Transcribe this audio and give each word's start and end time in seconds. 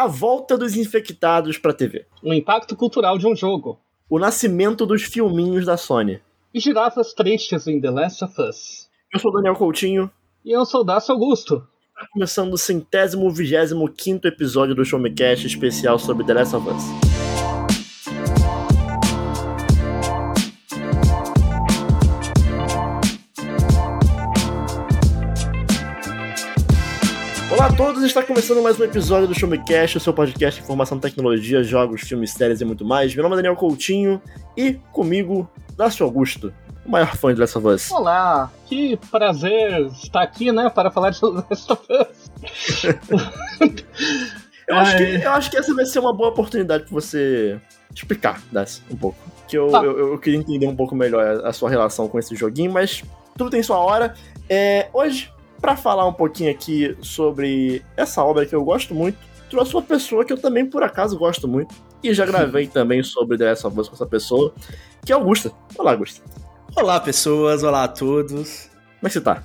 A 0.00 0.06
volta 0.06 0.56
dos 0.56 0.76
infectados 0.76 1.58
pra 1.58 1.74
TV. 1.74 2.06
O 2.22 2.32
impacto 2.32 2.74
cultural 2.74 3.18
de 3.18 3.26
um 3.26 3.36
jogo. 3.36 3.78
O 4.08 4.18
nascimento 4.18 4.86
dos 4.86 5.02
filminhos 5.02 5.66
da 5.66 5.76
Sony. 5.76 6.22
E 6.54 6.58
girafas 6.58 7.12
tristes 7.12 7.66
em 7.66 7.78
The 7.78 7.90
Last 7.90 8.24
of 8.24 8.40
Us. 8.40 8.88
Eu 9.12 9.20
sou 9.20 9.30
o 9.30 9.34
Daniel 9.34 9.56
Coutinho. 9.56 10.10
E 10.42 10.52
eu 10.52 10.64
sou 10.64 10.80
o 10.80 10.84
Dácio 10.84 11.12
Augusto. 11.12 11.58
Tá 11.94 12.06
começando 12.14 12.54
o 12.54 12.56
centésimo 12.56 13.30
vigésimo 13.30 13.92
quinto 13.92 14.26
episódio 14.26 14.74
do 14.74 14.86
Show 14.86 14.98
Me 14.98 15.10
Cast 15.10 15.46
especial 15.46 15.98
sobre 15.98 16.24
The 16.24 16.32
Last 16.32 16.56
of 16.56 16.66
Us. 16.70 17.09
Está 28.02 28.22
começando 28.22 28.62
mais 28.62 28.80
um 28.80 28.84
episódio 28.84 29.28
do 29.28 29.38
Show 29.38 29.48
Me 29.48 29.58
Cast, 29.58 29.98
o 29.98 30.00
seu 30.00 30.14
podcast 30.14 30.58
de 30.58 30.64
informação, 30.64 30.98
tecnologia, 30.98 31.62
jogos, 31.62 32.00
filmes, 32.00 32.32
séries 32.32 32.60
e 32.60 32.64
muito 32.64 32.82
mais. 32.82 33.14
Meu 33.14 33.22
nome 33.22 33.34
é 33.34 33.36
Daniel 33.36 33.54
Coutinho 33.54 34.20
e 34.56 34.72
comigo, 34.90 35.48
Dácio 35.76 36.04
Augusto, 36.04 36.52
o 36.84 36.90
maior 36.90 37.14
fã 37.14 37.32
de 37.34 37.38
Last 37.38 37.58
of 37.58 37.66
Us. 37.66 37.90
Olá, 37.90 38.50
que 38.66 38.96
prazer 39.10 39.86
estar 40.02 40.22
aqui, 40.22 40.50
né, 40.50 40.70
para 40.70 40.90
falar 40.90 41.10
de 41.10 41.20
Last 41.22 41.72
of 41.72 41.82
Us. 41.90 42.84
eu, 44.66 44.76
acho 44.76 44.96
que, 44.96 45.02
eu 45.02 45.30
acho 45.32 45.50
que 45.50 45.56
essa 45.58 45.74
vai 45.74 45.84
ser 45.84 45.98
uma 45.98 46.12
boa 46.12 46.30
oportunidade 46.30 46.84
para 46.84 46.92
você 46.92 47.60
explicar, 47.94 48.42
Dácio, 48.50 48.82
um 48.90 48.96
pouco. 48.96 49.18
Que 49.46 49.58
eu, 49.58 49.68
tá. 49.68 49.84
eu, 49.84 50.12
eu, 50.12 50.18
queria 50.18 50.38
entender 50.38 50.66
um 50.66 50.76
pouco 50.76 50.94
melhor 50.94 51.44
a, 51.44 51.48
a, 51.48 51.52
sua 51.52 51.68
relação 51.68 52.08
com 52.08 52.18
esse 52.18 52.34
joguinho, 52.34 52.72
mas 52.72 53.04
tudo 53.36 53.50
tem 53.50 53.62
sua 53.62 53.78
hora. 53.78 54.14
É, 54.48 54.88
hoje 54.92 55.30
para 55.60 55.76
falar 55.76 56.06
um 56.06 56.12
pouquinho 56.12 56.50
aqui 56.50 56.96
sobre 57.02 57.84
essa 57.96 58.24
obra 58.24 58.46
que 58.46 58.54
eu 58.54 58.64
gosto 58.64 58.94
muito, 58.94 59.18
trouxe 59.48 59.74
uma 59.74 59.82
pessoa 59.82 60.24
que 60.24 60.32
eu 60.32 60.38
também, 60.38 60.64
por 60.64 60.82
acaso, 60.82 61.18
gosto 61.18 61.46
muito. 61.46 61.74
E 62.02 62.14
já 62.14 62.24
gravei 62.24 62.66
também 62.68 63.02
sobre 63.02 63.36
The 63.36 63.50
Last 63.50 63.66
of 63.66 63.78
Us 63.78 63.88
com 63.88 63.94
essa 63.94 64.06
pessoa, 64.06 64.54
que 65.04 65.12
é 65.12 65.14
Augusta. 65.14 65.52
Olá, 65.76 65.92
Augusta. 65.92 66.22
Olá, 66.74 67.00
pessoas. 67.00 67.62
Olá 67.62 67.84
a 67.84 67.88
todos. 67.88 68.70
Como 69.00 69.04
é 69.04 69.08
que 69.08 69.12
você 69.12 69.20
tá? 69.20 69.42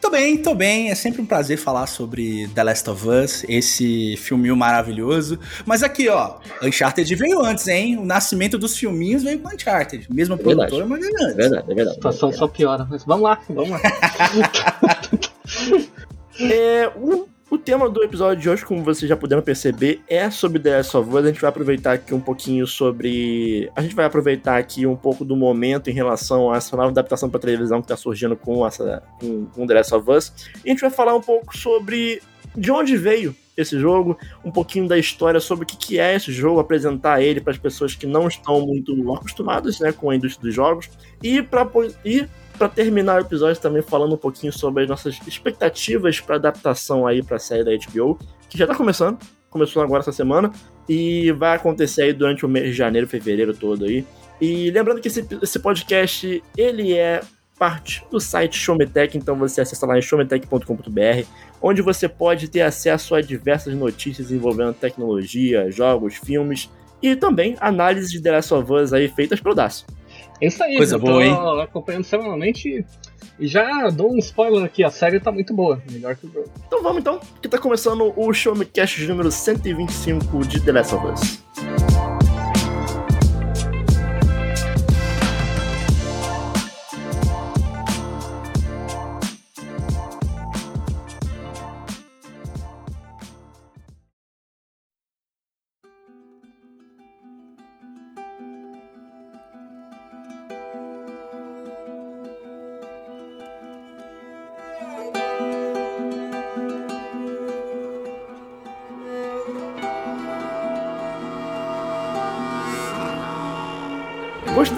Tô 0.00 0.10
bem, 0.10 0.38
tô 0.38 0.54
bem. 0.54 0.90
É 0.90 0.94
sempre 0.94 1.20
um 1.20 1.26
prazer 1.26 1.58
falar 1.58 1.86
sobre 1.86 2.48
The 2.54 2.62
Last 2.62 2.88
of 2.88 3.08
Us, 3.08 3.44
esse 3.48 4.16
filminho 4.16 4.56
maravilhoso. 4.56 5.38
Mas 5.66 5.82
aqui, 5.82 6.08
ó, 6.08 6.36
Uncharted 6.62 7.12
veio 7.16 7.44
antes, 7.44 7.66
hein? 7.66 7.98
O 7.98 8.04
nascimento 8.04 8.56
dos 8.56 8.76
filminhos 8.76 9.24
veio 9.24 9.40
com 9.40 9.52
Uncharted. 9.52 10.06
Mesmo 10.08 10.34
é 10.34 10.38
produtora, 10.38 10.86
mas 10.86 11.00
veio 11.00 11.12
antes. 11.20 11.32
É 11.32 11.34
verdade, 11.34 11.64
é 11.70 11.74
verdade. 11.74 11.90
A 11.90 11.94
situação 11.94 12.28
é 12.28 12.32
verdade. 12.32 12.38
só 12.38 12.56
piora, 12.56 12.86
mas 12.88 13.04
vamos 13.04 13.24
lá, 13.24 13.40
vamos 13.48 13.70
lá. 13.70 13.80
é, 16.40 16.90
o, 16.96 17.28
o 17.50 17.58
tema 17.58 17.88
do 17.88 18.02
episódio 18.02 18.42
de 18.42 18.50
hoje, 18.50 18.64
como 18.64 18.82
vocês 18.82 19.08
já 19.08 19.16
puderam 19.16 19.42
perceber, 19.42 20.00
é 20.08 20.30
sobre 20.30 20.58
The 20.58 20.76
Last 20.76 20.96
of 20.96 21.10
Us. 21.10 21.24
A 21.24 21.28
gente 21.28 21.40
vai 21.40 21.50
aproveitar 21.50 21.92
aqui 21.94 22.14
um 22.14 22.20
pouquinho 22.20 22.66
sobre. 22.66 23.70
A 23.74 23.82
gente 23.82 23.94
vai 23.94 24.04
aproveitar 24.04 24.58
aqui 24.58 24.86
um 24.86 24.96
pouco 24.96 25.24
do 25.24 25.36
momento 25.36 25.88
em 25.88 25.94
relação 25.94 26.52
a 26.52 26.56
essa 26.56 26.76
nova 26.76 26.90
adaptação 26.90 27.30
para 27.30 27.40
televisão 27.40 27.80
que 27.80 27.86
está 27.86 27.96
surgindo 27.96 28.36
com, 28.36 28.66
essa, 28.66 29.02
com, 29.20 29.46
com 29.46 29.66
The 29.66 29.74
Last 29.74 29.94
of 29.94 30.10
Us. 30.10 30.32
E 30.64 30.68
a 30.68 30.72
gente 30.72 30.80
vai 30.80 30.90
falar 30.90 31.14
um 31.14 31.20
pouco 31.20 31.56
sobre 31.56 32.20
de 32.56 32.70
onde 32.70 32.96
veio 32.96 33.34
esse 33.56 33.78
jogo, 33.78 34.16
um 34.44 34.52
pouquinho 34.52 34.86
da 34.86 34.96
história 34.96 35.40
sobre 35.40 35.64
o 35.64 35.66
que, 35.66 35.98
é 35.98 36.14
esse 36.14 36.32
jogo, 36.32 36.60
apresentar 36.60 37.20
ele 37.20 37.40
para 37.40 37.52
as 37.52 37.58
pessoas 37.58 37.94
que 37.94 38.06
não 38.06 38.28
estão 38.28 38.60
muito 38.64 39.12
acostumadas 39.12 39.80
né, 39.80 39.90
com 39.90 40.10
a 40.10 40.16
indústria 40.16 40.46
dos 40.46 40.54
jogos, 40.54 40.88
e 41.22 41.42
para 41.42 41.66
e 42.04 42.26
para 42.58 42.68
terminar 42.68 43.18
o 43.18 43.24
episódio 43.24 43.60
também 43.62 43.80
falando 43.80 44.14
um 44.14 44.18
pouquinho 44.18 44.52
sobre 44.52 44.82
as 44.82 44.88
nossas 44.88 45.18
expectativas 45.26 46.20
para 46.20 46.36
adaptação 46.36 47.06
aí 47.06 47.22
para 47.22 47.36
a 47.36 47.40
série 47.40 47.64
da 47.64 47.70
HBO, 47.70 48.18
que 48.50 48.58
já 48.58 48.64
está 48.64 48.74
começando, 48.74 49.18
começou 49.48 49.82
agora 49.82 50.00
essa 50.00 50.12
semana 50.12 50.50
e 50.88 51.30
vai 51.32 51.56
acontecer 51.56 52.02
aí 52.02 52.12
durante 52.12 52.44
o 52.44 52.48
mês 52.48 52.66
de 52.66 52.72
janeiro, 52.72 53.06
fevereiro 53.06 53.54
todo 53.54 53.84
aí. 53.84 54.04
E 54.40 54.70
lembrando 54.70 55.00
que 55.00 55.08
esse, 55.08 55.26
esse 55.42 55.58
podcast 55.58 56.42
ele 56.56 56.92
é 56.92 57.20
parte 57.58 58.04
do 58.10 58.20
site 58.20 58.56
Showmetech, 58.56 59.18
então 59.18 59.36
você 59.36 59.60
acessa 59.60 59.84
lá 59.86 59.98
em 59.98 60.02
showmetech.com.br, 60.02 61.26
onde 61.60 61.82
você 61.82 62.08
pode 62.08 62.48
ter 62.48 62.60
acesso 62.60 63.14
a 63.14 63.20
diversas 63.20 63.74
notícias 63.74 64.30
envolvendo 64.30 64.74
tecnologia, 64.74 65.70
jogos, 65.70 66.14
filmes 66.14 66.70
e 67.02 67.16
também 67.16 67.56
análises 67.60 68.10
de 68.10 68.20
The 68.20 68.32
Last 68.32 68.54
of 68.54 68.72
Us 68.72 68.92
aí 68.92 69.08
feitas 69.08 69.40
pelo 69.40 69.54
Dacio. 69.54 69.86
Isso 70.40 70.62
aí, 70.62 70.76
Coisa 70.76 70.96
eu 70.96 71.00
boa, 71.00 71.24
hein? 71.24 71.34
acompanhando 71.62 72.04
semanalmente 72.04 72.84
e 73.38 73.46
já 73.46 73.88
dou 73.88 74.12
um 74.12 74.18
spoiler 74.18 74.64
aqui, 74.64 74.82
a 74.82 74.90
série 74.90 75.20
tá 75.20 75.30
muito 75.30 75.54
boa, 75.54 75.80
melhor 75.90 76.16
que 76.16 76.26
o 76.26 76.32
jogo. 76.32 76.50
Então 76.66 76.82
vamos 76.82 76.98
então, 76.98 77.20
que 77.40 77.48
tá 77.48 77.58
começando 77.58 78.12
o 78.16 78.32
Show 78.32 78.54
Me 78.54 78.64
Cast 78.64 79.04
número 79.06 79.30
125 79.30 80.46
de 80.46 80.60
The 80.60 80.72
Last 80.72 80.94
of 80.94 81.06
Us. 81.06 81.47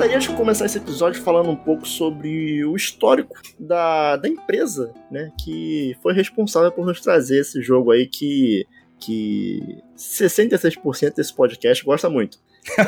Gostaria 0.00 0.19
de 0.19 0.28
começar 0.31 0.65
esse 0.65 0.78
episódio 0.78 1.22
falando 1.22 1.50
um 1.50 1.56
pouco 1.56 1.87
sobre 1.87 2.65
o 2.65 2.75
histórico 2.75 3.38
da, 3.59 4.16
da 4.16 4.27
empresa, 4.31 4.94
né, 5.11 5.31
que 5.44 5.94
foi 6.03 6.15
responsável 6.15 6.72
por 6.72 6.87
nos 6.87 7.03
trazer 7.03 7.41
esse 7.41 7.61
jogo 7.61 7.91
aí 7.91 8.06
que, 8.06 8.66
que 8.99 9.60
66% 9.99 11.15
desse 11.15 11.34
podcast 11.34 11.84
gosta 11.84 12.09
muito. 12.09 12.39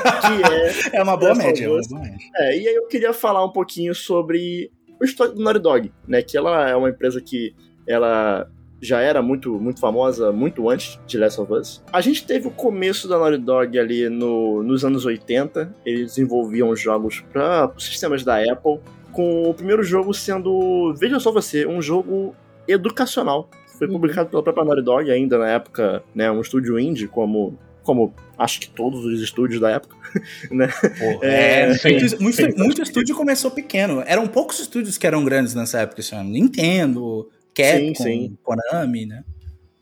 é, 0.90 1.00
é 1.00 1.02
uma 1.02 1.14
boa 1.14 1.34
média, 1.34 1.66
é 1.66 1.68
média. 1.68 2.16
É, 2.36 2.58
e 2.58 2.68
aí 2.68 2.74
eu 2.74 2.88
queria 2.88 3.12
falar 3.12 3.44
um 3.44 3.52
pouquinho 3.52 3.94
sobre 3.94 4.70
o 4.98 5.04
histórico 5.04 5.36
do 5.36 5.44
Naughty 5.44 5.60
Dog, 5.60 5.92
né, 6.08 6.22
que 6.22 6.34
ela 6.34 6.66
é 6.70 6.74
uma 6.74 6.88
empresa 6.88 7.20
que 7.20 7.54
ela 7.86 8.50
já 8.82 9.00
era 9.00 9.22
muito, 9.22 9.54
muito 9.60 9.78
famosa 9.78 10.32
muito 10.32 10.68
antes 10.68 10.98
de 11.06 11.16
Last 11.16 11.40
of 11.40 11.52
Us. 11.52 11.82
A 11.92 12.00
gente 12.00 12.26
teve 12.26 12.48
o 12.48 12.50
começo 12.50 13.08
da 13.08 13.16
Naughty 13.16 13.38
Dog 13.38 13.78
ali 13.78 14.08
no, 14.08 14.62
nos 14.62 14.84
anos 14.84 15.06
80. 15.06 15.72
Eles 15.86 16.08
desenvolviam 16.08 16.74
jogos 16.74 17.20
para 17.32 17.72
sistemas 17.78 18.24
da 18.24 18.38
Apple, 18.38 18.80
com 19.12 19.48
o 19.48 19.54
primeiro 19.54 19.84
jogo 19.84 20.12
sendo, 20.12 20.92
veja 20.98 21.20
só 21.20 21.30
você, 21.30 21.64
um 21.64 21.80
jogo 21.80 22.34
educacional. 22.66 23.48
Foi 23.78 23.86
uhum. 23.86 23.94
publicado 23.94 24.30
pela 24.30 24.42
própria 24.42 24.64
Naughty 24.64 24.82
Dog 24.82 25.10
ainda 25.10 25.38
na 25.38 25.48
época, 25.48 26.02
né, 26.12 26.30
um 26.30 26.40
estúdio 26.40 26.78
indie, 26.78 27.06
como, 27.06 27.56
como 27.84 28.12
acho 28.36 28.60
que 28.60 28.68
todos 28.68 29.04
os 29.04 29.20
estúdios 29.20 29.60
da 29.60 29.70
época, 29.70 29.96
né? 30.50 30.66
Porra, 30.66 31.18
é, 31.22 31.60
é 31.62 31.66
muito, 31.68 32.22
muito, 32.22 32.58
muito, 32.58 32.82
estúdio 32.82 33.14
começou 33.14 33.50
pequeno. 33.50 34.02
Eram 34.06 34.26
poucos 34.26 34.58
estúdios 34.58 34.98
que 34.98 35.06
eram 35.06 35.24
grandes 35.24 35.54
nessa 35.54 35.80
época, 35.80 36.00
assim, 36.00 36.22
Nintendo, 36.24 37.28
Capcom, 37.54 37.94
sim, 37.94 37.94
sim. 37.94 38.38
Konami, 38.42 39.06
né? 39.06 39.24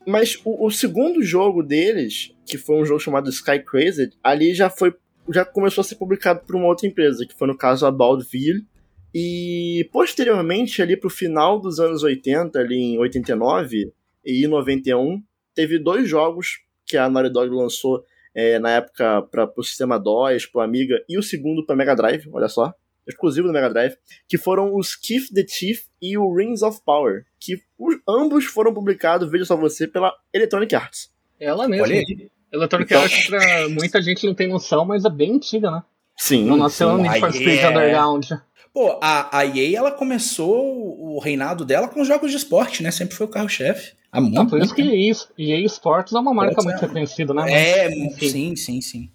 Mas 0.06 0.40
o, 0.44 0.66
o, 0.66 0.70
segundo 0.70 1.22
jogo 1.22 1.62
deles, 1.62 2.34
que 2.46 2.58
foi 2.58 2.80
um 2.80 2.84
jogo 2.84 3.00
chamado 3.00 3.30
Sky 3.30 3.60
Crazy, 3.60 4.10
ali 4.22 4.54
já 4.54 4.68
foi 4.68 4.94
já 5.32 5.44
começou 5.44 5.82
a 5.82 5.84
ser 5.84 5.94
publicado 5.94 6.40
por 6.44 6.56
uma 6.56 6.66
outra 6.66 6.88
empresa, 6.88 7.24
que 7.24 7.34
foi 7.34 7.46
no 7.46 7.56
caso 7.56 7.86
a 7.86 7.90
Baldville. 7.90 8.66
E 9.14 9.88
posteriormente, 9.92 10.82
ali 10.82 10.96
pro 10.96 11.10
final 11.10 11.60
dos 11.60 11.78
anos 11.78 12.02
80, 12.02 12.58
ali 12.58 12.76
em 12.76 12.98
89 12.98 13.92
e 14.24 14.46
91, 14.48 15.22
teve 15.54 15.78
dois 15.78 16.08
jogos 16.08 16.60
que 16.86 16.96
a 16.96 17.08
Naughty 17.08 17.32
Dog 17.32 17.54
lançou 17.54 18.04
é, 18.34 18.58
na 18.58 18.70
época 18.70 19.22
para 19.22 19.52
o 19.56 19.62
sistema 19.62 19.98
DOS, 19.98 20.46
pro 20.46 20.60
Amiga 20.60 21.02
e 21.08 21.18
o 21.18 21.22
segundo 21.22 21.64
para 21.64 21.76
Mega 21.76 21.94
Drive, 21.94 22.28
olha 22.32 22.48
só, 22.48 22.72
exclusivo 23.06 23.46
do 23.46 23.52
Mega 23.52 23.70
Drive, 23.70 23.94
que 24.28 24.38
foram 24.38 24.74
os 24.74 24.94
Keith 24.94 25.32
the 25.34 25.46
Chief 25.46 25.82
e 26.00 26.16
o 26.16 26.34
Rings 26.34 26.62
of 26.62 26.80
Power, 26.84 27.24
que 27.38 27.60
os, 27.78 27.96
ambos 28.08 28.44
foram 28.44 28.72
publicados, 28.72 29.30
veja 29.30 29.44
só 29.44 29.56
você, 29.56 29.86
pela 29.86 30.12
Electronic 30.32 30.74
Arts. 30.74 31.10
Ela 31.38 31.68
mesmo. 31.68 31.84
Olha 31.84 31.96
aí. 31.96 32.30
Electronic 32.52 32.92
então... 32.92 33.02
Arts, 33.02 33.26
pra 33.26 33.68
muita 33.68 34.02
gente 34.02 34.26
não 34.26 34.34
tem 34.34 34.48
noção, 34.48 34.84
mas 34.84 35.04
é 35.04 35.10
bem 35.10 35.34
antiga, 35.36 35.70
né? 35.70 35.82
Sim. 36.16 36.44
Não 36.44 36.56
nasceu 36.56 36.90
no 36.90 37.02
Need 37.02 37.18
for 37.18 37.32
Speed 37.32 37.64
Underground. 37.64 38.30
Pô, 38.72 38.98
a, 39.02 39.38
a 39.38 39.46
EA, 39.46 39.78
ela 39.78 39.90
começou 39.90 41.16
o 41.16 41.18
reinado 41.18 41.64
dela 41.64 41.88
com 41.88 42.04
jogos 42.04 42.30
de 42.30 42.36
esporte, 42.36 42.82
né? 42.82 42.90
Sempre 42.90 43.16
foi 43.16 43.26
o 43.26 43.30
carro-chefe. 43.30 43.94
Há 44.12 44.20
muito, 44.20 44.46
por 44.48 44.60
isso 44.60 44.74
que 44.74 44.82
EA, 44.82 45.14
EA 45.38 45.64
Sports 45.66 46.12
é 46.12 46.18
uma 46.18 46.34
marca 46.34 46.56
Pode 46.56 46.66
muito 46.66 46.78
ser. 46.78 46.86
reconhecida, 46.86 47.34
né? 47.34 47.52
É, 47.52 47.90
sim, 48.18 48.54
sim, 48.54 48.80
sim. 48.80 49.10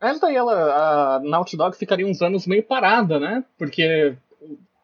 Essa 0.00 0.20
daí, 0.20 0.36
ela, 0.36 1.16
a 1.16 1.20
Naughty 1.20 1.56
Dog 1.56 1.76
ficaria 1.76 2.06
uns 2.06 2.22
anos 2.22 2.46
meio 2.46 2.62
parada, 2.62 3.18
né? 3.18 3.44
Porque 3.58 4.14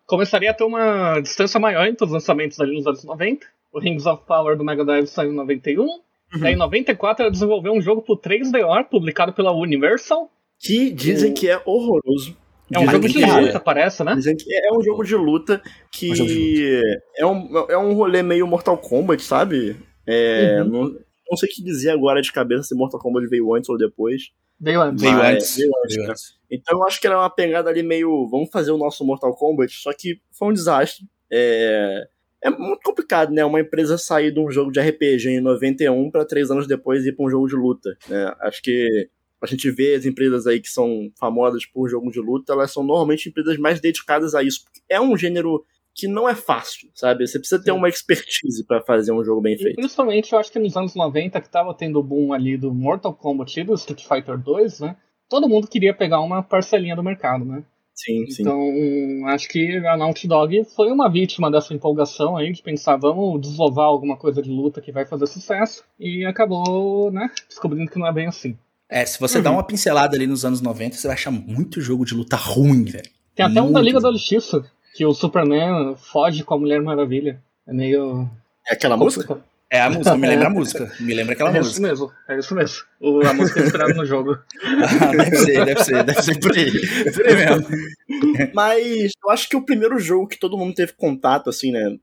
começaria 0.07 0.51
a 0.51 0.55
ter 0.55 0.65
uma 0.65 1.21
distância 1.21 1.61
maior 1.61 1.87
entre 1.87 2.05
os 2.05 2.11
lançamentos 2.11 2.61
ali 2.61 2.75
nos 2.75 2.87
anos 2.87 3.05
90. 3.05 3.47
O 3.73 3.79
Rings 3.79 4.07
of 4.07 4.25
Power 4.27 4.57
do 4.57 4.65
Mega 4.65 4.85
Drive 4.85 5.07
saiu 5.07 5.33
em 5.33 5.37
91. 5.37 5.83
Uhum. 5.83 6.01
Daí 6.41 6.55
em 6.55 6.57
94 6.57 7.23
ela 7.23 7.31
desenvolveu 7.31 7.73
um 7.73 7.81
jogo 7.81 8.03
pro 8.03 8.17
3DO, 8.17 8.89
publicado 8.91 9.33
pela 9.33 9.53
Universal. 9.53 10.31
Que 10.59 10.91
dizem 10.91 11.33
que 11.33 11.49
é 11.49 11.61
horroroso. 11.65 12.37
É 12.73 12.79
um 12.79 12.91
jogo 12.91 13.09
de 13.09 13.25
luta, 13.25 13.61
parece, 13.61 14.03
né? 14.03 14.15
Dizem 14.15 14.37
que 14.37 14.53
é 14.53 14.73
um 14.73 14.83
jogo 14.83 15.05
de 15.05 15.15
luta 15.15 15.63
que 15.93 16.11
um 16.11 16.15
de 16.15 16.23
luta. 16.23 17.03
É, 17.17 17.27
um, 17.27 17.67
é 17.69 17.79
um 17.79 17.93
rolê 17.93 18.23
meio 18.23 18.47
Mortal 18.47 18.79
Kombat, 18.79 19.23
sabe? 19.23 19.77
É, 20.07 20.63
uhum. 20.63 20.69
não, 20.69 20.83
não 21.31 21.37
sei 21.37 21.49
o 21.49 21.53
que 21.53 21.63
dizer 21.63 21.91
agora 21.91 22.23
de 22.23 22.33
cabeça 22.33 22.65
se 22.65 22.75
Mortal 22.75 23.01
Kombat 23.01 23.27
veio 23.29 23.55
antes 23.55 23.69
ou 23.69 23.77
depois. 23.77 24.31
Veio 24.61 24.81
antes. 24.81 25.03
Veio 25.03 25.21
antes. 25.21 25.57
Veio 25.57 25.73
antes, 25.83 25.97
veio 25.97 26.11
antes. 26.11 26.35
Então 26.51 26.79
eu 26.79 26.87
acho 26.87 27.01
que 27.01 27.07
era 27.07 27.19
uma 27.19 27.31
pegada 27.31 27.69
ali 27.71 27.83
meio. 27.83 28.27
Vamos 28.29 28.51
fazer 28.51 28.71
o 28.71 28.79
nosso 28.79 29.05
Mortal 29.05 29.35
Kombat, 29.35 29.73
só 29.73 29.93
que 29.93 30.21
foi 30.33 30.49
um 30.49 30.53
desastre. 30.53 31.07
É, 31.31 32.07
é 32.43 32.51
muito 32.51 32.81
complicado, 32.83 33.33
né? 33.33 33.45
Uma 33.45 33.61
empresa 33.61 33.99
sair 33.99 34.31
de 34.31 34.39
um 34.39 34.51
jogo 34.51 34.71
de 34.71 34.81
RPG 34.81 35.31
em 35.31 35.41
91 35.41 36.11
para 36.11 36.25
três 36.25 36.51
anos 36.51 36.67
depois 36.67 37.05
ir 37.05 37.13
para 37.13 37.25
um 37.25 37.31
jogo 37.31 37.49
de 37.49 37.57
luta. 37.57 37.97
Né? 38.09 38.35
Acho 38.41 38.63
que 38.63 39.09
a 39.41 39.47
gente 39.47 39.71
vê 39.71 39.95
as 39.95 40.07
empresas 40.07 40.47
aí 40.47 40.61
que 40.61 40.69
são 40.69 41.11
famosas 41.19 41.67
por 41.67 41.89
jogo 41.89 42.11
de 42.11 42.21
luta, 42.21 42.53
elas 42.53 42.73
são 42.73 42.83
normalmente 42.83 43.29
empresas 43.29 43.59
mais 43.59 43.81
dedicadas 43.81 44.35
a 44.35 44.43
isso. 44.43 44.65
É 44.89 45.01
um 45.01 45.17
gênero 45.17 45.65
que 45.95 46.09
não 46.09 46.29
é 46.29 46.35
fácil, 46.35 46.91
sabe? 46.95 47.27
Você 47.27 47.39
precisa 47.39 47.63
ter 47.63 47.71
uma 47.71 47.89
expertise 47.89 48.65
para 48.67 48.83
fazer 48.83 49.13
um 49.13 49.25
jogo 49.25 49.41
bem 49.41 49.57
feito. 49.57 49.75
E 49.75 49.77
principalmente, 49.77 50.33
eu 50.33 50.39
acho 50.39 50.51
que 50.51 50.59
nos 50.59 50.77
anos 50.77 50.95
90, 50.95 51.41
que 51.41 51.49
tava 51.49 51.73
tendo 51.73 52.01
o 52.01 52.03
boom 52.03 52.33
ali 52.33 52.57
do 52.57 52.75
Mortal 52.75 53.15
Kombat 53.15 53.61
e 53.61 53.65
do 53.65 53.75
Street 53.75 54.03
Fighter 54.03 54.37
2, 54.37 54.81
né? 54.81 54.97
Todo 55.29 55.49
mundo 55.49 55.69
queria 55.69 55.95
pegar 55.95 56.21
uma 56.21 56.43
parcelinha 56.43 56.97
do 56.97 57.03
mercado, 57.03 57.45
né? 57.45 57.65
Sim, 57.95 58.27
sim. 58.29 58.43
Então, 58.43 59.29
acho 59.29 59.49
que 59.49 59.79
a 59.87 59.97
Naughty 59.97 60.27
Dog 60.27 60.65
foi 60.75 60.91
uma 60.91 61.09
vítima 61.09 61.49
dessa 61.49 61.73
empolgação 61.73 62.37
aí, 62.37 62.53
de 62.53 62.61
pensar, 62.61 62.97
vamos 62.97 63.41
desovar 63.41 63.87
alguma 63.87 64.17
coisa 64.17 64.43
de 64.43 64.51
luta 64.51 64.81
que 64.81 64.91
vai 64.91 65.07
fazer 65.07 65.29
sucesso, 65.29 65.85
e 65.99 66.25
acabou, 66.25 67.13
né, 67.13 67.31
descobrindo 67.49 67.89
que 67.91 67.99
não 67.99 68.07
é 68.09 68.13
bem 68.13 68.27
assim. 68.27 68.59
É, 68.91 69.07
se 69.07 69.19
você 69.19 69.39
uhum. 69.39 69.45
dá 69.45 69.51
uma 69.53 69.63
pincelada 69.63 70.17
ali 70.17 70.27
nos 70.27 70.45
anos 70.45 70.61
90, 70.61 70.97
você 70.97 71.07
vai 71.07 71.15
achar 71.15 71.31
muito 71.31 71.81
jogo 71.81 72.05
de 72.05 72.15
luta 72.15 72.37
ruim, 72.37 72.85
velho. 72.85 73.09
Tem 73.35 73.47
até 73.47 73.61
muito 73.61 73.71
um 73.71 73.73
da 73.73 73.81
Liga 73.81 74.01
da 74.01 74.13
Justiça, 74.13 74.65
que 74.95 75.05
o 75.05 75.13
Superman 75.13 75.97
foge 75.97 76.45
com 76.45 76.55
a 76.55 76.59
Mulher 76.59 76.81
Maravilha. 76.81 77.43
É 77.67 77.73
meio. 77.73 78.29
É 78.67 78.75
aquela 78.75 78.97
música? 78.97 79.43
É 79.71 79.81
a 79.81 79.91
música, 79.91 80.17
me 80.17 80.29
lembra 80.29 80.47
a 80.47 80.51
música. 80.51 80.93
Me 81.01 81.15
lembra 81.15 81.33
aquela 81.33 81.51
é 81.51 81.59
música. 81.59 81.69
É 81.69 81.73
isso 81.73 81.83
mesmo, 81.83 82.13
é 82.29 82.39
isso 82.39 82.55
mesmo. 82.55 82.77
O, 83.01 83.27
a 83.27 83.35
música 83.35 83.61
é 83.61 83.65
inspirada 83.65 83.93
no 83.95 84.07
jogo. 84.07 84.39
ah, 84.63 85.17
deve 85.17 85.37
ser, 85.37 85.65
deve 85.65 85.85
ser, 85.85 86.05
deve 86.05 86.23
ser 86.23 86.39
por 86.39 86.57
aí. 86.57 86.71
Por 87.13 87.27
aí 87.27 87.35
mesmo. 87.35 88.53
Mas 88.55 89.11
eu 89.25 89.31
acho 89.31 89.49
que 89.49 89.57
o 89.57 89.65
primeiro 89.65 89.99
jogo 89.99 90.29
que 90.29 90.39
todo 90.39 90.57
mundo 90.57 90.75
teve 90.75 90.93
contato, 90.93 91.51
assim, 91.51 91.73
né? 91.73 91.97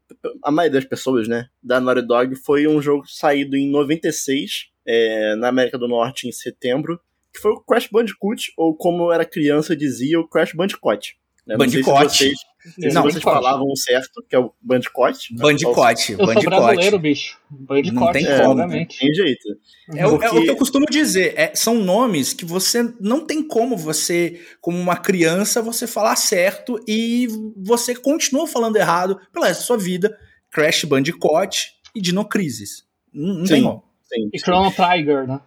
A 0.44 0.52
maioria 0.52 0.82
das 0.82 0.90
pessoas, 0.90 1.30
né? 1.30 1.48
Da 1.64 1.80
Naughty 1.80 2.06
Dog 2.06 2.36
foi 2.36 2.68
um 2.68 2.82
jogo 2.82 3.06
saído 3.08 3.56
em 3.56 3.72
96, 3.72 4.66
é, 4.86 5.36
na 5.36 5.48
América 5.48 5.78
do 5.78 5.88
Norte, 5.88 6.28
em 6.28 6.32
setembro, 6.34 7.00
que 7.34 7.40
foi 7.40 7.52
o 7.52 7.62
Crash 7.62 7.88
Bandicoot, 7.90 8.52
ou 8.58 8.76
como 8.76 9.06
eu 9.06 9.14
era 9.14 9.24
criança 9.24 9.78
dizia, 9.78 10.20
o 10.20 10.28
Crash 10.28 10.52
Bandicoot. 10.54 11.16
Né? 11.48 11.56
Bandicoot. 11.56 12.34
Não, 12.78 12.94
não 12.94 13.04
vocês 13.04 13.24
falavam 13.24 13.75
certo, 13.75 14.24
que 14.30 14.36
é 14.36 14.40
o 14.40 14.54
Bandicoot. 14.62 15.34
Bandicoot. 15.36 16.12
Eu 16.12 16.18
Bandicoot. 16.18 16.44
sou 16.44 16.50
brasileiro, 16.50 17.00
bicho. 17.00 17.40
Bandicoot, 17.50 18.06
não 18.06 18.12
tem 18.12 18.25
como. 18.25 18.50
Obviamente. 18.50 19.00
Tem 19.00 19.13
jeito. 19.13 19.48
É, 19.96 20.04
Porque... 20.04 20.25
é, 20.25 20.30
o 20.30 20.42
que 20.44 20.50
eu 20.50 20.56
costumo 20.56 20.86
dizer. 20.86 21.34
É, 21.36 21.52
são 21.56 21.75
nomes 21.75 22.34
que 22.34 22.46
você 22.46 22.94
não 23.00 23.25
tem 23.25 23.42
como 23.42 23.75
você, 23.75 24.40
como 24.60 24.78
uma 24.78 24.96
criança, 24.96 25.62
você 25.62 25.88
falar 25.88 26.16
certo 26.16 26.80
e 26.88 27.28
você 27.58 27.96
continua 27.96 28.48
falando 28.48 28.75
errado 28.75 29.19
pela 29.34 29.48
resto 29.48 29.62
da 29.62 29.66
sua 29.66 29.78
vida. 29.78 30.16
Crash 30.52 30.84
Bandicoot 30.84 31.72
e 31.96 32.02
Dino 32.02 32.25
Crisis. 32.25 32.84
Não, 33.13 33.36
não 33.36 33.44
tem 33.46 33.63
como. 33.63 33.84
Sim, 34.04 34.30
e 34.34 34.40
Chrono 34.40 34.72
Trigger, 34.72 35.25
né? 35.28 35.40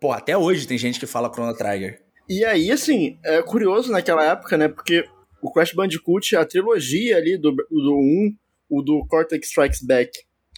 Pô, 0.00 0.12
até 0.12 0.36
hoje 0.36 0.66
tem 0.66 0.78
gente 0.78 1.00
que 1.00 1.06
fala 1.06 1.32
Chrono 1.32 1.56
Trigger. 1.56 2.02
E 2.28 2.44
aí, 2.44 2.70
assim, 2.70 3.18
é 3.24 3.42
curioso 3.42 3.92
naquela 3.92 4.24
época, 4.24 4.56
né? 4.56 4.68
Porque 4.68 5.04
o 5.44 5.52
Crash 5.52 5.74
Bandicoot, 5.74 6.34
a 6.36 6.44
trilogia 6.46 7.18
ali 7.18 7.36
do, 7.36 7.52
do 7.52 7.94
1, 7.98 8.34
o 8.70 8.80
do 8.80 9.06
Cortex 9.06 9.46
Strikes 9.48 9.82
Back 9.82 10.10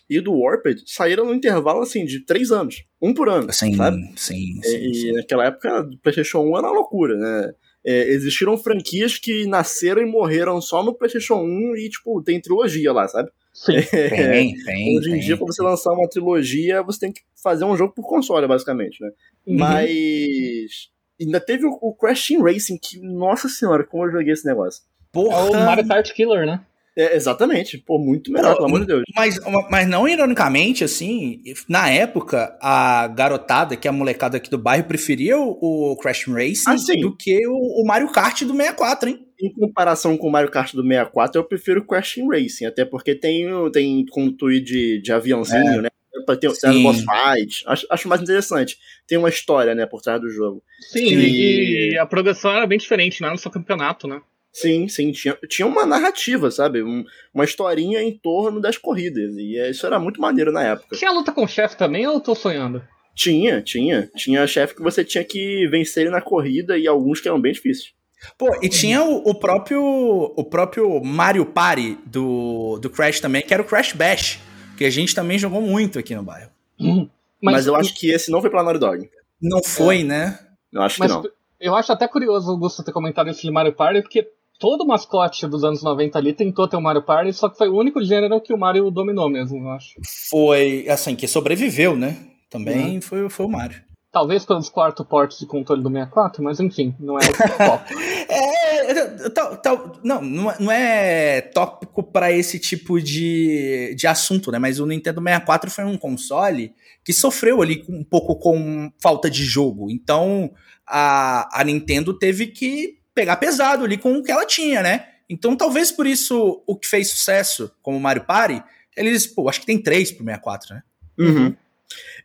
e 0.08 0.20
do 0.20 0.32
Warped 0.32 0.84
saíram 0.86 1.24
no 1.24 1.34
intervalo, 1.34 1.80
assim, 1.80 2.04
de 2.04 2.24
três 2.24 2.52
anos. 2.52 2.84
Um 3.02 3.12
por 3.12 3.28
ano, 3.28 3.52
sim, 3.52 3.74
sabe? 3.74 3.96
Sim, 4.14 4.60
sim. 4.62 4.76
E, 4.76 4.94
sim. 4.94 5.08
e 5.08 5.12
naquela 5.12 5.46
época, 5.46 5.80
o 5.80 5.98
PlayStation 5.98 6.38
1 6.38 6.58
era 6.58 6.68
uma 6.68 6.72
loucura, 6.72 7.16
né? 7.16 7.52
É, 7.84 8.08
existiram 8.10 8.56
franquias 8.56 9.18
que 9.18 9.44
nasceram 9.46 10.02
e 10.02 10.06
morreram 10.06 10.60
só 10.60 10.84
no 10.84 10.94
PlayStation 10.94 11.42
1 11.42 11.76
e, 11.76 11.88
tipo, 11.88 12.22
tem 12.22 12.40
trilogia 12.40 12.92
lá, 12.92 13.08
sabe? 13.08 13.28
Sim. 13.52 13.72
É, 13.92 14.30
tem, 14.30 14.54
tem. 14.62 14.98
Hoje 14.98 15.08
em 15.08 15.12
tem, 15.14 15.20
dia, 15.20 15.36
pra 15.36 15.46
você 15.46 15.62
lançar 15.62 15.92
uma 15.92 16.08
trilogia, 16.08 16.80
você 16.84 17.00
tem 17.00 17.12
que 17.12 17.22
fazer 17.42 17.64
um 17.64 17.76
jogo 17.76 17.92
por 17.92 18.08
console, 18.08 18.46
basicamente, 18.46 19.02
né? 19.02 19.10
Uhum. 19.44 19.56
Mas 19.56 20.90
Ainda 21.20 21.40
teve 21.40 21.66
o, 21.66 21.78
o 21.80 21.94
Crash 21.94 22.26
Team 22.26 22.42
Racing, 22.42 22.78
que, 22.78 23.00
nossa 23.00 23.48
senhora, 23.48 23.84
como 23.84 24.04
eu 24.04 24.12
joguei 24.12 24.32
esse 24.32 24.46
negócio. 24.46 24.82
Porra. 25.12 25.38
É 25.38 25.50
o 25.50 25.64
Mario 25.64 25.86
Kart 25.86 26.12
Killer, 26.12 26.46
né? 26.46 26.60
É, 26.98 27.14
exatamente, 27.14 27.76
pô, 27.76 27.98
muito 27.98 28.32
melhor, 28.32 28.54
pelo 28.54 28.68
amor 28.68 28.80
de 28.80 28.86
Deus. 28.86 29.02
Mas, 29.14 29.38
mas 29.70 29.86
não 29.86 30.08
ironicamente, 30.08 30.82
assim, 30.82 31.42
na 31.68 31.90
época, 31.90 32.56
a 32.58 33.06
garotada, 33.08 33.76
que 33.76 33.86
é 33.86 33.90
a 33.90 33.92
molecada 33.92 34.38
aqui 34.38 34.48
do 34.48 34.56
bairro, 34.56 34.84
preferia 34.84 35.38
o, 35.38 35.58
o 35.60 35.96
Crash 35.98 36.26
Racing 36.26 36.64
ah, 36.66 37.00
do 37.02 37.14
que 37.14 37.46
o, 37.46 37.82
o, 37.82 37.86
Mario 37.86 38.10
Kart 38.10 38.40
do 38.44 38.56
64, 38.56 39.10
hein? 39.10 39.26
Em 39.38 39.52
comparação 39.52 40.16
com 40.16 40.28
o 40.28 40.32
Mario 40.32 40.50
Kart 40.50 40.72
do 40.72 40.82
64, 40.82 41.38
eu 41.38 41.44
prefiro 41.44 41.80
o 41.80 41.86
Crash 41.86 42.14
Team 42.14 42.28
Racing, 42.28 42.64
até 42.64 42.86
porque 42.86 43.14
tem, 43.14 43.46
tem 43.72 44.06
controle 44.06 44.58
de, 44.58 44.98
de 45.02 45.12
aviãozinho, 45.12 45.80
é. 45.80 45.82
né? 45.82 45.88
Ter, 46.24 46.52
ter 46.52 46.82
boss 46.82 46.98
fight. 46.98 47.64
Acho, 47.66 47.86
acho 47.90 48.08
mais 48.08 48.22
interessante. 48.22 48.78
Tem 49.06 49.18
uma 49.18 49.28
história, 49.28 49.74
né, 49.74 49.86
por 49.86 50.00
trás 50.00 50.20
do 50.20 50.30
jogo. 50.30 50.62
Sim, 50.92 51.04
e, 51.04 51.92
e 51.92 51.98
a 51.98 52.06
progressão 52.06 52.52
era 52.52 52.66
bem 52.66 52.78
diferente, 52.78 53.20
não 53.20 53.28
era 53.28 53.38
só 53.38 53.50
campeonato, 53.50 54.06
né? 54.06 54.20
Sim, 54.52 54.88
sim, 54.88 55.12
tinha, 55.12 55.36
tinha 55.48 55.66
uma 55.66 55.84
narrativa, 55.84 56.50
sabe? 56.50 56.82
Um, 56.82 57.04
uma 57.34 57.44
historinha 57.44 58.00
em 58.00 58.16
torno 58.16 58.58
das 58.58 58.78
corridas. 58.78 59.34
E 59.36 59.58
é, 59.58 59.68
isso 59.68 59.86
era 59.86 59.98
muito 59.98 60.18
maneiro 60.18 60.50
na 60.50 60.62
época. 60.62 60.96
Tinha 60.96 61.12
luta 61.12 61.30
com 61.30 61.44
o 61.44 61.48
chefe 61.48 61.76
também 61.76 62.06
ou 62.06 62.14
eu 62.14 62.20
tô 62.20 62.34
sonhando? 62.34 62.82
Tinha, 63.14 63.60
tinha. 63.60 64.10
Tinha 64.16 64.46
chefe 64.46 64.74
que 64.74 64.82
você 64.82 65.04
tinha 65.04 65.22
que 65.22 65.66
vencer 65.68 66.04
ele 66.04 66.10
na 66.10 66.22
corrida 66.22 66.78
e 66.78 66.86
alguns 66.88 67.20
que 67.20 67.28
eram 67.28 67.38
bem 67.38 67.52
difíceis. 67.52 67.92
Pô, 68.38 68.58
e 68.62 68.68
tinha 68.70 69.04
o, 69.04 69.28
o, 69.28 69.34
próprio 69.34 69.82
o 69.82 70.44
próprio 70.44 71.04
Mario 71.04 71.44
Party 71.44 71.98
do, 72.06 72.78
do 72.80 72.88
Crash 72.88 73.20
também, 73.20 73.42
que 73.42 73.52
era 73.52 73.62
o 73.62 73.66
Crash 73.66 73.92
Bash 73.92 74.40
que 74.76 74.84
a 74.84 74.90
gente 74.90 75.14
também 75.14 75.38
jogou 75.38 75.60
muito 75.60 75.98
aqui 75.98 76.14
no 76.14 76.22
bairro. 76.22 76.50
Hum, 76.78 77.08
mas, 77.40 77.54
mas, 77.54 77.66
eu 77.66 77.74
acho 77.74 77.94
que 77.94 78.10
esse 78.10 78.30
não 78.30 78.40
foi 78.40 78.50
pra 78.50 78.62
Naughty 78.62 78.78
Dog. 78.78 79.10
Não 79.40 79.62
foi, 79.62 80.00
é. 80.00 80.04
né? 80.04 80.38
Eu 80.72 80.82
acho 80.82 81.00
mas 81.00 81.10
que 81.10 81.18
não. 81.18 81.30
Eu 81.58 81.74
acho 81.74 81.90
até 81.92 82.06
curioso 82.06 82.52
o 82.52 82.58
Gusto 82.58 82.84
ter 82.84 82.92
comentado 82.92 83.28
esse 83.28 83.42
de 83.42 83.50
Mario 83.50 83.72
Party, 83.72 84.02
porque 84.02 84.28
todo 84.58 84.86
mascote 84.86 85.46
dos 85.46 85.64
anos 85.64 85.82
90 85.82 86.18
ali 86.18 86.32
tentou 86.32 86.68
ter 86.68 86.76
o 86.76 86.82
Mario 86.82 87.02
Party, 87.02 87.32
só 87.32 87.48
que 87.48 87.56
foi 87.56 87.68
o 87.68 87.76
único 87.76 88.02
gênero 88.02 88.40
que 88.40 88.52
o 88.52 88.58
Mario 88.58 88.90
dominou 88.90 89.28
mesmo, 89.28 89.58
eu 89.58 89.70
acho. 89.70 89.94
Foi, 90.30 90.86
assim, 90.88 91.16
que 91.16 91.26
sobreviveu, 91.26 91.96
né? 91.96 92.16
Também 92.50 92.96
uhum. 92.96 93.02
foi, 93.02 93.28
foi 93.28 93.46
o 93.46 93.48
Mario. 93.48 93.85
Talvez 94.16 94.46
pelos 94.46 94.70
quatro 94.70 95.04
portos 95.04 95.38
de 95.38 95.44
controle 95.44 95.82
do 95.82 95.90
64, 95.90 96.42
mas 96.42 96.58
enfim, 96.58 96.96
não 96.98 97.18
é 97.18 97.22
o 97.28 97.34
foco. 97.34 97.84
é, 98.32 99.28
tal, 99.28 99.56
tal, 99.58 99.92
não, 100.02 100.22
não 100.22 100.72
é 100.72 101.42
tópico 101.42 102.02
para 102.02 102.32
esse 102.32 102.58
tipo 102.58 102.98
de, 102.98 103.94
de 103.94 104.06
assunto, 104.06 104.50
né? 104.50 104.58
Mas 104.58 104.80
o 104.80 104.86
Nintendo 104.86 105.20
64 105.20 105.70
foi 105.70 105.84
um 105.84 105.98
console 105.98 106.74
que 107.04 107.12
sofreu 107.12 107.60
ali 107.60 107.84
um 107.90 108.02
pouco 108.02 108.36
com 108.36 108.90
falta 108.98 109.28
de 109.28 109.44
jogo. 109.44 109.90
Então 109.90 110.50
a, 110.86 111.60
a 111.60 111.62
Nintendo 111.62 112.18
teve 112.18 112.46
que 112.46 112.96
pegar 113.14 113.36
pesado 113.36 113.84
ali 113.84 113.98
com 113.98 114.14
o 114.14 114.22
que 114.22 114.32
ela 114.32 114.46
tinha, 114.46 114.82
né? 114.82 115.08
Então 115.28 115.54
talvez 115.54 115.92
por 115.92 116.06
isso 116.06 116.62
o 116.66 116.74
que 116.74 116.88
fez 116.88 117.10
sucesso, 117.10 117.70
como 117.82 117.98
o 117.98 118.00
Mario 118.00 118.24
Party, 118.24 118.64
eles, 118.96 119.26
pô, 119.26 119.46
acho 119.46 119.60
que 119.60 119.66
tem 119.66 119.76
três 119.76 120.10
pro 120.10 120.24
64, 120.24 120.74
né? 120.74 120.82
Uhum. 121.18 121.54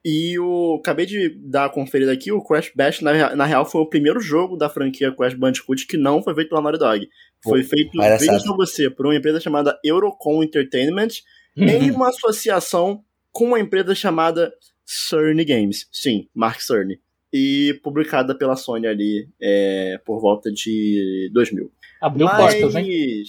E 0.04 0.38
o 0.40 0.78
acabei 0.80 1.06
de 1.06 1.30
dar 1.38 1.66
a 1.66 1.70
conferida 1.70 2.12
aqui, 2.12 2.32
o 2.32 2.44
Crash 2.44 2.72
Bash, 2.76 3.02
na, 3.02 3.36
na 3.36 3.46
real, 3.46 3.66
foi 3.66 3.82
o 3.82 3.90
primeiro 3.90 4.20
jogo 4.20 4.58
da 4.58 4.70
franquia 4.70 5.16
Crash 5.16 5.36
Bandicoot 5.36 5.86
que 5.86 5.98
não 5.98 6.24
foi 6.24 6.34
feito 6.34 6.50
pela 6.50 6.62
Naughty 6.62 6.80
Dog. 6.80 7.08
Foi 7.44 7.62
Pô, 7.62 7.70
feito, 7.70 7.92
veja 7.98 8.40
só 8.40 8.56
você, 8.56 8.90
por 8.90 9.06
uma 9.06 9.16
empresa 9.16 9.40
chamada 9.40 9.78
Eurocom 9.84 10.44
Entertainment, 10.44 11.10
uhum. 11.58 11.68
em 11.68 11.92
uma 11.92 12.10
associação 12.10 13.04
com 13.32 13.46
uma 13.46 13.60
empresa 13.60 13.94
chamada 13.96 14.52
Cerny 14.86 15.46
Games. 15.46 15.88
Sim, 15.92 16.28
Mark 16.34 16.62
Cerny. 16.62 17.00
E 17.34 17.80
publicada 17.82 18.36
pela 18.36 18.58
Sony 18.58 18.88
ali 18.88 19.30
é, 19.42 20.00
por 20.06 20.20
volta 20.20 20.52
de 20.52 21.30
2000. 21.34 21.72
Abriu 22.02 22.26
Mas, 22.26 22.56
portas, 22.56 22.76
hein? 22.76 23.24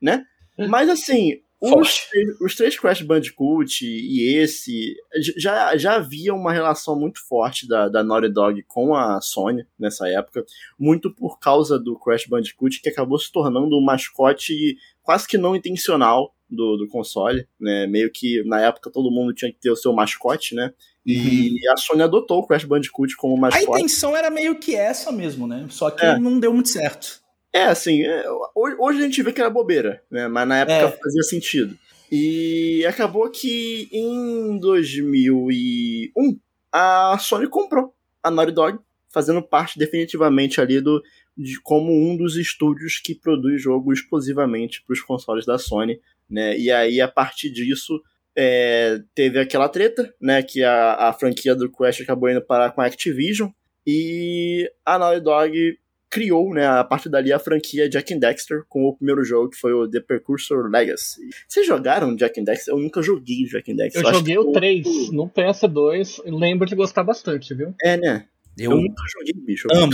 Né? 0.00 0.24
Mas 0.68 0.88
assim, 0.88 1.40
os, 1.60 2.08
os, 2.40 2.54
três 2.54 2.78
Crash 2.78 3.02
Bandicoot 3.02 3.84
e 3.84 4.36
esse 4.36 4.94
já, 5.36 5.76
já 5.76 5.96
havia 5.96 6.32
uma 6.32 6.52
relação 6.52 6.98
muito 6.98 7.20
forte 7.26 7.66
da, 7.66 7.88
da 7.88 8.04
Naughty 8.04 8.28
Dog 8.28 8.62
com 8.68 8.94
a 8.94 9.20
Sony 9.20 9.66
nessa 9.78 10.08
época, 10.08 10.44
muito 10.78 11.12
por 11.12 11.40
causa 11.40 11.78
do 11.78 11.98
Crash 11.98 12.26
Bandicoot, 12.26 12.80
que 12.80 12.88
acabou 12.88 13.18
se 13.18 13.32
tornando 13.32 13.76
um 13.76 13.84
mascote 13.84 14.76
quase 15.02 15.26
que 15.26 15.36
não 15.36 15.56
intencional 15.56 16.32
do, 16.48 16.76
do 16.76 16.88
console, 16.88 17.46
né? 17.60 17.86
Meio 17.86 18.10
que 18.10 18.42
na 18.44 18.60
época 18.60 18.90
todo 18.90 19.10
mundo 19.10 19.34
tinha 19.34 19.52
que 19.52 19.58
ter 19.60 19.70
o 19.70 19.76
seu 19.76 19.92
mascote, 19.92 20.54
né? 20.54 20.72
E 21.04 21.50
uhum. 21.50 21.72
a 21.72 21.76
Sony 21.76 22.02
adotou 22.02 22.38
o 22.38 22.46
Crash 22.46 22.64
Bandicoot 22.64 23.16
como 23.16 23.36
mascote. 23.36 23.66
A 23.66 23.78
intenção 23.78 24.16
era 24.16 24.30
meio 24.30 24.58
que 24.58 24.74
essa 24.74 25.10
mesmo, 25.10 25.46
né? 25.46 25.66
Só 25.70 25.90
que 25.90 26.04
é. 26.04 26.18
não 26.18 26.38
deu 26.38 26.52
muito 26.52 26.68
certo. 26.68 27.20
É, 27.52 27.64
assim, 27.64 28.02
é, 28.02 28.24
hoje 28.54 28.98
a 28.98 29.02
gente 29.02 29.22
vê 29.22 29.32
que 29.32 29.40
era 29.40 29.50
bobeira, 29.50 30.02
né? 30.10 30.28
Mas 30.28 30.48
na 30.48 30.58
época 30.58 30.74
é. 30.74 30.90
fazia 30.90 31.22
sentido. 31.22 31.78
E 32.10 32.84
acabou 32.86 33.30
que 33.30 33.88
em 33.92 34.58
2001 34.58 36.38
a 36.72 37.18
Sony 37.18 37.48
comprou 37.48 37.94
a 38.22 38.30
Naughty 38.30 38.52
Dog, 38.52 38.78
fazendo 39.12 39.42
parte 39.42 39.78
definitivamente 39.78 40.60
ali 40.60 40.80
do 40.80 41.02
de 41.36 41.60
como 41.62 41.92
um 41.92 42.16
dos 42.16 42.36
estúdios 42.36 42.98
que 42.98 43.14
produz 43.14 43.62
jogo 43.62 43.92
exclusivamente 43.92 44.82
para 44.84 44.92
os 44.92 45.00
consoles 45.00 45.46
da 45.46 45.56
Sony, 45.56 46.00
né? 46.28 46.58
E 46.58 46.70
aí 46.70 47.00
a 47.00 47.06
partir 47.06 47.50
disso 47.50 48.02
é, 48.36 49.00
teve 49.14 49.38
aquela 49.38 49.68
treta, 49.68 50.12
né? 50.20 50.42
Que 50.42 50.64
a, 50.64 51.08
a 51.08 51.12
franquia 51.12 51.54
do 51.54 51.70
Crash 51.70 52.00
acabou 52.00 52.28
indo 52.28 52.42
parar 52.42 52.72
com 52.72 52.80
a 52.80 52.86
Activision 52.86 53.50
e 53.86 54.70
a 54.84 54.98
Naughty 54.98 55.20
Dog 55.20 55.78
criou, 56.10 56.52
né, 56.52 56.66
a 56.66 56.84
partir 56.84 57.08
dali 57.08 57.32
a 57.32 57.38
franquia 57.38 57.88
Jack 57.88 58.12
and 58.14 58.18
Dexter 58.18 58.62
com 58.68 58.84
o 58.84 58.96
primeiro 58.96 59.24
jogo 59.24 59.50
que 59.50 59.58
foi 59.58 59.72
o 59.72 59.88
The 59.88 60.00
Precursor 60.00 60.68
Legacy. 60.70 61.20
Vocês 61.46 61.66
jogaram 61.66 62.16
Jack 62.16 62.40
and 62.40 62.44
Dexter? 62.44 62.74
Eu 62.74 62.78
nunca 62.78 63.02
joguei 63.02 63.44
Jack 63.44 63.70
and 63.70 63.76
Dexter. 63.76 64.02
Eu, 64.02 64.08
eu 64.08 64.14
joguei 64.14 64.38
o 64.38 64.52
3 64.52 65.12
no 65.12 65.28
PS2 65.28 66.22
e 66.24 66.30
lembro 66.30 66.66
de 66.66 66.74
gostar 66.74 67.04
bastante, 67.04 67.54
viu? 67.54 67.74
É, 67.82 67.96
né? 67.96 68.26
Eu, 68.58 68.72
eu 68.72 68.76
nunca 68.78 69.02
joguei, 69.16 69.34
bicho. 69.34 69.68
Eu 69.70 69.84
amo 69.84 69.92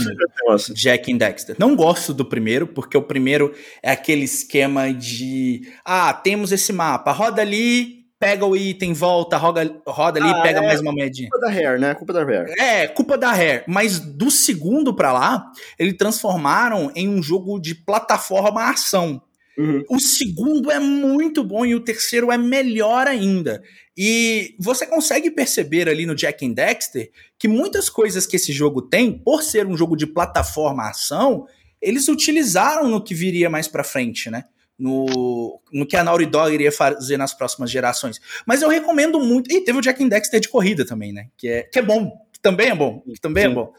Jack 0.73 1.13
and 1.13 1.17
Dexter. 1.17 1.55
Não 1.59 1.75
gosto 1.75 2.13
do 2.13 2.25
primeiro, 2.25 2.65
porque 2.65 2.97
o 2.97 3.01
primeiro 3.01 3.53
é 3.83 3.91
aquele 3.91 4.23
esquema 4.23 4.91
de 4.91 5.71
ah, 5.83 6.11
temos 6.13 6.51
esse 6.51 6.73
mapa, 6.73 7.11
roda 7.11 7.41
ali, 7.41 8.04
pega 8.25 8.43
o 8.43 8.57
item, 8.57 8.91
volta, 8.91 9.37
roda, 9.37 9.81
roda 9.85 10.19
ali, 10.19 10.29
ah, 10.31 10.41
pega 10.41 10.59
é 10.59 10.65
mais 10.65 10.81
uma 10.81 10.91
moedinha. 10.91 11.29
Culpa 11.29 11.45
da 11.45 11.53
Rare, 11.53 11.79
né? 11.79 11.93
Culpa 11.93 12.13
da 12.13 12.23
Rare. 12.23 12.51
É, 12.59 12.87
culpa 12.87 13.17
da 13.19 13.31
Rare. 13.31 13.63
Mas 13.67 13.99
do 13.99 14.31
segundo 14.31 14.95
pra 14.95 15.13
lá, 15.13 15.51
eles 15.77 15.95
transformaram 15.95 16.91
em 16.95 17.07
um 17.07 17.21
jogo 17.21 17.59
de 17.59 17.75
plataforma 17.75 18.67
ação. 18.67 19.21
Uhum. 19.55 19.83
O 19.87 19.99
segundo 19.99 20.71
é 20.71 20.79
muito 20.79 21.43
bom 21.43 21.63
e 21.65 21.75
o 21.75 21.79
terceiro 21.79 22.31
é 22.31 22.37
melhor 22.37 23.05
ainda. 23.05 23.61
E 23.95 24.55
você 24.59 24.87
consegue 24.87 25.29
perceber 25.29 25.87
ali 25.87 26.07
no 26.07 26.15
Jack 26.15 26.43
and 26.43 26.53
Dexter 26.53 27.11
que 27.37 27.47
muitas 27.47 27.89
coisas 27.89 28.25
que 28.25 28.37
esse 28.37 28.51
jogo 28.51 28.81
tem, 28.81 29.13
por 29.13 29.43
ser 29.43 29.67
um 29.67 29.77
jogo 29.77 29.95
de 29.95 30.07
plataforma 30.07 30.89
ação, 30.89 31.45
eles 31.79 32.07
utilizaram 32.07 32.89
no 32.89 33.03
que 33.03 33.13
viria 33.13 33.51
mais 33.51 33.67
pra 33.67 33.83
frente, 33.83 34.31
né? 34.31 34.45
No, 34.77 35.59
no 35.71 35.85
que 35.85 35.95
a 35.95 36.03
Naughty 36.03 36.25
Dog 36.25 36.53
iria 36.53 36.71
fazer 36.71 37.17
nas 37.17 37.33
próximas 37.33 37.71
gerações. 37.71 38.19
Mas 38.45 38.61
eu 38.61 38.69
recomendo 38.69 39.19
muito. 39.19 39.51
E 39.51 39.61
teve 39.61 39.77
o 39.77 39.81
Jack 39.81 40.03
and 40.03 40.09
Dexter 40.09 40.39
de 40.39 40.49
corrida 40.49 40.85
também, 40.85 41.13
né? 41.13 41.27
Que 41.37 41.47
é, 41.47 41.63
que 41.63 41.79
é 41.79 41.81
bom. 41.81 42.11
Que 42.31 42.39
também 42.39 42.69
é 42.69 42.75
bom. 42.75 43.01
Que 43.01 43.19
também 43.21 43.43
é 43.43 43.47
Sim. 43.47 43.51
é 43.51 43.55
bom. 43.55 43.73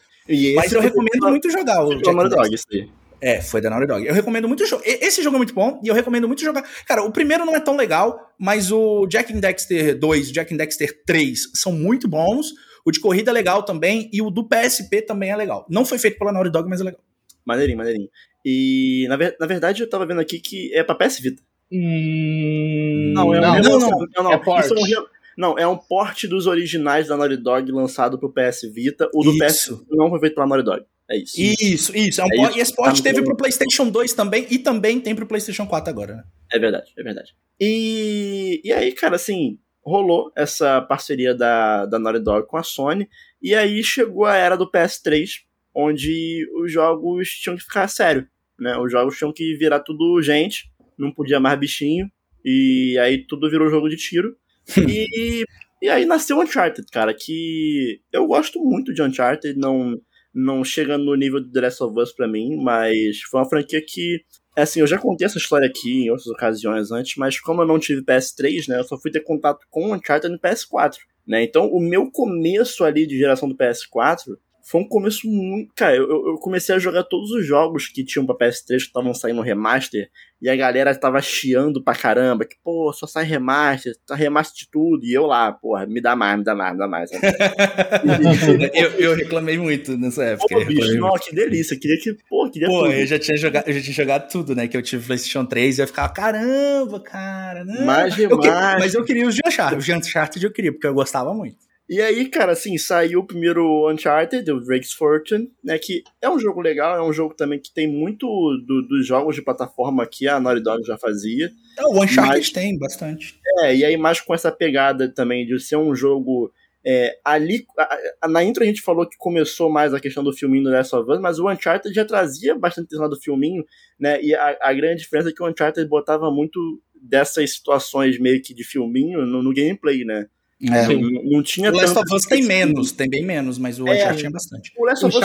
Mas 0.56 0.72
eu 0.72 0.80
recomendo 0.80 1.20
da... 1.20 1.30
muito 1.30 1.50
jogar 1.50 1.84
o 1.84 1.94
Jack 1.94 2.08
and 2.08 2.28
Dog, 2.28 2.58
sim. 2.58 2.90
É, 3.20 3.40
foi 3.40 3.60
da 3.60 3.70
Naughty 3.70 3.86
Dog. 3.86 4.06
Eu 4.06 4.14
recomendo 4.14 4.46
muito 4.46 4.66
jogar. 4.66 4.86
Esse 4.86 5.22
jogo 5.22 5.36
é 5.36 5.38
muito 5.38 5.54
bom 5.54 5.80
e 5.82 5.88
eu 5.88 5.94
recomendo 5.94 6.26
muito 6.26 6.42
jogar. 6.42 6.62
Cara, 6.86 7.02
o 7.02 7.12
primeiro 7.12 7.44
não 7.44 7.54
é 7.54 7.60
tão 7.60 7.76
legal, 7.76 8.32
mas 8.38 8.70
o 8.70 9.06
Jack 9.06 9.32
and 9.32 9.40
Dexter 9.40 9.98
2 9.98 10.26
e 10.26 10.30
o 10.30 10.34
Jack 10.34 10.52
and 10.52 10.56
Dexter 10.58 11.02
3 11.04 11.52
são 11.54 11.72
muito 11.72 12.08
bons. 12.08 12.52
O 12.84 12.90
de 12.90 13.00
corrida 13.00 13.30
é 13.30 13.34
legal 13.34 13.62
também 13.62 14.10
e 14.12 14.20
o 14.20 14.30
do 14.30 14.46
PSP 14.46 15.02
também 15.02 15.30
é 15.30 15.36
legal. 15.36 15.66
Não 15.68 15.84
foi 15.84 15.98
feito 15.98 16.18
pela 16.18 16.32
Naughty 16.32 16.50
Dog, 16.50 16.68
mas 16.68 16.80
é 16.80 16.84
legal. 16.84 17.00
Maneirinho, 17.44 17.78
maneirinho. 17.78 18.08
E 18.48 19.08
na, 19.08 19.16
ver, 19.16 19.36
na 19.40 19.46
verdade 19.46 19.82
eu 19.82 19.90
tava 19.90 20.06
vendo 20.06 20.20
aqui 20.20 20.38
que 20.38 20.72
é 20.72 20.84
pra 20.84 20.94
PS 20.94 21.18
Vita. 21.18 21.42
Hum, 21.72 23.10
não, 23.12 23.34
é 23.34 23.38
um 23.38 23.40
não, 23.40 23.60
não, 23.60 23.78
não, 23.80 23.90
não, 23.90 24.22
não, 24.22 24.32
é 24.32 24.38
port. 24.38 24.70
É 24.70 25.00
um, 25.00 25.06
não, 25.36 25.58
é 25.58 25.66
um 25.66 25.76
port 25.76 26.26
dos 26.28 26.46
originais 26.46 27.08
da 27.08 27.16
Naughty 27.16 27.38
Dog 27.38 27.72
lançado 27.72 28.16
pro 28.16 28.32
PS 28.32 28.72
Vita. 28.72 29.10
O 29.12 29.24
do 29.24 29.32
isso. 29.32 29.78
PS 29.78 29.86
não 29.90 30.08
foi 30.10 30.20
feito 30.20 30.34
pela 30.34 30.46
Naughty 30.46 30.64
Dog. 30.64 30.84
É 31.10 31.16
isso. 31.16 31.34
Isso, 31.40 31.96
isso. 31.96 32.20
É 32.20 32.24
um 32.24 32.28
é 32.28 32.36
port, 32.36 32.50
isso. 32.50 32.58
E 32.58 32.62
esse 32.62 32.76
port 32.76 32.96
tá 32.96 33.02
teve 33.02 33.24
pro 33.24 33.36
PlayStation 33.36 33.90
2 33.90 34.12
também 34.12 34.46
e 34.48 34.60
também 34.60 35.00
tem 35.00 35.12
pro 35.12 35.26
PlayStation 35.26 35.66
4 35.66 35.90
agora, 35.90 36.14
né? 36.14 36.24
É 36.52 36.58
verdade, 36.60 36.92
é 36.96 37.02
verdade. 37.02 37.34
E, 37.60 38.60
e 38.62 38.72
aí, 38.72 38.92
cara, 38.92 39.16
assim, 39.16 39.58
rolou 39.84 40.30
essa 40.36 40.80
parceria 40.82 41.34
da, 41.34 41.84
da 41.86 41.98
Naughty 41.98 42.20
Dog 42.20 42.46
com 42.46 42.58
a 42.58 42.62
Sony. 42.62 43.08
E 43.42 43.56
aí 43.56 43.82
chegou 43.82 44.24
a 44.24 44.36
era 44.36 44.56
do 44.56 44.70
PS3, 44.70 45.30
onde 45.74 46.48
os 46.62 46.70
jogos 46.70 47.28
tinham 47.30 47.56
que 47.56 47.64
ficar 47.64 47.88
sério 47.88 48.24
né? 48.58 48.76
Os 48.78 48.90
jogos 48.90 49.16
tinham 49.16 49.32
que 49.32 49.54
virar 49.54 49.80
tudo 49.80 50.20
gente, 50.22 50.70
não 50.98 51.12
podia 51.12 51.40
mais 51.40 51.58
bichinho, 51.58 52.10
e 52.44 52.98
aí 52.98 53.26
tudo 53.26 53.50
virou 53.50 53.70
jogo 53.70 53.88
de 53.88 53.96
tiro. 53.96 54.36
e, 54.88 55.44
e 55.82 55.88
aí 55.88 56.04
nasceu 56.04 56.40
Uncharted, 56.40 56.86
cara, 56.90 57.14
que 57.14 58.00
eu 58.12 58.26
gosto 58.26 58.58
muito 58.64 58.92
de 58.92 59.02
Uncharted, 59.02 59.58
não, 59.58 60.00
não 60.34 60.64
chega 60.64 60.98
no 60.98 61.14
nível 61.14 61.40
do 61.40 61.50
The 61.50 61.60
Last 61.60 61.82
of 61.82 61.98
Us 61.98 62.12
pra 62.12 62.28
mim, 62.28 62.56
mas 62.56 63.20
foi 63.22 63.40
uma 63.40 63.48
franquia 63.48 63.82
que, 63.86 64.22
assim, 64.56 64.80
eu 64.80 64.86
já 64.86 64.98
contei 64.98 65.26
essa 65.26 65.38
história 65.38 65.68
aqui 65.68 66.04
em 66.04 66.10
outras 66.10 66.28
ocasiões 66.28 66.90
antes, 66.90 67.16
mas 67.16 67.40
como 67.40 67.62
eu 67.62 67.66
não 67.66 67.78
tive 67.78 68.02
PS3, 68.02 68.68
né, 68.68 68.78
eu 68.78 68.84
só 68.84 68.98
fui 68.98 69.10
ter 69.10 69.20
contato 69.20 69.66
com 69.70 69.92
Uncharted 69.94 70.32
no 70.32 70.40
PS4. 70.40 70.96
Né? 71.26 71.42
Então, 71.42 71.66
o 71.66 71.80
meu 71.80 72.10
começo 72.10 72.84
ali 72.84 73.06
de 73.06 73.18
geração 73.18 73.48
do 73.48 73.56
PS4 73.56 74.36
foi 74.68 74.80
um 74.80 74.88
começo 74.88 75.28
muito. 75.28 75.72
Cara, 75.76 75.94
eu, 75.94 76.08
eu 76.08 76.38
comecei 76.38 76.74
a 76.74 76.78
jogar 76.78 77.04
todos 77.04 77.30
os 77.30 77.46
jogos 77.46 77.86
que 77.86 78.04
tinham 78.04 78.26
pra 78.26 78.34
PS3 78.34 78.66
que 78.66 78.74
estavam 78.74 79.14
saindo 79.14 79.40
remaster. 79.40 80.10
E 80.42 80.50
a 80.50 80.56
galera 80.56 80.92
tava 80.94 81.22
chiando 81.22 81.82
pra 81.82 81.94
caramba. 81.94 82.44
Que, 82.44 82.56
pô, 82.64 82.92
só 82.92 83.06
sai 83.06 83.24
remaster, 83.24 83.94
tá 84.04 84.16
remaster 84.16 84.64
de 84.64 84.70
tudo. 84.70 85.04
E 85.04 85.14
eu 85.14 85.24
lá, 85.24 85.52
porra, 85.52 85.86
me 85.86 86.00
dá 86.00 86.16
mais, 86.16 86.38
me 86.38 86.44
dá 86.44 86.54
mais, 86.56 86.72
me 86.72 86.78
dá 86.78 86.88
mais. 86.88 87.10
eu, 88.74 88.90
eu 88.98 89.14
reclamei 89.14 89.56
muito 89.56 89.96
nessa 89.96 90.24
época. 90.24 90.52
Pô, 90.52 90.64
bicho, 90.64 90.96
não, 90.98 91.12
que 91.12 91.32
delícia. 91.32 91.78
Queria 91.78 91.98
que. 92.02 92.16
Pô, 92.28 92.50
queria 92.50 92.66
Pô, 92.66 92.82
tudo. 92.82 92.92
eu 92.92 93.06
já 93.06 93.20
tinha 93.20 93.36
jogado, 93.36 93.68
eu 93.68 93.72
já 93.72 93.80
tinha 93.80 93.94
jogado 93.94 94.28
tudo, 94.28 94.56
né? 94.56 94.66
Que 94.66 94.76
eu 94.76 94.82
tive 94.82 95.06
PlayStation 95.06 95.46
3 95.46 95.78
e 95.78 95.82
eu 95.82 95.86
ficava, 95.86 96.08
caramba, 96.08 96.98
cara. 96.98 97.64
Não. 97.64 97.86
Mais 97.86 98.18
eu 98.18 98.30
Mas 98.36 98.94
eu 98.94 99.04
queria 99.04 99.28
os 99.28 99.34
de 99.36 99.42
Uncharted. 99.46 99.78
Os 99.78 99.84
de 99.84 99.94
Uncharted 99.94 100.44
eu 100.44 100.52
queria, 100.52 100.72
porque 100.72 100.88
eu 100.88 100.94
gostava 100.94 101.32
muito. 101.32 101.65
E 101.88 102.00
aí, 102.00 102.28
cara, 102.28 102.52
assim, 102.52 102.76
saiu 102.76 103.20
o 103.20 103.26
primeiro 103.26 103.88
Uncharted, 103.90 104.50
o 104.50 104.60
Drake's 104.60 104.92
Fortune, 104.92 105.50
né, 105.62 105.78
que 105.78 106.02
é 106.20 106.28
um 106.28 106.38
jogo 106.38 106.60
legal, 106.60 106.96
é 106.96 107.02
um 107.02 107.12
jogo 107.12 107.34
também 107.34 107.60
que 107.60 107.72
tem 107.72 107.86
muito 107.86 108.26
do, 108.66 108.82
dos 108.82 109.06
jogos 109.06 109.36
de 109.36 109.42
plataforma 109.42 110.06
que 110.06 110.26
a 110.26 110.40
Naughty 110.40 110.62
Dog 110.62 110.84
já 110.84 110.98
fazia. 110.98 111.50
É, 111.78 111.84
o 111.84 112.02
Uncharted 112.02 112.38
mas, 112.38 112.50
tem 112.50 112.76
bastante. 112.76 113.38
É, 113.60 113.76
e 113.76 113.84
aí 113.84 113.96
mais 113.96 114.20
com 114.20 114.34
essa 114.34 114.50
pegada 114.50 115.08
também 115.08 115.46
de 115.46 115.60
ser 115.60 115.76
um 115.76 115.94
jogo... 115.94 116.52
É, 116.88 117.18
ali, 117.24 117.66
a, 117.76 117.98
a, 118.22 118.28
na 118.28 118.44
intro 118.44 118.62
a 118.62 118.66
gente 118.66 118.80
falou 118.80 119.08
que 119.08 119.16
começou 119.16 119.68
mais 119.68 119.92
a 119.92 119.98
questão 119.98 120.22
do 120.22 120.32
filminho 120.32 120.62
do 120.62 120.70
Last 120.70 120.94
of 120.94 121.10
Us, 121.10 121.20
mas 121.20 121.38
o 121.40 121.50
Uncharted 121.50 121.92
já 121.92 122.04
trazia 122.04 122.54
bastante 122.54 122.86
atenção 122.86 123.08
do 123.08 123.20
filminho, 123.20 123.64
né, 123.98 124.22
e 124.22 124.32
a, 124.32 124.56
a 124.60 124.72
grande 124.72 125.02
diferença 125.02 125.30
é 125.30 125.32
que 125.32 125.42
o 125.42 125.48
Uncharted 125.48 125.88
botava 125.88 126.30
muito 126.30 126.80
dessas 126.94 127.54
situações 127.54 128.20
meio 128.20 128.40
que 128.40 128.54
de 128.54 128.62
filminho 128.62 129.26
no, 129.26 129.42
no 129.42 129.52
gameplay, 129.52 130.04
né. 130.04 130.26
É, 130.62 130.88
não, 130.88 131.42
tinha 131.42 131.70
o 131.70 131.76
Last 131.76 131.98
of 131.98 132.14
Us 132.14 132.22
tem 132.24 132.42
menos, 132.44 132.90
tem 132.90 133.08
bem 133.08 133.24
menos, 133.24 133.58
mas 133.58 133.78
o 133.78 133.86
é, 133.86 133.92
Uncharted 133.92 134.18
tinha 134.18 134.30
bastante. 134.30 134.72
O 134.76 134.84
Last 134.86 135.04
of 135.04 135.16
Us 135.16 135.24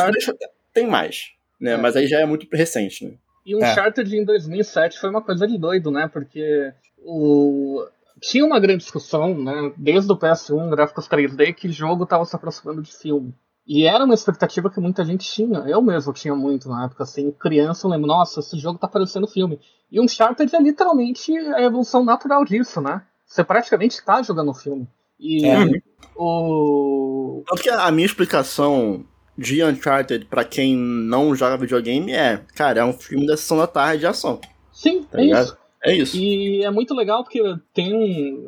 tem 0.74 0.88
mais, 0.88 1.32
né? 1.60 1.74
É. 1.74 1.78
Mas 1.78 1.96
aí 1.96 2.08
já 2.08 2.20
é 2.20 2.26
muito 2.26 2.48
recente, 2.52 3.06
né? 3.06 3.14
E 3.46 3.56
o 3.56 3.64
é. 3.64 3.72
Uncharted 3.72 4.16
em 4.16 4.26
2007 4.26 5.00
foi 5.00 5.10
uma 5.10 5.22
coisa 5.22 5.48
de 5.48 5.58
doido, 5.58 5.90
né? 5.90 6.10
Porque 6.12 6.74
o... 7.00 7.86
tinha 8.20 8.46
uma 8.46 8.60
grande 8.60 8.84
discussão, 8.84 9.34
né? 9.38 9.72
Desde 9.78 10.12
o 10.12 10.18
PS1, 10.18 10.70
gráficos 10.70 11.08
3D, 11.08 11.54
que 11.54 11.68
o 11.68 11.72
jogo 11.72 12.04
estava 12.04 12.26
se 12.26 12.36
aproximando 12.36 12.82
de 12.82 12.94
filme. 12.94 13.34
E 13.66 13.86
era 13.86 14.04
uma 14.04 14.14
expectativa 14.14 14.70
que 14.70 14.80
muita 14.80 15.06
gente 15.06 15.26
tinha. 15.32 15.60
Eu 15.60 15.82
mesmo 15.82 16.12
tinha 16.12 16.36
muito 16.36 16.68
na 16.68 16.86
época, 16.86 17.04
assim, 17.04 17.32
criança, 17.32 17.88
eu 17.88 17.92
lembro, 17.92 18.08
nossa, 18.08 18.40
esse 18.42 18.58
jogo 18.60 18.78
tá 18.78 18.88
parecendo 18.88 19.28
filme. 19.28 19.60
E 19.90 20.00
o 20.00 20.04
Uncharted 20.04 20.54
é 20.54 20.62
literalmente 20.62 21.36
a 21.38 21.62
evolução 21.62 22.04
natural 22.04 22.44
disso, 22.44 22.82
né? 22.82 23.02
Você 23.26 23.44
praticamente 23.44 23.96
está 23.96 24.22
jogando 24.22 24.54
filme. 24.54 24.88
E 25.22 25.46
é. 25.46 25.82
o. 26.16 27.44
Tanto 27.48 27.62
que 27.62 27.70
a 27.70 27.92
minha 27.92 28.06
explicação 28.06 29.06
de 29.38 29.63
Uncharted 29.63 30.25
para 30.25 30.44
quem 30.44 30.75
não 30.75 31.36
joga 31.36 31.58
videogame 31.58 32.12
é, 32.12 32.44
cara, 32.56 32.82
é 32.82 32.84
um 32.84 32.94
filme 32.94 33.28
da 33.28 33.38
sessão 33.38 33.58
da 33.58 33.68
tarde 33.68 34.00
de 34.00 34.08
ação. 34.08 34.42
Sim, 34.74 35.04
tá 35.04 35.20
é 35.20 35.24
ligado? 35.24 35.46
isso. 35.46 35.58
É 35.84 35.94
isso. 35.94 36.18
E 36.18 36.63
é 36.63 36.72
muito 36.72 36.94
legal 36.94 37.24
porque 37.24 37.42
tem 37.74 37.94
um. 37.94 38.48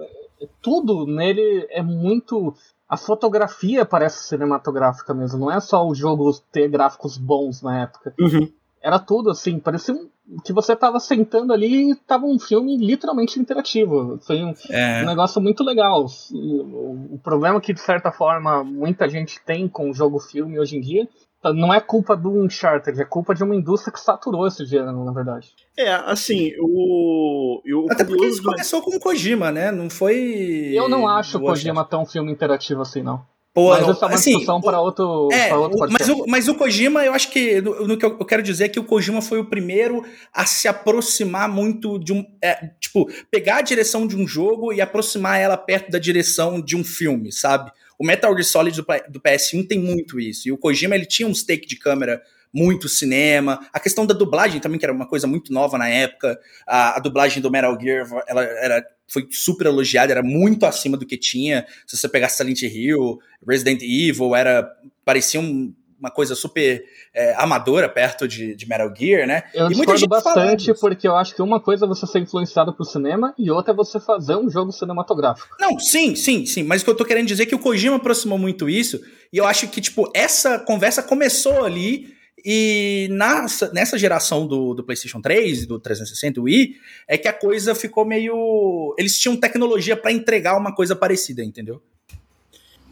Tudo 0.62 1.06
nele 1.06 1.68
é 1.70 1.82
muito. 1.82 2.56
A 2.90 2.98
fotografia 2.98 3.86
parece 3.86 4.28
cinematográfica 4.28 5.14
mesmo, 5.14 5.40
não 5.40 5.52
é 5.52 5.60
só 5.60 5.88
o 5.88 5.96
jogo 5.96 6.32
ter 6.52 6.68
gráficos 6.68 7.18
bons 7.18 7.62
na 7.62 7.84
época. 7.84 8.14
Uhum. 8.20 8.52
Era 8.84 9.00
tudo 9.00 9.32
assim, 9.32 9.60
parecia 9.60 9.96
um 9.96 10.10
que 10.44 10.54
você 10.54 10.76
tava 10.76 11.00
sentando 11.00 11.52
ali 11.52 11.92
e 11.92 11.96
tava 11.96 12.26
um 12.26 12.40
filme 12.40 12.78
literalmente 12.78 13.40
interativo. 13.40 14.20
Foi 14.26 14.44
um, 14.44 14.54
é. 14.70 15.02
um 15.02 15.06
negócio 15.06 15.42
muito 15.42 15.64
legal. 15.64 16.06
O, 16.32 17.16
o, 17.16 17.20
problema 17.22 17.60
que, 17.60 17.74
de 17.74 17.82
certa 17.82 18.12
forma, 18.12 18.64
muita 18.64 19.10
gente 19.10 19.42
tem 19.46 19.68
com 19.68 19.90
o 19.90 19.94
jogo 19.94 20.20
filme 20.20 20.60
hoje 20.60 20.78
em 20.78 20.82
dia 20.82 21.08
não 21.52 21.74
é 21.74 21.82
culpa 21.82 22.16
do 22.16 22.30
Uncharted, 22.30 23.02
é 23.02 23.04
culpa 23.04 23.34
de 23.34 23.44
uma 23.44 23.56
indústria 23.56 23.92
que 23.92 24.00
saturou 24.00 24.48
esse 24.48 24.64
gênero, 24.66 25.04
na 25.04 25.12
verdade. 25.12 25.52
É, 25.76 25.92
assim, 25.92 26.54
o. 26.60 27.62
o 27.66 27.92
Até 27.92 28.06
porque 28.06 28.28
isso 28.28 28.42
começou 28.42 28.82
com 28.82 28.96
o 28.96 29.00
Kojima, 29.00 29.52
né? 29.52 29.72
Não 29.72 29.90
foi. 29.90 30.72
Eu 30.74 30.88
não 30.88 31.08
acho 31.08 31.38
o 31.38 31.42
Kojima 31.42 31.84
tão 31.84 32.06
filme 32.06 32.32
interativo 32.32 32.82
assim, 32.82 33.02
não. 33.02 33.26
Pô, 33.54 33.70
mas 33.70 33.82
isso 33.88 34.04
é 34.04 34.08
uma 34.08 34.16
assim, 34.16 34.32
discussão 34.32 34.60
para 34.60 34.82
outro, 34.82 35.30
é, 35.32 35.50
para 35.50 35.60
outro 35.60 35.88
mas, 35.92 36.10
o, 36.10 36.26
mas 36.28 36.48
o 36.48 36.56
Kojima, 36.56 37.06
eu 37.06 37.14
acho 37.14 37.30
que 37.30 37.62
no, 37.62 37.88
no, 37.88 37.98
que 37.98 38.04
eu, 38.04 38.26
quero 38.26 38.42
dizer 38.42 38.66
é 38.66 38.70
que 38.70 38.80
o 38.80 38.84
Kojima 38.84 39.22
foi 39.22 39.38
o 39.38 39.46
primeiro 39.46 40.04
a 40.34 40.44
se 40.44 40.68
aproximar 40.68 41.48
muito 41.48 42.00
de 42.00 42.12
um. 42.12 42.26
É, 42.42 42.72
tipo, 42.80 43.08
pegar 43.30 43.58
a 43.58 43.62
direção 43.62 44.08
de 44.08 44.16
um 44.16 44.28
jogo 44.28 44.74
e 44.74 44.82
aproximar 44.82 45.40
ela 45.40 45.56
perto 45.56 45.92
da 45.92 46.00
direção 46.00 46.60
de 46.60 46.76
um 46.76 46.84
filme, 46.84 47.32
sabe? 47.32 47.72
O 48.00 48.04
Metal 48.04 48.32
Gear 48.32 48.44
Solid 48.44 48.76
do, 48.76 48.86
do 49.10 49.22
PS1 49.22 49.68
tem 49.68 49.78
muito 49.78 50.20
isso. 50.20 50.48
E 50.48 50.52
o 50.52 50.58
Kojima, 50.58 50.96
ele 50.96 51.06
tinha 51.06 51.28
um 51.28 51.36
stake 51.36 51.68
de 51.68 51.76
câmera 51.76 52.24
muito 52.54 52.88
cinema. 52.88 53.68
A 53.74 53.80
questão 53.80 54.06
da 54.06 54.14
dublagem 54.14 54.60
também, 54.60 54.78
que 54.78 54.86
era 54.86 54.94
uma 54.94 55.08
coisa 55.08 55.26
muito 55.26 55.52
nova 55.52 55.78
na 55.78 55.90
época. 55.90 56.40
A, 56.68 56.98
a 56.98 57.00
dublagem 57.00 57.42
do 57.42 57.50
Metal 57.50 57.78
Gear, 57.80 58.08
ela 58.28 58.44
era 58.44 58.86
foi 59.08 59.28
super 59.30 59.68
elogiada, 59.68 60.12
era 60.12 60.24
muito 60.24 60.66
acima 60.66 60.98
do 60.98 61.06
que 61.06 61.18
tinha. 61.18 61.66
Se 61.86 61.98
você 61.98 62.08
pegar 62.08 62.30
Silent 62.30 62.62
Hill, 62.62 63.20
Resident 63.48 63.82
Evil, 63.82 64.36
era 64.36 64.68
parecia 65.06 65.40
um, 65.40 65.74
uma 66.00 66.12
coisa 66.12 66.36
super 66.36 66.84
é, 67.14 67.34
amadora 67.36 67.88
perto 67.88 68.28
de, 68.28 68.56
de, 68.56 68.68
Metal 68.68 68.92
Gear, 68.96 69.28
né? 69.28 69.44
Eu 69.54 69.72
e 69.72 70.08
bastante 70.08 70.74
porque 70.74 71.08
eu 71.08 71.16
acho 71.16 71.36
que 71.36 71.42
uma 71.42 71.60
coisa 71.60 71.86
é 71.86 71.88
você 71.88 72.06
ser 72.06 72.20
influenciado 72.20 72.74
pro 72.74 72.84
cinema 72.84 73.34
e 73.38 73.50
outra 73.50 73.72
é 73.72 73.76
você 73.76 74.00
fazer 74.00 74.36
um 74.36 74.50
jogo 74.50 74.72
cinematográfico. 74.72 75.56
Não, 75.60 75.80
sim, 75.80 76.16
sim, 76.16 76.46
sim. 76.46 76.64
Mas 76.64 76.82
o 76.82 76.86
que 76.86 76.92
eu 76.92 76.98
tô 76.98 77.06
querendo 77.06 77.28
dizer 77.28 77.44
é 77.44 77.46
que 77.46 77.56
o 77.56 77.60
Kojima 77.60 77.96
aproximou 77.96 78.38
muito 78.38 78.68
isso 78.68 79.00
e 79.32 79.38
eu 79.38 79.46
acho 79.46 79.68
que, 79.70 79.80
tipo, 79.80 80.12
essa 80.14 80.60
conversa 80.60 81.02
começou 81.02 81.64
ali 81.64 82.14
e 82.46 83.08
nessa, 83.10 83.72
nessa 83.72 83.98
geração 83.98 84.46
do, 84.46 84.74
do 84.74 84.84
PlayStation 84.84 85.22
3 85.22 85.64
e 85.64 85.66
do 85.66 85.80
360 85.80 86.42
Wii, 86.42 86.76
é 87.08 87.18
que 87.18 87.28
a 87.28 87.34
coisa 87.34 87.74
ficou 87.74 88.06
meio. 88.06 88.94
Eles 88.98 89.18
tinham 89.18 89.38
tecnologia 89.38 89.96
para 89.96 90.12
entregar 90.12 90.58
uma 90.58 90.76
coisa 90.76 90.96
parecida, 90.96 91.44
entendeu? 91.44 91.82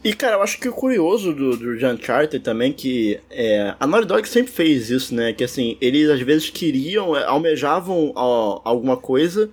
E, 0.04 0.12
cara, 0.12 0.36
eu 0.36 0.42
acho 0.42 0.58
que 0.58 0.68
o 0.68 0.72
curioso 0.72 1.32
do, 1.32 1.56
do 1.56 1.86
Uncharted 1.86 2.42
também, 2.42 2.72
que 2.72 3.20
é, 3.30 3.74
a 3.78 3.86
Naughty 3.86 4.08
Dog 4.08 4.28
sempre 4.28 4.50
fez 4.50 4.90
isso, 4.90 5.14
né? 5.14 5.32
Que, 5.32 5.44
assim, 5.44 5.76
eles 5.80 6.08
às 6.08 6.20
vezes 6.20 6.50
queriam, 6.50 7.16
é, 7.16 7.24
almejavam 7.24 8.12
ó, 8.16 8.60
alguma 8.64 8.96
coisa 8.96 9.48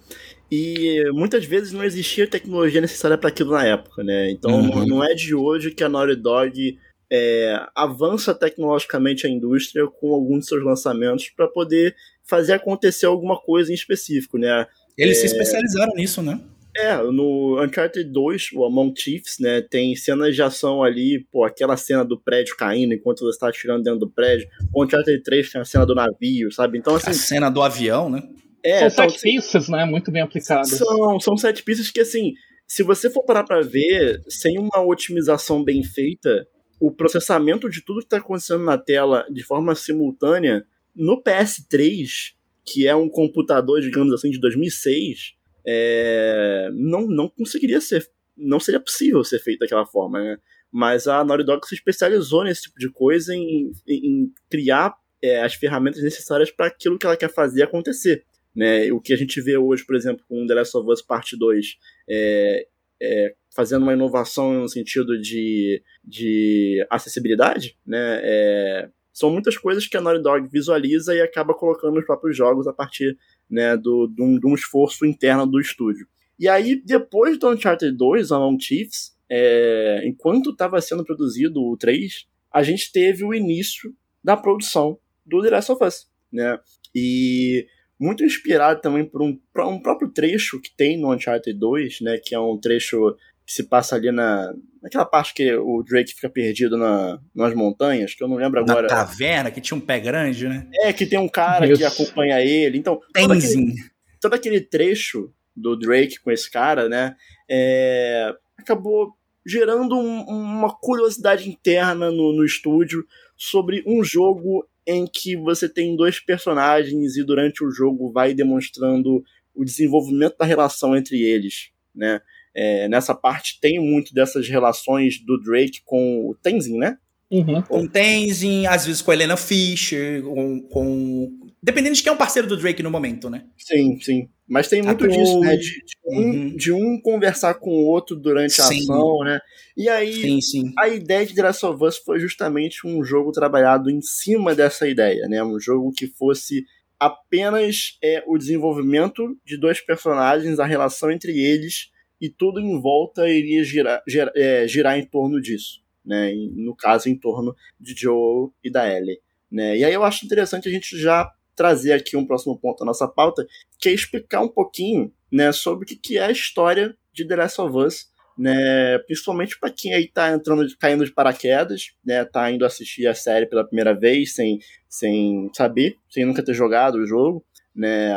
e 0.51 1.03
muitas 1.13 1.45
vezes 1.45 1.71
não 1.71 1.83
existia 1.83 2.25
tecnologia 2.25 2.81
necessária 2.81 3.17
para 3.17 3.29
aquilo 3.29 3.51
na 3.51 3.63
época, 3.63 4.03
né? 4.03 4.31
Então, 4.31 4.59
uhum. 4.59 4.87
não 4.87 5.03
é 5.03 5.13
de 5.13 5.35
hoje 5.35 5.69
que 5.69 5.83
a 5.83 5.89
Naughty 5.89 6.15
Dog 6.15 6.79
é, 7.11 7.59
avança 7.75 8.33
tecnologicamente 8.33 9.25
a 9.25 9.29
indústria 9.29 9.87
com 9.87 10.13
alguns 10.13 10.41
de 10.41 10.45
seus 10.47 10.63
lançamentos 10.63 11.29
para 11.29 11.47
poder 11.47 11.95
fazer 12.23 12.53
acontecer 12.53 13.05
alguma 13.05 13.39
coisa 13.39 13.71
em 13.71 13.75
específico, 13.75 14.37
né? 14.37 14.67
Eles 14.97 15.17
é, 15.17 15.21
se 15.21 15.25
especializaram 15.27 15.93
nisso, 15.95 16.21
né? 16.21 16.39
É, 16.77 16.95
no 16.97 17.61
Uncharted 17.61 18.11
2, 18.11 18.51
o 18.53 18.63
Among 18.63 18.93
Chiefs, 18.95 19.37
né, 19.39 19.59
tem 19.59 19.95
cenas 19.95 20.35
de 20.35 20.41
ação 20.41 20.83
ali, 20.83 21.25
pô, 21.31 21.43
aquela 21.43 21.75
cena 21.75 22.05
do 22.05 22.17
prédio 22.17 22.55
caindo 22.55 22.93
enquanto 22.93 23.21
você 23.21 23.31
está 23.31 23.49
atirando 23.49 23.83
dentro 23.83 23.99
do 23.99 24.09
prédio. 24.09 24.47
O 24.73 24.83
Uncharted 24.83 25.21
3 25.23 25.51
tem 25.51 25.61
a 25.61 25.65
cena 25.65 25.85
do 25.85 25.95
navio, 25.95 26.51
sabe? 26.51 26.77
Então, 26.77 26.95
assim... 26.95 27.09
A 27.09 27.13
cena 27.13 27.49
do 27.49 27.61
avião, 27.61 28.09
né? 28.09 28.21
É, 28.63 28.89
são 28.89 29.05
então, 29.05 29.17
set 29.17 29.21
pieces, 29.21 29.67
né, 29.67 29.83
muito 29.83 30.11
bem 30.11 30.21
aplicadas. 30.21 30.69
São, 30.69 31.19
são 31.19 31.35
set 31.35 31.63
pieces 31.63 31.89
que, 31.89 32.01
assim, 32.01 32.33
se 32.67 32.83
você 32.83 33.09
for 33.09 33.23
parar 33.23 33.43
pra 33.43 33.61
ver, 33.61 34.21
sem 34.29 34.59
uma 34.59 34.85
otimização 34.85 35.63
bem 35.63 35.83
feita, 35.83 36.45
o 36.79 36.91
processamento 36.91 37.69
de 37.69 37.81
tudo 37.83 38.00
que 38.00 38.05
está 38.05 38.17
acontecendo 38.17 38.63
na 38.63 38.77
tela 38.77 39.25
de 39.29 39.43
forma 39.43 39.75
simultânea 39.75 40.65
no 40.95 41.21
PS3, 41.21 42.33
que 42.65 42.88
é 42.88 42.95
um 42.95 43.09
computador, 43.09 43.81
digamos 43.81 44.13
assim, 44.13 44.29
de 44.29 44.39
2006, 44.39 45.36
é, 45.65 46.69
não, 46.74 47.07
não 47.07 47.27
conseguiria 47.29 47.81
ser, 47.81 48.09
não 48.38 48.59
seria 48.59 48.79
possível 48.79 49.24
ser 49.24 49.39
feito 49.39 49.59
daquela 49.59 49.86
forma, 49.86 50.21
né? 50.21 50.38
Mas 50.71 51.07
a 51.07 51.24
Naughty 51.24 51.43
Dog 51.43 51.67
se 51.67 51.75
especializou 51.75 52.43
nesse 52.43 52.63
tipo 52.63 52.79
de 52.79 52.89
coisa, 52.91 53.33
em, 53.36 53.71
em 53.88 54.31
criar 54.50 54.95
é, 55.21 55.41
as 55.41 55.55
ferramentas 55.55 56.01
necessárias 56.01 56.51
para 56.51 56.67
aquilo 56.67 56.97
que 56.97 57.06
ela 57.06 57.17
quer 57.17 57.34
fazer 57.34 57.63
acontecer. 57.63 58.23
Né? 58.56 58.91
O 58.91 58.99
que 58.99 59.13
a 59.13 59.17
gente 59.17 59.41
vê 59.41 59.58
hoje, 59.58 59.86
por 59.86 59.95
exemplo, 59.95 60.23
com 60.27 60.45
The 60.45 60.53
Last 60.53 60.77
of 60.77 60.89
Us 60.89 61.01
Part 61.01 61.36
2, 61.36 61.77
é, 62.08 62.67
é, 63.01 63.36
fazendo 63.55 63.83
uma 63.83 63.93
inovação 63.93 64.53
no 64.53 64.69
sentido 64.69 65.19
de, 65.19 65.81
de 66.03 66.85
acessibilidade, 66.89 67.77
né? 67.85 68.19
É, 68.21 68.89
são 69.12 69.29
muitas 69.29 69.57
coisas 69.57 69.85
que 69.85 69.97
a 69.97 70.01
Naughty 70.01 70.21
Dog 70.21 70.47
visualiza 70.49 71.13
e 71.13 71.21
acaba 71.21 71.53
colocando 71.53 71.95
nos 71.95 72.05
próprios 72.05 72.38
jogos 72.38 72.67
a 72.67 72.73
partir 72.73 73.17
né, 73.49 73.75
do, 73.75 74.07
de, 74.07 74.21
um, 74.21 74.39
de 74.39 74.47
um 74.47 74.53
esforço 74.53 75.05
interno 75.05 75.45
do 75.45 75.59
estúdio. 75.59 76.07
E 76.39 76.47
aí, 76.47 76.81
depois 76.81 77.38
do 77.38 77.49
Uncharted 77.49 77.97
2, 77.97 78.31
Among 78.31 78.63
Chiefs, 78.63 79.13
é, 79.29 80.01
enquanto 80.05 80.51
estava 80.51 80.79
sendo 80.79 81.03
produzido 81.03 81.62
o 81.62 81.75
3, 81.75 82.27
a 82.51 82.63
gente 82.63 82.91
teve 82.91 83.25
o 83.25 83.33
início 83.33 83.93
da 84.23 84.38
produção 84.38 84.97
do 85.25 85.41
The 85.41 85.49
Last 85.49 85.71
of 85.73 85.83
Us, 85.83 86.07
né? 86.31 86.57
E 86.95 87.67
muito 87.99 88.23
inspirado 88.23 88.79
também 88.79 89.03
por 89.05 89.21
um, 89.21 89.38
por 89.53 89.65
um 89.65 89.81
próprio 89.81 90.09
trecho 90.09 90.62
que 90.62 90.73
tem 90.75 90.97
no 90.97 91.13
Uncharted 91.13 91.59
2, 91.59 92.01
né? 92.01 92.17
Que 92.23 92.33
é 92.33 92.39
um 92.39 92.57
trecho 92.57 93.15
que 93.49 93.53
se 93.55 93.63
passa 93.63 93.95
ali 93.95 94.12
na, 94.12 94.53
naquela 94.79 95.05
parte 95.05 95.33
que 95.33 95.51
o 95.55 95.81
Drake 95.81 96.13
fica 96.13 96.29
perdido 96.29 96.77
na, 96.77 97.19
nas 97.33 97.55
montanhas, 97.55 98.13
que 98.13 98.23
eu 98.23 98.27
não 98.27 98.35
lembro 98.35 98.59
agora. 98.59 98.83
Na 98.83 98.88
caverna, 98.89 99.49
que 99.49 99.59
tinha 99.59 99.75
um 99.75 99.81
pé 99.81 99.99
grande, 99.99 100.47
né? 100.47 100.69
É, 100.83 100.93
que 100.93 101.03
tem 101.03 101.17
um 101.17 101.27
cara 101.27 101.65
que 101.75 101.83
acompanha 101.83 102.39
ele. 102.41 102.77
Então, 102.77 103.01
todo 103.12 103.33
aquele, 103.33 103.73
todo 104.21 104.33
aquele, 104.35 104.62
trecho 104.62 105.33
do 105.55 105.75
Drake 105.75 106.19
com 106.19 106.29
esse 106.29 106.47
cara, 106.47 106.88
né? 106.88 107.15
É, 107.49 108.35
acabou 108.55 109.15
gerando 109.43 109.97
um, 109.97 110.21
uma 110.25 110.71
curiosidade 110.71 111.49
interna 111.49 112.12
no, 112.12 112.31
no 112.31 112.45
estúdio 112.45 113.03
sobre 113.35 113.83
um 113.88 114.03
jogo 114.03 114.63
em 114.85 115.07
que 115.07 115.35
você 115.35 115.67
tem 115.67 115.95
dois 115.95 116.19
personagens 116.19 117.17
e 117.17 117.23
durante 117.23 117.63
o 117.63 117.71
jogo 117.71 118.12
vai 118.12 118.35
demonstrando 118.35 119.23
o 119.55 119.65
desenvolvimento 119.65 120.38
da 120.38 120.45
relação 120.45 120.95
entre 120.95 121.19
eles, 121.23 121.71
né? 121.95 122.21
É, 122.62 122.89
nessa 122.89 123.15
parte 123.15 123.58
tem 123.62 123.80
muito 123.80 124.13
dessas 124.13 124.50
relações 124.50 125.17
do 125.26 125.41
Drake 125.41 125.80
com 125.86 126.30
o 126.30 126.36
Tenzin, 126.36 126.78
né? 126.78 126.98
Uhum. 127.32 127.62
Com 127.62 127.84
o 127.84 127.88
Tenzin, 127.88 128.65
às 128.65 128.86
vezes 128.86 129.02
com 129.02 129.12
a 129.12 129.13
Helena 129.13 129.38
Fischer, 129.38 130.22
com, 130.24 130.62
com, 130.63 131.39
Dependendo 131.63 131.95
de 131.95 132.04
quem 132.04 132.10
é 132.10 132.13
um 132.13 132.17
parceiro 132.17 132.50
do 132.50 132.58
Drake 132.58 132.84
no 132.84 132.91
momento, 132.91 133.30
né? 133.30 133.45
Sim, 133.58 133.98
sim. 134.02 134.28
Mas 134.45 134.67
tem 134.67 134.82
muito 134.82 135.08
disso, 135.08 135.39
né? 135.39 135.56
De, 135.56 135.69
de, 135.69 135.98
um, 136.06 136.17
uhum. 136.17 136.56
de, 136.58 136.72
um, 136.74 137.00
conversar 137.02 137.54
com 137.54 137.69
o 137.69 137.86
outro 137.86 138.17
durante 138.17 138.60
a 138.60 138.65
sim. 138.65 138.82
ação, 138.82 139.24
né? 139.24 139.39
E 139.78 139.88
aí, 139.88 140.13
sim, 140.13 140.41
sim. 140.41 140.74
a 140.78 140.89
ideia 140.89 141.26
de 141.26 141.34
The 141.34 141.43
Last 141.43 141.65
of 141.65 141.82
Us 141.82 141.98
foi 141.98 142.19
justamente 142.19 142.86
um 142.86 143.02
jogo 143.06 143.32
trabalhado 143.32 143.89
em 143.89 144.02
cima 144.02 144.54
dessa 144.54 144.86
ideia, 144.86 145.30
né? 145.30 145.41
Um 145.41 145.58
jogo 145.62 145.93
que 145.95 146.08
fosse 146.08 146.65
apenas 147.00 147.98
é, 148.04 148.22
o 148.28 148.38
desenvolvimento 148.38 149.38
de 149.45 149.58
dois 149.58 149.80
personagens, 149.80 150.60
a 150.60 150.65
relação 150.65 151.10
entre 151.10 151.39
eles 151.39 151.89
e 152.19 152.29
tudo 152.29 152.60
em 152.60 152.79
volta 152.82 153.27
iria 153.27 153.63
girar, 153.63 154.03
girar, 154.08 154.32
é, 154.36 154.67
girar 154.67 154.97
em 154.97 155.05
torno 155.05 155.41
disso, 155.41 155.82
né? 156.05 156.34
no 156.55 156.75
caso, 156.75 157.10
em 157.10 157.15
torno 157.15 157.55
de 157.79 157.93
Joe 157.95 158.49
e 158.63 158.69
da 158.69 158.88
Ellie. 158.88 159.19
Né? 159.51 159.77
E 159.77 159.84
aí 159.84 159.93
eu 159.93 160.03
acho 160.03 160.25
interessante 160.25 160.67
a 160.67 160.71
gente 160.71 160.97
já 160.97 161.32
trazer 161.55 161.91
aqui 161.91 162.15
um 162.15 162.25
próximo 162.25 162.58
ponto 162.58 162.79
da 162.79 162.86
nossa 162.86 163.08
pauta, 163.08 163.45
que 163.77 163.89
é 163.89 163.91
explicar 163.91 164.41
um 164.41 164.47
pouquinho 164.47 165.12
né, 165.29 165.51
sobre 165.51 165.84
o 165.84 165.88
que 165.88 166.17
é 166.17 166.25
a 166.25 166.32
história 166.32 166.95
de 167.13 167.27
The 167.27 167.36
Last 167.36 167.60
of 167.60 167.77
Us, 167.77 168.08
né, 168.38 168.97
principalmente 168.99 169.60
para 169.60 169.69
quem 169.69 169.93
aí 169.93 170.08
tá 170.08 170.32
entrando, 170.32 170.65
caindo 170.77 171.03
de 171.03 171.12
paraquedas, 171.12 171.91
né, 172.05 172.23
tá 172.23 172.49
indo 172.49 172.65
assistir 172.65 173.05
a 173.08 173.13
série 173.13 173.45
pela 173.45 173.65
primeira 173.65 173.93
vez 173.93 174.34
sem, 174.34 174.60
sem 174.88 175.51
saber, 175.53 175.97
sem 176.10 176.23
nunca 176.23 176.41
ter 176.41 176.53
jogado 176.53 176.95
o 176.95 177.05
jogo, 177.05 177.45
né, 177.75 178.13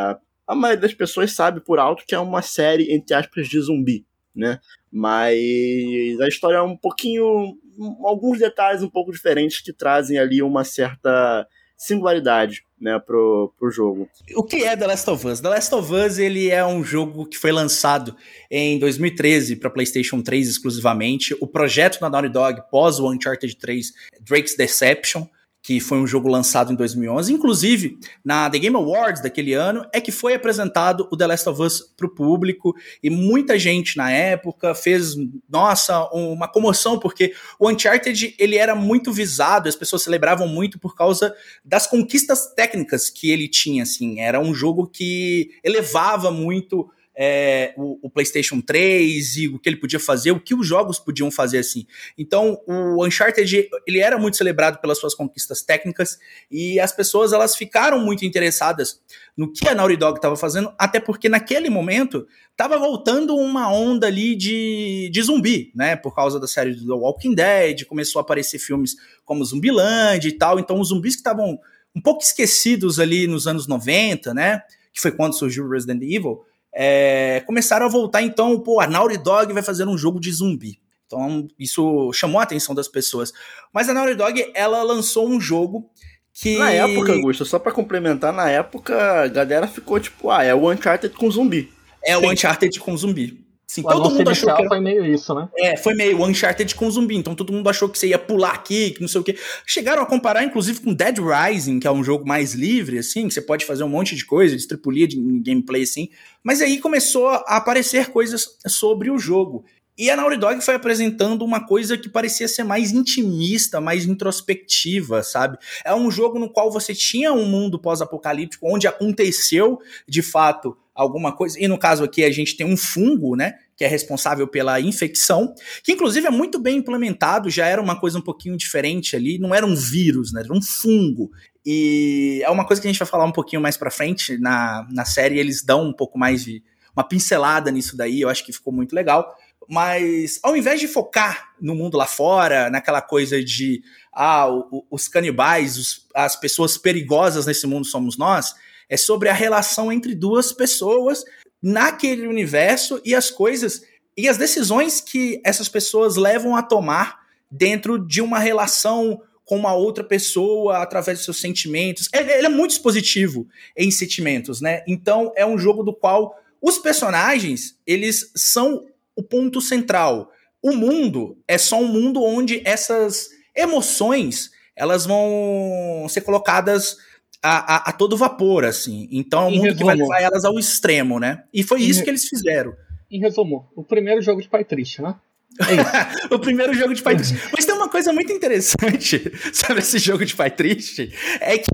a 0.53 0.55
maioria 0.55 0.81
das 0.81 0.95
pessoas 0.95 1.33
sabe 1.33 1.61
por 1.61 1.79
alto 1.79 2.05
que 2.07 2.15
é 2.15 2.19
uma 2.19 2.43
série, 2.43 2.93
entre 2.93 3.15
aspas, 3.15 3.49
de 3.49 3.59
zumbi, 3.61 4.05
né? 4.35 4.61
Mas 4.91 6.21
a 6.21 6.29
história 6.29 6.59
é 6.59 6.63
um 6.63 6.77
pouquinho. 6.77 7.57
alguns 8.05 8.39
detalhes 8.39 8.83
um 8.83 8.91
pouco 8.91 9.11
diferentes 9.11 9.61
que 9.61 9.73
trazem 9.73 10.19
ali 10.19 10.43
uma 10.43 10.63
certa 10.63 11.47
singularidade 11.77 12.63
né, 12.81 12.99
pro, 12.99 13.53
pro 13.59 13.71
jogo. 13.71 14.09
O 14.37 14.45
que 14.45 14.63
é 14.63 14.77
The 14.77 14.87
Last 14.87 15.11
of 15.11 15.27
Us? 15.27 15.41
The 15.41 15.49
Last 15.49 15.75
of 15.75 15.93
Us 15.93 16.19
ele 16.19 16.49
é 16.49 16.65
um 16.65 16.85
jogo 16.85 17.27
que 17.27 17.39
foi 17.39 17.51
lançado 17.51 18.15
em 18.51 18.79
2013 18.79 19.57
para 19.57 19.71
PlayStation 19.71 20.23
3 20.23 20.49
exclusivamente. 20.49 21.35
O 21.41 21.47
projeto 21.47 21.99
da 21.99 22.11
Naughty 22.11 22.29
Dog 22.29 22.63
pós 22.71 23.01
o 23.01 23.11
Uncharted 23.11 23.57
3, 23.57 23.87
Drake's 24.21 24.55
Deception, 24.55 25.27
que 25.63 25.79
foi 25.79 25.99
um 25.99 26.07
jogo 26.07 26.29
lançado 26.29 26.73
em 26.73 26.77
2011. 26.77 27.33
Inclusive, 27.33 27.99
na 28.25 28.51
The 28.51 28.59
Game 28.59 28.77
Awards 28.77 29.23
daquele 29.23 29.55
ano, 29.55 29.87
é 29.93 30.01
que 30.01 30.11
foi 30.11 30.35
apresentado 30.35 31.09
o 31.11 31.17
The 31.17 31.27
Last 31.29 31.49
of 31.49 31.63
Us 31.63 31.81
para 31.97 32.07
o 32.07 32.11
público, 32.11 32.75
e 33.01 33.09
muita 33.09 33.57
gente 33.59 33.97
na 33.97 34.11
época 34.11 34.75
fez, 34.75 35.15
nossa, 35.49 36.09
uma 36.13 36.49
comoção, 36.49 36.99
porque 36.99 37.33
o 37.61 37.71
Uncharted 37.71 38.35
ele 38.39 38.57
era 38.57 38.75
muito 38.75 39.13
visado, 39.13 39.69
as 39.69 39.77
pessoas 39.77 40.03
celebravam 40.03 40.49
muito 40.49 40.81
por 40.81 40.97
causa 40.97 41.33
das 41.65 41.87
conquistas 41.87 42.53
técnicas 42.55 43.09
que 43.09 43.31
ele 43.31 43.49
tinha, 43.49 43.85
assim, 43.85 44.19
era 44.19 44.41
um 44.41 44.53
jogo 44.53 44.89
que 44.89 45.51
elevava 45.63 46.31
muito 46.31 46.91
é, 47.15 47.75
o, 47.77 47.99
o, 48.07 48.11
PlayStation 48.11 48.61
3 48.61 49.37
e 49.37 49.49
o 49.49 49.59
que 49.59 49.69
ele 49.69 49.77
podia 49.77 50.01
fazer, 50.01 50.31
o 50.31 50.41
que 50.41 50.55
os 50.55 50.67
jogos 50.67 50.99
podiam 50.99 51.31
fazer 51.31 51.59
assim. 51.59 51.87
Então, 52.17 52.61
o 52.67 53.05
Uncharted 53.05 53.69
ele 53.87 54.01
era 54.01 54.19
muito 54.19 54.37
celebrado 54.37 54.81
pelas 54.81 54.99
suas 54.99 55.15
conquistas 55.15 55.63
técnicas 55.63 56.19
e 56.51 56.81
as 56.81 56.93
pessoas 56.93 57.33
elas 57.33 57.55
ficaram 57.55 57.99
muito 57.99 58.25
interessadas 58.25 59.01
no 59.37 59.53
que 59.53 59.69
a 59.69 59.75
Naughty 59.75 59.97
Dog 59.97 60.19
estava 60.19 60.37
fazendo, 60.37 60.73
até 60.79 61.01
porque 61.01 61.29
naquele 61.29 61.69
momento 61.71 62.27
estava 62.51 62.79
voltando 62.79 63.37
uma 63.37 63.73
onda 63.73 64.07
ali 64.07 64.35
de, 64.35 65.11
de 65.13 65.23
zumbi, 65.23 65.73
né? 65.75 65.97
Por 65.97 66.15
causa 66.15 66.39
da 66.39 66.47
série 66.47 66.75
do 66.75 66.87
The 66.87 66.93
Walking 66.93 67.35
Dead, 67.35 67.85
começou 67.87 68.21
a 68.21 68.23
aparecer 68.23 68.59
filmes 68.59 68.97
como 69.25 69.45
Zumbiland 69.45 70.27
e 70.27 70.33
tal. 70.33 70.59
Então, 70.59 70.79
os 70.79 70.89
zumbis 70.89 71.15
que 71.15 71.21
estavam 71.21 71.59
um 71.95 72.01
pouco 72.01 72.23
esquecidos 72.23 72.99
ali 72.99 73.27
nos 73.27 73.47
anos 73.47 73.67
90, 73.67 74.35
né? 74.35 74.63
Que 74.93 75.01
foi 75.01 75.13
quando 75.13 75.35
surgiu 75.35 75.69
Resident 75.69 76.03
Evil 76.03 76.45
é, 76.75 77.43
começaram 77.47 77.87
a 77.87 77.89
voltar, 77.89 78.23
então, 78.23 78.59
pô, 78.61 78.81
a 78.81 78.87
Naughty 78.87 79.19
Dog 79.19 79.53
vai 79.53 79.63
fazer 79.63 79.87
um 79.87 79.99
jogo 79.99 80.19
de 80.21 80.33
zumbi. 80.33 80.81
Então, 81.07 81.47
isso 81.59 82.11
chamou 82.13 82.41
a 82.41 82.45
atenção 82.45 82.75
das 82.75 82.89
pessoas. 82.89 83.33
Mas 83.73 83.89
a 83.89 83.95
Naughty 83.95 84.15
Dog, 84.15 84.51
ela 84.55 84.83
lançou 84.83 85.29
um 85.29 85.41
jogo 85.41 85.91
que... 86.33 86.57
Na 86.57 86.71
época, 86.71 87.13
Augusto, 87.13 87.45
só 87.45 87.59
para 87.59 87.73
complementar, 87.73 88.33
na 88.33 88.49
época 88.49 89.25
a 89.25 89.29
galera 89.29 89.69
ficou 89.69 90.01
tipo, 90.01 90.31
ah, 90.31 90.43
é 90.43 90.55
o 90.55 90.71
Uncharted 90.71 91.15
com 91.15 91.31
zumbi. 91.31 91.71
É 92.03 92.17
Sim. 92.17 92.25
o 92.25 92.31
Uncharted 92.31 92.81
com 92.81 92.97
zumbi. 92.97 93.42
Sim, 93.73 93.81
o 93.81 93.85
todo 93.85 94.11
mundo 94.11 94.29
achou 94.29 94.55
que 94.55 94.61
era... 94.61 94.69
foi 94.69 94.81
meio 94.81 95.03
isso, 95.03 95.35
né? 95.35 95.49
É, 95.57 95.79
foi 95.79 95.95
meio 95.95 96.23
Uncharted 96.23 96.75
com 96.75 96.91
zumbi. 96.91 97.17
Então 97.17 97.35
todo 97.35 97.55
mundo 97.55 97.71
achou 97.71 97.89
que 97.89 97.99
você 97.99 98.09
ia 98.09 98.19
pular 98.19 98.53
aqui, 98.53 98.91
que 98.91 99.01
não 99.01 99.09
sei 99.09 99.23
o 99.23 99.25
quê. 99.25 99.35
Chegaram 99.65 100.03
a 100.03 100.07
comparar, 100.07 100.45
inclusive, 100.45 100.83
com 100.83 100.93
Dead 100.93 101.17
Rising, 101.19 101.81
que 101.81 101.87
é 101.87 101.91
um 101.91 102.05
jogo 102.05 102.29
mais 102.29 102.53
livre, 102.53 102.99
assim, 102.99 103.27
que 103.27 103.33
você 103.33 103.41
pode 103.41 103.65
fazer 103.65 103.83
um 103.83 103.89
monte 103.89 104.15
de 104.15 104.27
coisa, 104.27 104.55
de 104.55 104.69
tripulia 104.69 105.09
de 105.09 105.17
gameplay, 105.41 105.85
assim. 105.85 106.11
Mas 106.45 106.61
aí 106.61 106.81
começou 106.81 107.29
a 107.29 107.57
aparecer 107.57 108.11
coisas 108.11 108.59
sobre 108.67 109.11
o 109.11 109.19
jogo. 109.19 109.65
E 109.97 110.11
a 110.11 110.17
Naughty 110.17 110.37
Dog 110.37 110.61
foi 110.61 110.75
apresentando 110.75 111.43
uma 111.43 111.67
coisa 111.67 111.97
que 111.97 112.11
parecia 112.11 112.49
ser 112.49 112.65
mais 112.65 112.93
intimista, 112.93 113.81
mais 113.81 114.05
introspectiva, 114.05 115.23
sabe? 115.23 115.57
É 115.83 115.95
um 115.95 116.11
jogo 116.11 116.39
no 116.39 116.51
qual 116.51 116.71
você 116.71 116.95
tinha 116.95 117.33
um 117.33 117.47
mundo 117.47 117.79
pós-apocalíptico 117.79 118.67
onde 118.71 118.87
aconteceu, 118.87 119.79
de 120.07 120.21
fato, 120.21 120.77
alguma 120.95 121.35
coisa. 121.35 121.59
E 121.59 121.67
no 121.67 121.79
caso 121.79 122.05
aqui 122.05 122.25
a 122.25 122.31
gente 122.31 122.57
tem 122.57 122.67
um 122.67 122.77
fungo, 122.77 123.35
né? 123.37 123.55
Que 123.77 123.85
é 123.85 123.89
responsável 123.89 124.47
pela 124.47 124.81
infecção, 124.81 125.55
que 125.83 125.93
inclusive 125.93 126.27
é 126.27 126.31
muito 126.31 126.59
bem 126.59 126.79
implementado, 126.79 127.51
já 127.51 127.67
era 127.67 127.81
uma 127.81 127.99
coisa 127.99 128.19
um 128.19 128.23
pouquinho 128.23 128.57
diferente 128.57 129.17
ali, 129.17 129.39
não 129.39 129.55
era 129.55 129.67
um 129.67 129.75
vírus, 129.75 130.33
né? 130.33 130.43
Era 130.45 130.53
um 130.53 130.63
fungo. 130.63 131.31
E 131.65 132.43
é 132.45 132.51
uma 132.51 132.67
coisa 132.67 132.83
que 132.83 132.89
a 132.89 132.91
gente 132.91 132.99
vai 132.99 133.09
falar 133.09 133.25
um 133.25 133.33
pouquinho 133.33 133.63
mais 133.63 133.77
pra 133.77 133.91
frente 133.91 134.37
na, 134.39 134.87
na 134.91 135.05
série, 135.05 135.39
eles 135.39 135.63
dão 135.63 135.89
um 135.89 135.93
pouco 135.93 136.19
mais 136.19 136.45
de 136.45 136.63
uma 136.95 137.05
pincelada 137.05 137.71
nisso 137.71 137.97
daí, 137.97 138.21
eu 138.21 138.29
acho 138.29 138.45
que 138.45 138.53
ficou 138.53 138.73
muito 138.73 138.95
legal. 138.95 139.35
Mas 139.69 140.39
ao 140.43 140.57
invés 140.57 140.81
de 140.81 140.89
focar 140.89 141.53
no 141.61 141.75
mundo 141.75 141.97
lá 141.97 142.05
fora, 142.07 142.69
naquela 142.69 143.01
coisa 143.01 143.43
de 143.43 143.83
ah, 144.13 144.47
os 144.91 145.09
canibais, 145.09 145.79
os, 145.79 146.07
as 146.15 146.37
pessoas 146.37 146.77
perigosas 146.77 147.47
nesse 147.47 147.67
mundo 147.67 147.87
somos 147.87 148.19
nós, 148.19 148.55
é 148.93 148.97
sobre 148.99 149.31
a 149.31 149.33
relação 149.33 149.91
entre 149.91 150.15
duas 150.15 150.53
pessoas 150.53 151.25
naquele 151.63 152.27
universo 152.27 153.01
e 153.03 153.15
as 153.15 153.31
coisas 153.31 153.81
e 154.15 154.29
as 154.29 154.37
decisões 154.37 155.01
que 155.01 155.41
essas 155.43 155.67
pessoas 155.67 156.17
levam 156.17 156.55
a 156.55 156.63
tomar 156.63 157.21
dentro 157.51 157.99
de 157.99 158.21
uma 158.21 158.39
relação 158.39 159.23
com 159.47 159.57
uma 159.57 159.73
outra 159.73 160.05
pessoa 160.05 160.83
através 160.83 161.17
dos 161.17 161.25
seus 161.25 161.41
sentimentos. 161.41 162.11
Ele, 162.13 162.31
é 162.33 162.49
muito 162.51 162.73
expositivo 162.73 163.49
em 163.75 163.91
sentimentos, 163.91 164.61
né? 164.61 164.85
Então 164.87 165.33
é 165.35 165.47
um 165.47 165.57
jogo 165.57 165.83
do 165.83 165.95
qual 165.95 166.39
os 166.61 166.79
personagens 166.79 167.79
eles 167.87 168.31
são 168.37 168.85
o 169.17 169.23
ponto 169.23 169.63
central. 169.63 170.31
O 170.61 170.73
mundo 170.73 171.39
é 171.49 171.57
só 171.57 171.81
um 171.81 171.89
mundo 171.89 172.23
onde 172.23 172.61
essas 172.63 173.31
emoções 173.57 174.51
elas 174.77 175.07
vão 175.07 176.07
ser 176.11 176.21
colocadas 176.21 176.99
a, 177.43 177.75
a, 177.75 177.77
a, 177.91 177.93
todo 177.93 178.17
vapor, 178.17 178.65
assim. 178.65 179.09
Então 179.11 179.43
é 179.43 179.47
um 179.47 179.51
em 179.51 179.57
mundo 179.57 179.65
resumo, 179.65 179.79
que 179.79 179.85
vai 179.85 179.97
levar 179.97 180.21
elas 180.21 180.45
ao 180.45 180.59
extremo, 180.59 181.19
né? 181.19 181.43
E 181.53 181.63
foi 181.63 181.83
isso 181.83 182.05
que 182.05 182.11
eles 182.11 182.27
fizeram. 182.29 182.73
Em 183.11 183.21
resumo, 183.21 183.69
o 183.77 183.83
primeiro 183.83 184.23
jogo 184.23 184.41
de 184.41 184.49
pai 184.49 184.65
triste, 184.65 185.03
né? 185.03 185.17
É 185.61 186.33
o 186.35 186.39
primeiro 186.39 186.73
jogo 186.73 186.95
de 186.95 187.03
pai 187.03 187.17
triste. 187.17 187.37
Mas 187.53 187.67
tem 187.67 187.75
uma 187.75 187.89
coisa 187.89 188.13
muito 188.13 188.33
interessante 188.33 189.21
sobre 189.53 189.81
esse 189.81 189.99
jogo 189.99 190.25
de 190.25 190.35
pai 190.35 190.51
triste, 190.51 191.13
é 191.41 191.59
que 191.59 191.69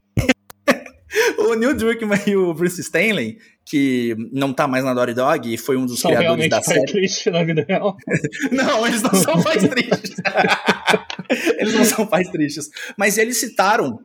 o 1.38 1.54
Neil 1.54 1.76
Druckmann 1.76 2.22
e 2.26 2.34
o 2.34 2.52
Bruce 2.54 2.80
Stanley, 2.80 3.38
que 3.64 4.16
não 4.32 4.52
tá 4.52 4.66
mais 4.66 4.84
na 4.84 4.94
Dory 4.94 5.14
Dog 5.14 5.52
e 5.52 5.58
foi 5.58 5.76
um 5.76 5.84
dos 5.84 6.00
são 6.00 6.10
criadores 6.10 6.48
da 6.48 6.62
série. 6.62 6.86
triste 6.86 7.30
na 7.30 7.44
vida 7.44 7.64
real. 7.68 7.96
não, 8.50 8.86
eles 8.86 9.02
não 9.02 9.14
são 9.14 9.42
pais 9.42 9.62
tristes. 9.68 10.16
eles 11.58 11.74
não 11.74 11.84
são 11.84 12.06
pais 12.06 12.28
tristes. 12.30 12.70
Mas 12.96 13.18
eles 13.18 13.36
citaram 13.36 14.00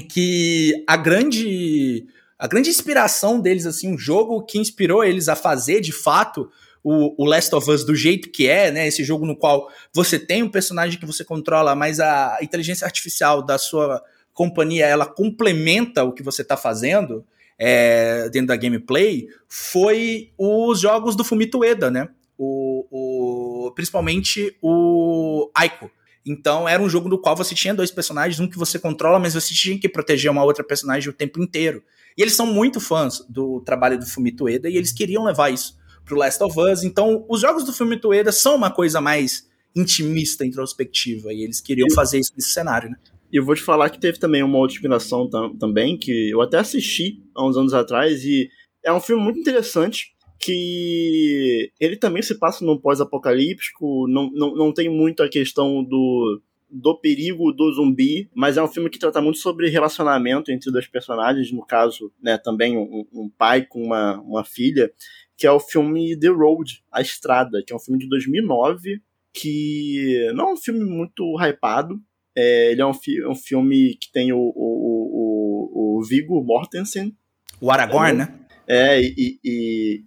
que 0.00 0.84
a 0.86 0.96
grande 0.96 2.06
a 2.38 2.46
grande 2.46 2.68
inspiração 2.68 3.40
deles 3.40 3.64
assim, 3.64 3.92
um 3.92 3.98
jogo 3.98 4.42
que 4.42 4.58
inspirou 4.58 5.02
eles 5.02 5.28
a 5.28 5.34
fazer 5.34 5.80
de 5.80 5.92
fato 5.92 6.50
o, 6.84 7.22
o, 7.22 7.26
Last 7.26 7.54
of 7.54 7.70
Us 7.70 7.84
do 7.84 7.96
jeito 7.96 8.30
que 8.30 8.46
é, 8.46 8.70
né? 8.70 8.86
Esse 8.86 9.02
jogo 9.02 9.26
no 9.26 9.34
qual 9.34 9.68
você 9.92 10.18
tem 10.18 10.42
um 10.42 10.48
personagem 10.48 11.00
que 11.00 11.06
você 11.06 11.24
controla, 11.24 11.74
mas 11.74 11.98
a 11.98 12.38
inteligência 12.42 12.84
artificial 12.84 13.42
da 13.42 13.58
sua 13.58 14.02
companhia 14.32 14.86
ela 14.86 15.06
complementa 15.06 16.04
o 16.04 16.12
que 16.12 16.22
você 16.22 16.42
está 16.42 16.56
fazendo 16.56 17.24
é, 17.58 18.28
dentro 18.28 18.48
da 18.48 18.56
gameplay, 18.56 19.28
foi 19.48 20.30
os 20.36 20.78
jogos 20.78 21.16
do 21.16 21.24
Fumito 21.24 21.58
Ueda, 21.58 21.90
né? 21.90 22.08
O, 22.38 22.86
o, 22.90 23.72
principalmente 23.72 24.56
o 24.60 25.50
Aiko. 25.54 25.90
Então 26.26 26.68
era 26.68 26.82
um 26.82 26.88
jogo 26.88 27.08
no 27.08 27.18
qual 27.18 27.36
você 27.36 27.54
tinha 27.54 27.72
dois 27.72 27.90
personagens, 27.90 28.40
um 28.40 28.48
que 28.48 28.58
você 28.58 28.78
controla, 28.78 29.18
mas 29.18 29.34
você 29.34 29.54
tinha 29.54 29.78
que 29.78 29.88
proteger 29.88 30.30
uma 30.30 30.42
outra 30.42 30.64
personagem 30.64 31.08
o 31.08 31.12
tempo 31.12 31.40
inteiro. 31.40 31.82
E 32.18 32.22
eles 32.22 32.34
são 32.34 32.46
muito 32.46 32.80
fãs 32.80 33.24
do 33.28 33.60
trabalho 33.60 33.98
do 33.98 34.06
Fumito 34.06 34.44
Ueda 34.44 34.68
e 34.68 34.76
eles 34.76 34.92
queriam 34.92 35.24
levar 35.24 35.50
isso 35.50 35.78
pro 36.04 36.16
Last 36.16 36.42
of 36.42 36.58
Us. 36.58 36.82
Então 36.82 37.24
os 37.28 37.40
jogos 37.40 37.64
do 37.64 37.72
Fumito 37.72 38.08
Ueda 38.08 38.32
são 38.32 38.56
uma 38.56 38.70
coisa 38.70 39.00
mais 39.00 39.46
intimista, 39.76 40.44
introspectiva, 40.44 41.32
e 41.32 41.44
eles 41.44 41.60
queriam 41.60 41.88
fazer 41.94 42.18
isso 42.18 42.32
nesse 42.34 42.48
cenário, 42.48 42.88
né? 42.88 42.96
E 43.30 43.36
eu 43.36 43.44
vou 43.44 43.54
te 43.54 43.60
falar 43.60 43.90
que 43.90 44.00
teve 44.00 44.18
também 44.18 44.42
uma 44.42 44.56
outra 44.56 44.74
inspiração 44.74 45.28
tam 45.28 45.54
também, 45.54 45.98
que 45.98 46.30
eu 46.30 46.40
até 46.40 46.58
assisti 46.58 47.22
há 47.34 47.46
uns 47.46 47.56
anos 47.58 47.74
atrás, 47.74 48.24
e 48.24 48.48
é 48.82 48.90
um 48.90 49.00
filme 49.00 49.22
muito 49.22 49.38
interessante, 49.38 50.15
que 50.38 51.72
ele 51.80 51.96
também 51.96 52.22
se 52.22 52.38
passa 52.38 52.64
num 52.64 52.78
pós-apocalíptico, 52.78 54.06
não, 54.08 54.30
não, 54.30 54.54
não 54.54 54.72
tem 54.72 54.88
muito 54.88 55.22
a 55.22 55.28
questão 55.28 55.82
do, 55.82 56.40
do 56.70 56.98
perigo 56.98 57.52
do 57.52 57.72
zumbi, 57.72 58.28
mas 58.34 58.56
é 58.56 58.62
um 58.62 58.68
filme 58.68 58.90
que 58.90 58.98
trata 58.98 59.20
muito 59.20 59.38
sobre 59.38 59.68
relacionamento 59.68 60.50
entre 60.50 60.70
dois 60.70 60.86
personagens, 60.86 61.50
no 61.52 61.64
caso, 61.64 62.12
né, 62.22 62.36
também 62.38 62.76
um, 62.76 63.06
um 63.12 63.28
pai 63.28 63.64
com 63.64 63.82
uma, 63.82 64.20
uma 64.20 64.44
filha, 64.44 64.92
que 65.36 65.46
é 65.46 65.50
o 65.50 65.60
filme 65.60 66.18
The 66.18 66.28
Road, 66.28 66.82
A 66.90 67.00
Estrada, 67.00 67.62
que 67.66 67.72
é 67.72 67.76
um 67.76 67.80
filme 67.80 67.98
de 67.98 68.08
2009, 68.08 69.00
que 69.32 70.30
não 70.34 70.50
é 70.50 70.52
um 70.54 70.56
filme 70.56 70.84
muito 70.84 71.36
hypado, 71.38 72.00
é, 72.34 72.72
ele 72.72 72.82
é 72.82 72.86
um, 72.86 72.92
fi 72.92 73.24
um 73.26 73.34
filme 73.34 73.94
que 73.94 74.12
tem 74.12 74.32
o, 74.32 74.38
o, 74.38 74.52
o, 74.54 75.98
o 75.98 76.04
Viggo 76.04 76.42
Mortensen. 76.42 77.16
O 77.60 77.70
Aragorn, 77.70 78.10
é, 78.10 78.14
né? 78.14 78.34
É, 78.68 79.00
e, 79.00 79.38
e, 79.42 80.04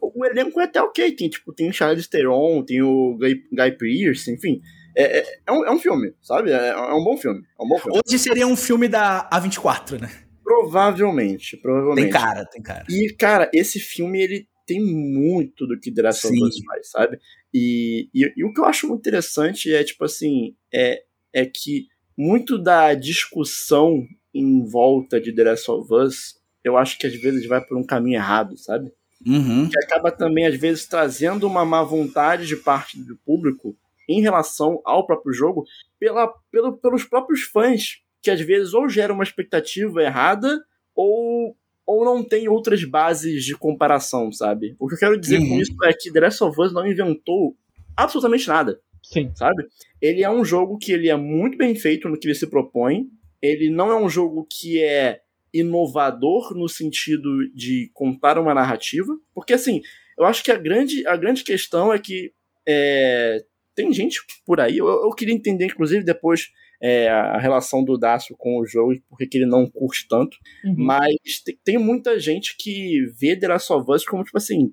o 0.00 0.24
elenco 0.24 0.60
é 0.60 0.64
até 0.64 0.80
ok. 0.80 1.12
Tem, 1.12 1.28
tipo, 1.28 1.52
tem 1.52 1.68
o 1.68 1.72
Charles 1.72 2.06
Theron, 2.06 2.62
tem 2.64 2.82
o 2.82 3.16
Guy, 3.16 3.44
Guy 3.52 3.72
Pearce, 3.72 4.30
enfim. 4.30 4.60
É, 4.96 5.18
é, 5.18 5.40
é, 5.46 5.52
um, 5.52 5.64
é 5.64 5.70
um 5.70 5.78
filme, 5.78 6.12
sabe? 6.20 6.50
É, 6.50 6.68
é, 6.68 6.94
um 6.94 7.04
bom 7.04 7.16
filme. 7.16 7.40
É 7.58 7.62
um 7.62 7.68
bom 7.68 7.78
filme. 7.78 8.00
Hoje 8.04 8.18
seria 8.18 8.46
um 8.46 8.56
filme 8.56 8.88
da 8.88 9.28
A24, 9.32 10.00
né? 10.00 10.10
Provavelmente, 10.42 11.56
provavelmente. 11.56 12.04
Tem 12.04 12.12
cara, 12.12 12.44
tem 12.46 12.62
cara. 12.62 12.84
E, 12.88 13.14
cara, 13.14 13.50
esse 13.52 13.78
filme, 13.78 14.20
ele 14.20 14.48
tem 14.66 14.80
muito 14.80 15.66
do 15.66 15.78
que 15.78 15.92
The 15.92 16.08
of 16.08 16.26
Us 16.26 16.64
faz, 16.64 16.90
sabe? 16.90 17.18
E, 17.52 18.08
e, 18.14 18.32
e, 18.36 18.44
o 18.44 18.52
que 18.52 18.60
eu 18.60 18.64
acho 18.64 18.86
muito 18.86 19.00
interessante 19.00 19.72
é, 19.72 19.82
tipo 19.82 20.04
assim, 20.04 20.54
é, 20.72 21.02
é 21.32 21.46
que 21.46 21.86
muito 22.16 22.58
da 22.58 22.92
discussão 22.94 24.04
em 24.34 24.64
volta 24.64 25.20
de 25.20 25.32
The 25.32 25.44
Last 25.44 25.70
of 25.70 25.94
Us, 25.94 26.34
eu 26.62 26.76
acho 26.76 26.98
que 26.98 27.06
às 27.06 27.14
vezes 27.14 27.46
vai 27.46 27.64
por 27.64 27.78
um 27.78 27.84
caminho 27.84 28.16
errado, 28.16 28.56
sabe? 28.58 28.92
Uhum. 29.26 29.68
Que 29.68 29.78
acaba 29.84 30.10
também, 30.10 30.46
às 30.46 30.56
vezes, 30.56 30.86
trazendo 30.86 31.46
uma 31.46 31.64
má 31.64 31.82
vontade 31.82 32.46
de 32.46 32.56
parte 32.56 32.98
do 32.98 33.16
público 33.16 33.76
em 34.08 34.20
relação 34.20 34.80
ao 34.84 35.06
próprio 35.06 35.32
jogo 35.32 35.64
pela, 35.98 36.32
pelo, 36.50 36.76
pelos 36.78 37.04
próprios 37.04 37.42
fãs, 37.42 38.00
que 38.22 38.30
às 38.30 38.40
vezes 38.40 38.72
ou 38.72 38.88
geram 38.88 39.14
uma 39.14 39.24
expectativa 39.24 40.02
errada 40.02 40.58
ou, 40.94 41.56
ou 41.86 42.04
não 42.04 42.24
tem 42.24 42.48
outras 42.48 42.82
bases 42.84 43.44
de 43.44 43.56
comparação, 43.56 44.32
sabe? 44.32 44.74
O 44.78 44.88
que 44.88 44.94
eu 44.94 44.98
quero 44.98 45.20
dizer 45.20 45.38
uhum. 45.38 45.48
com 45.48 45.60
isso 45.60 45.84
é 45.84 45.92
que 45.92 46.12
The 46.12 46.20
Last 46.20 46.44
of 46.44 46.60
Us 46.60 46.72
não 46.72 46.86
inventou 46.86 47.56
absolutamente 47.96 48.48
nada. 48.48 48.80
Sim. 49.02 49.30
Sabe? 49.34 49.66
Ele 50.00 50.22
é 50.22 50.30
um 50.30 50.44
jogo 50.44 50.78
que 50.78 50.92
ele 50.92 51.08
é 51.08 51.16
muito 51.16 51.56
bem 51.56 51.74
feito 51.74 52.08
no 52.08 52.18
que 52.18 52.26
ele 52.26 52.34
se 52.34 52.46
propõe. 52.46 53.08
Ele 53.40 53.70
não 53.70 53.90
é 53.90 53.96
um 53.96 54.08
jogo 54.08 54.46
que 54.50 54.82
é 54.82 55.20
inovador 55.52 56.54
no 56.54 56.68
sentido 56.68 57.48
de 57.54 57.90
contar 57.94 58.38
uma 58.38 58.54
narrativa, 58.54 59.16
porque 59.34 59.52
assim, 59.52 59.82
Eu 60.18 60.24
acho 60.24 60.42
que 60.42 60.50
a 60.50 60.56
grande, 60.56 61.06
a 61.06 61.16
grande 61.16 61.44
questão 61.44 61.92
é 61.92 61.98
que 61.98 62.32
é, 62.66 63.40
tem 63.74 63.92
gente 63.92 64.20
por 64.44 64.60
aí, 64.60 64.78
eu, 64.78 64.88
eu 64.88 65.10
queria 65.10 65.32
entender, 65.32 65.66
inclusive, 65.66 66.04
depois 66.04 66.48
é, 66.82 67.08
a 67.08 67.38
relação 67.38 67.84
do 67.84 67.96
Dácio 67.96 68.36
com 68.36 68.58
o 68.58 68.66
jogo 68.66 68.92
e 68.92 69.00
por 69.08 69.18
que 69.18 69.38
ele 69.38 69.46
não 69.46 69.68
curte 69.68 70.06
tanto. 70.08 70.36
Uhum. 70.64 70.74
Mas 70.76 71.40
tem, 71.44 71.58
tem, 71.64 71.78
muita 71.78 72.18
gente 72.18 72.56
que 72.58 73.04
vê 73.18 73.36
The 73.36 73.48
Last 73.48 73.72
of 73.72 73.90
Us 73.90 74.04
como, 74.04 74.24
tipo 74.24 74.36
assim, 74.36 74.72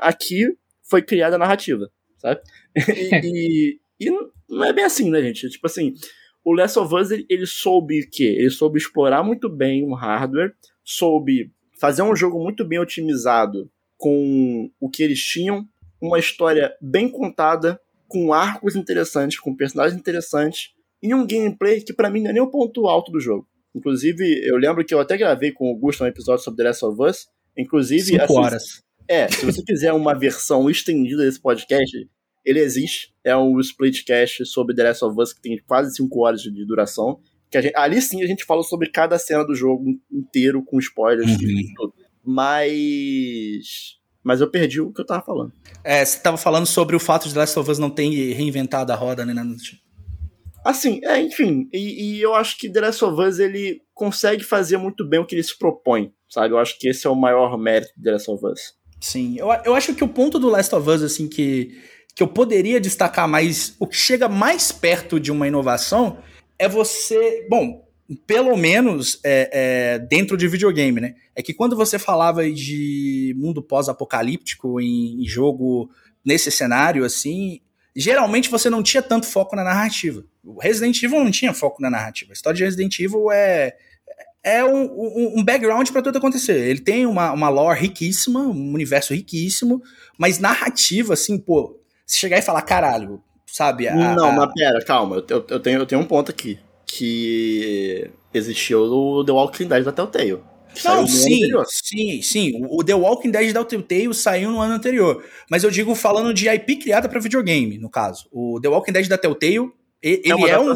aqui 0.00 0.46
foi 0.88 1.02
criada 1.02 1.36
a 1.36 1.38
narrativa, 1.38 1.90
sabe? 2.18 2.40
e, 3.24 3.78
e, 4.00 4.10
não 4.48 4.64
é 4.64 4.72
bem 4.72 4.84
assim, 4.84 5.10
né, 5.10 5.22
gente? 5.22 5.48
Tipo 5.50 5.66
assim, 5.66 5.92
o 6.46 6.54
Last 6.54 6.78
of 6.78 6.94
Us, 6.94 7.10
ele, 7.10 7.26
ele 7.28 7.44
soube 7.44 8.00
o 8.00 8.08
quê? 8.08 8.36
Ele 8.38 8.50
soube 8.50 8.78
explorar 8.78 9.24
muito 9.24 9.48
bem 9.48 9.84
o 9.84 9.94
hardware, 9.94 10.54
soube 10.84 11.50
fazer 11.80 12.02
um 12.02 12.14
jogo 12.14 12.40
muito 12.40 12.64
bem 12.64 12.78
otimizado 12.78 13.68
com 13.96 14.70
o 14.78 14.88
que 14.88 15.02
eles 15.02 15.20
tinham, 15.20 15.68
uma 16.00 16.20
história 16.20 16.72
bem 16.80 17.08
contada, 17.08 17.80
com 18.06 18.32
arcos 18.32 18.76
interessantes, 18.76 19.40
com 19.40 19.56
personagens 19.56 19.98
interessantes, 19.98 20.70
e 21.02 21.12
um 21.12 21.26
gameplay 21.26 21.80
que 21.80 21.92
para 21.92 22.08
mim 22.08 22.22
não 22.22 22.30
é 22.30 22.34
nem 22.34 22.42
o 22.42 22.50
ponto 22.50 22.86
alto 22.86 23.10
do 23.10 23.18
jogo. 23.18 23.48
Inclusive, 23.74 24.40
eu 24.46 24.56
lembro 24.56 24.84
que 24.84 24.94
eu 24.94 25.00
até 25.00 25.16
gravei 25.16 25.50
com 25.50 25.72
o 25.72 25.76
Gusto 25.76 26.04
um 26.04 26.06
episódio 26.06 26.44
sobre 26.44 26.58
The 26.58 26.68
Last 26.68 26.84
of 26.84 27.02
Us. 27.02 27.26
Inclusive. 27.58 28.02
Cinco 28.02 28.34
horas. 28.34 28.84
É, 29.08 29.26
se 29.28 29.44
você 29.44 29.62
quiser 29.64 29.92
uma 29.92 30.14
versão 30.14 30.70
estendida 30.70 31.24
desse 31.24 31.40
podcast, 31.40 32.08
ele 32.46 32.60
existe. 32.60 33.12
É 33.24 33.36
um 33.36 33.58
splitcast 33.58 34.46
sobre 34.46 34.74
The 34.74 34.84
Last 34.84 35.04
of 35.04 35.20
Us 35.20 35.32
que 35.32 35.42
tem 35.42 35.60
quase 35.66 35.94
5 35.96 36.20
horas 36.20 36.40
de 36.40 36.64
duração. 36.64 37.20
Que 37.50 37.60
gente, 37.60 37.76
ali 37.76 38.00
sim 38.00 38.22
a 38.22 38.26
gente 38.26 38.44
fala 38.44 38.62
sobre 38.62 38.88
cada 38.88 39.18
cena 39.18 39.44
do 39.44 39.54
jogo 39.54 39.84
inteiro, 40.10 40.64
com 40.64 40.78
spoilers 40.78 41.30
uhum. 41.30 41.42
e 41.42 41.74
tudo. 41.74 41.94
Mas. 42.24 43.96
Mas 44.22 44.40
eu 44.40 44.50
perdi 44.50 44.80
o 44.80 44.92
que 44.92 45.00
eu 45.00 45.06
tava 45.06 45.24
falando. 45.24 45.52
É, 45.84 46.04
você 46.04 46.18
tava 46.18 46.36
falando 46.36 46.66
sobre 46.66 46.96
o 46.96 47.00
fato 47.00 47.28
de 47.28 47.34
The 47.34 47.40
Last 47.40 47.58
of 47.58 47.70
Us 47.70 47.78
não 47.78 47.90
ter 47.90 48.08
reinventado 48.32 48.92
a 48.92 48.96
roda, 48.96 49.24
né? 49.24 49.34
Assim, 50.64 51.00
é, 51.04 51.20
enfim, 51.20 51.68
e, 51.72 52.16
e, 52.16 52.22
eu 52.22 52.34
acho 52.34 52.58
que 52.58 52.68
The 52.68 52.80
Last 52.80 53.04
of 53.04 53.22
Us 53.22 53.38
ele 53.38 53.82
consegue 53.94 54.42
fazer 54.42 54.76
muito 54.78 55.08
bem 55.08 55.20
o 55.20 55.24
que 55.24 55.36
ele 55.36 55.42
se 55.44 55.56
propõe, 55.56 56.12
sabe? 56.28 56.54
Eu 56.54 56.58
acho 56.58 56.76
que 56.76 56.88
esse 56.88 57.06
é 57.06 57.10
o 57.10 57.14
maior 57.14 57.56
mérito 57.56 57.92
de 57.96 58.02
The 58.02 58.10
Last 58.10 58.30
of 58.32 58.44
Us. 58.44 58.60
Sim, 59.00 59.36
eu, 59.38 59.46
eu 59.64 59.74
acho 59.76 59.94
que 59.94 60.02
o 60.02 60.08
ponto 60.08 60.40
do 60.40 60.48
Last 60.48 60.74
of 60.74 60.90
Us, 60.90 61.02
assim, 61.02 61.28
que, 61.28 61.80
que 62.16 62.22
eu 62.22 62.26
poderia 62.26 62.80
destacar 62.80 63.28
mais, 63.28 63.76
o 63.78 63.86
que 63.86 63.94
chega 63.94 64.26
mais 64.26 64.72
perto 64.72 65.20
de 65.20 65.30
uma 65.30 65.46
inovação 65.46 66.16
é 66.58 66.66
você. 66.66 67.46
Bom, 67.50 67.86
pelo 68.26 68.56
menos 68.56 69.20
é, 69.22 69.50
é, 69.52 69.98
dentro 69.98 70.34
de 70.34 70.48
videogame, 70.48 70.98
né? 70.98 71.14
É 71.34 71.42
que 71.42 71.52
quando 71.52 71.76
você 71.76 71.98
falava 71.98 72.50
de 72.50 73.36
mundo 73.36 73.62
pós-apocalíptico 73.62 74.80
em, 74.80 75.22
em 75.22 75.26
jogo 75.26 75.90
nesse 76.24 76.50
cenário, 76.50 77.04
assim, 77.04 77.60
geralmente 77.94 78.48
você 78.48 78.70
não 78.70 78.82
tinha 78.82 79.02
tanto 79.02 79.26
foco 79.26 79.54
na 79.54 79.62
narrativa. 79.62 80.24
O 80.42 80.58
Resident 80.58 81.02
Evil 81.02 81.22
não 81.22 81.30
tinha 81.30 81.52
foco 81.52 81.82
na 81.82 81.90
narrativa. 81.90 82.32
A 82.32 82.34
história 82.34 82.56
de 82.56 82.64
Resident 82.64 82.98
Evil 82.98 83.30
é 83.30 83.76
é 84.42 84.64
um, 84.64 84.84
um, 84.84 85.32
um 85.40 85.44
background 85.44 85.90
para 85.90 86.00
tudo 86.00 86.18
acontecer. 86.18 86.56
Ele 86.56 86.80
tem 86.80 87.04
uma, 87.04 87.32
uma 87.32 87.48
lore 87.48 87.80
riquíssima, 87.80 88.40
um 88.40 88.72
universo 88.72 89.12
riquíssimo, 89.12 89.82
mas 90.16 90.38
narrativa, 90.38 91.14
assim, 91.14 91.36
pô, 91.36 91.80
se 92.06 92.18
chegar 92.18 92.38
e 92.38 92.42
falar, 92.42 92.62
caralho, 92.62 93.20
sabe? 93.46 93.88
A, 93.88 93.94
não, 93.94 94.28
a... 94.28 94.32
mas 94.32 94.52
pera, 94.54 94.84
calma, 94.84 95.24
eu, 95.28 95.44
eu, 95.48 95.60
tenho, 95.60 95.80
eu 95.80 95.86
tenho 95.86 96.00
um 96.00 96.06
ponto 96.06 96.30
aqui. 96.30 96.58
Que 96.86 98.08
existiu 98.32 98.82
o 98.82 99.24
The 99.24 99.32
Walking 99.32 99.66
Dead 99.66 99.84
da 99.84 99.90
Telltale. 99.90 100.40
Não, 100.84 101.06
sim, 101.06 101.40
sim, 101.64 102.22
sim. 102.22 102.66
O 102.70 102.84
The 102.84 102.94
Walking 102.94 103.30
Dead 103.30 103.52
da 103.52 103.64
Telltale 103.64 104.14
saiu 104.14 104.50
no 104.50 104.60
ano 104.60 104.74
anterior. 104.74 105.24
Mas 105.50 105.64
eu 105.64 105.70
digo 105.70 105.94
falando 105.94 106.32
de 106.34 106.48
IP 106.48 106.76
criada 106.76 107.08
para 107.08 107.18
videogame, 107.18 107.78
no 107.78 107.88
caso. 107.88 108.28
O 108.30 108.60
The 108.60 108.68
Walking 108.68 108.92
Dead 108.92 109.08
da 109.08 109.18
Telltale, 109.18 109.72
ele 110.02 110.22
é, 110.44 110.50
é, 110.50 110.60
um, 110.60 110.74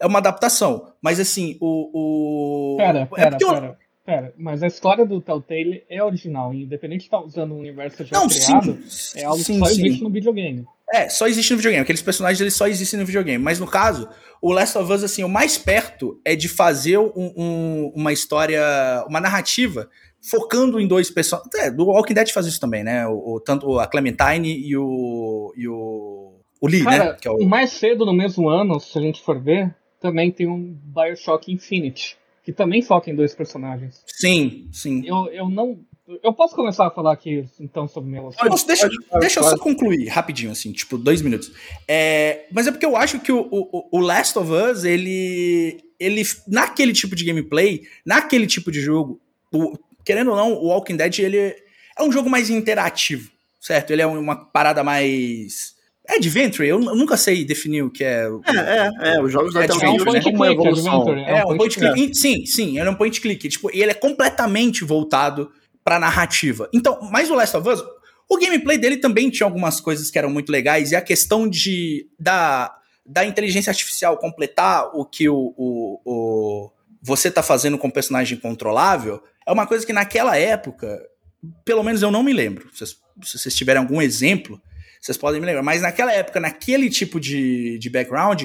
é 0.00 0.06
uma 0.06 0.20
adaptação. 0.20 0.92
Mas 1.02 1.18
assim, 1.18 1.56
o. 1.60 2.74
o... 2.74 2.76
Pera, 2.76 3.00
é 3.00 3.06
pera, 3.06 3.36
é 3.36 3.38
pera. 3.38 3.78
Pera, 4.04 4.34
mas 4.36 4.64
a 4.64 4.66
história 4.66 5.06
do 5.06 5.20
Telltale 5.20 5.84
é 5.88 6.02
original, 6.02 6.52
independente 6.52 7.00
de 7.00 7.06
estar 7.06 7.18
tá 7.18 7.24
usando 7.24 7.54
um 7.54 7.58
universo 7.60 8.04
já 8.04 8.18
Não, 8.18 8.28
criado, 8.28 8.78
sim, 8.88 9.20
é 9.20 9.24
algo 9.24 9.38
sim, 9.38 9.52
que 9.52 9.58
só 9.60 9.66
existe 9.66 9.98
sim. 9.98 10.04
no 10.04 10.10
videogame. 10.10 10.66
É, 10.92 11.08
só 11.08 11.28
existe 11.28 11.52
no 11.52 11.56
videogame. 11.56 11.82
Aqueles 11.82 12.02
personagens 12.02 12.40
eles 12.40 12.54
só 12.54 12.66
existem 12.66 12.98
no 12.98 13.06
videogame. 13.06 13.42
Mas 13.42 13.60
no 13.60 13.66
caso, 13.66 14.08
o 14.42 14.52
Last 14.52 14.76
of 14.76 14.92
Us, 14.92 15.04
assim, 15.04 15.22
o 15.22 15.28
mais 15.28 15.56
perto 15.56 16.20
é 16.24 16.34
de 16.34 16.48
fazer 16.48 16.98
um, 16.98 17.32
um, 17.36 17.92
uma 17.94 18.12
história, 18.12 18.60
uma 19.08 19.20
narrativa 19.20 19.88
focando 20.20 20.78
em 20.78 20.86
dois 20.86 21.10
personagens. 21.10 21.54
É, 21.54 21.70
do 21.70 21.86
Walking 21.86 22.14
Dead 22.14 22.30
faz 22.30 22.46
isso 22.46 22.60
também, 22.60 22.84
né? 22.84 23.06
O, 23.06 23.36
o, 23.36 23.40
tanto 23.40 23.78
a 23.78 23.86
Clementine 23.86 24.48
e 24.48 24.76
o. 24.76 25.52
E 25.56 25.66
o, 25.68 26.40
o 26.60 26.68
Lee, 26.68 26.82
né? 26.82 26.98
Cara, 26.98 27.12
né? 27.12 27.16
É 27.24 27.30
o... 27.30 27.48
mais 27.48 27.70
cedo 27.70 28.04
no 28.04 28.12
mesmo 28.12 28.48
ano, 28.48 28.78
se 28.78 28.98
a 28.98 29.00
gente 29.00 29.22
for 29.22 29.40
ver, 29.40 29.74
também 30.00 30.30
tem 30.30 30.46
um 30.46 30.76
Bioshock 30.84 31.50
Infinite. 31.50 32.18
Que 32.42 32.52
também 32.52 32.82
foca 32.82 33.10
em 33.10 33.14
dois 33.14 33.34
personagens. 33.34 34.02
Sim, 34.06 34.68
sim. 34.72 35.06
Eu, 35.06 35.28
eu 35.28 35.48
não 35.48 35.78
eu 36.22 36.32
posso 36.32 36.54
começar 36.54 36.86
a 36.86 36.90
falar 36.90 37.12
aqui, 37.12 37.44
então, 37.60 37.86
sobre 37.86 38.10
meu 38.10 38.28
assunto? 38.28 38.66
deixa, 38.66 38.88
pode, 38.88 39.20
deixa 39.20 39.40
eu 39.40 39.44
só 39.44 39.56
concluir 39.56 40.08
rapidinho, 40.08 40.50
assim, 40.50 40.72
tipo, 40.72 40.98
dois 40.98 41.22
minutos. 41.22 41.52
É, 41.86 42.46
mas 42.50 42.66
é 42.66 42.72
porque 42.72 42.84
eu 42.84 42.96
acho 42.96 43.20
que 43.20 43.30
o, 43.30 43.46
o, 43.50 43.88
o, 43.92 44.00
Last 44.00 44.36
of 44.38 44.50
Us, 44.50 44.84
ele, 44.84 45.82
ele, 45.98 46.22
naquele 46.48 46.92
tipo 46.92 47.14
de 47.14 47.24
gameplay, 47.24 47.86
naquele 48.04 48.46
tipo 48.46 48.70
de 48.70 48.80
jogo, 48.80 49.20
o, 49.52 49.78
querendo 50.04 50.32
ou 50.32 50.36
não, 50.36 50.52
o 50.54 50.66
Walking 50.66 50.96
Dead, 50.96 51.20
ele 51.20 51.38
é 51.38 52.02
um 52.02 52.10
jogo 52.10 52.28
mais 52.28 52.50
interativo, 52.50 53.30
certo? 53.60 53.92
Ele 53.92 54.02
é 54.02 54.06
uma 54.06 54.36
parada 54.36 54.82
mais... 54.82 55.80
É 56.08 56.16
Adventure, 56.16 56.68
eu 56.68 56.80
nunca 56.80 57.16
sei 57.16 57.44
definir 57.44 57.82
o 57.82 57.90
que 57.90 58.02
é. 58.02 58.26
É, 58.46 59.10
é, 59.10 59.14
é 59.14 59.22
os 59.22 59.30
jogos 59.30 59.54
da 59.54 59.62
é 59.62 59.66
Telltale 59.68 59.98
é 59.98 60.00
um 60.00 60.04
point 60.04 60.24
click, 60.24 60.52
evolução. 60.52 61.16
É, 61.16 61.38
é 61.38 61.44
um 61.44 61.56
point 61.56 61.78
click. 61.78 62.14
Sim, 62.14 62.44
sim, 62.44 62.78
ele 62.78 62.88
é 62.88 62.90
um 62.90 62.94
point 62.94 63.20
click. 63.20 63.48
Tipo, 63.48 63.70
e 63.72 63.80
ele 63.80 63.92
é 63.92 63.94
completamente 63.94 64.84
voltado 64.84 65.52
pra 65.84 66.00
narrativa. 66.00 66.68
Então, 66.72 66.98
mas 67.10 67.30
o 67.30 67.34
Last 67.34 67.56
of 67.56 67.68
Us, 67.68 67.84
o 68.28 68.36
gameplay 68.36 68.78
dele 68.78 68.96
também 68.96 69.30
tinha 69.30 69.46
algumas 69.46 69.80
coisas 69.80 70.10
que 70.10 70.18
eram 70.18 70.30
muito 70.30 70.50
legais, 70.50 70.90
e 70.90 70.96
a 70.96 71.00
questão 71.00 71.48
de 71.48 72.08
da, 72.18 72.74
da 73.06 73.24
inteligência 73.24 73.70
artificial 73.70 74.16
completar 74.16 74.90
o 74.94 75.04
que 75.04 75.28
o, 75.28 75.54
o, 75.56 76.00
o 76.04 76.72
você 77.00 77.30
tá 77.30 77.42
fazendo 77.42 77.78
com 77.78 77.88
o 77.88 77.92
personagem 77.92 78.38
controlável 78.38 79.22
é 79.46 79.52
uma 79.52 79.66
coisa 79.66 79.84
que 79.84 79.92
naquela 79.92 80.36
época, 80.36 81.00
pelo 81.64 81.82
menos 81.82 82.02
eu 82.02 82.10
não 82.10 82.22
me 82.22 82.32
lembro. 82.32 82.68
Se, 82.74 82.86
se 82.86 83.38
vocês 83.38 83.54
tiverem 83.54 83.82
algum 83.82 84.00
exemplo, 84.00 84.60
vocês 85.02 85.18
podem 85.18 85.40
me 85.40 85.46
lembrar. 85.46 85.64
Mas 85.64 85.82
naquela 85.82 86.12
época, 86.12 86.38
naquele 86.38 86.88
tipo 86.88 87.18
de, 87.18 87.76
de 87.78 87.90
background, 87.90 88.44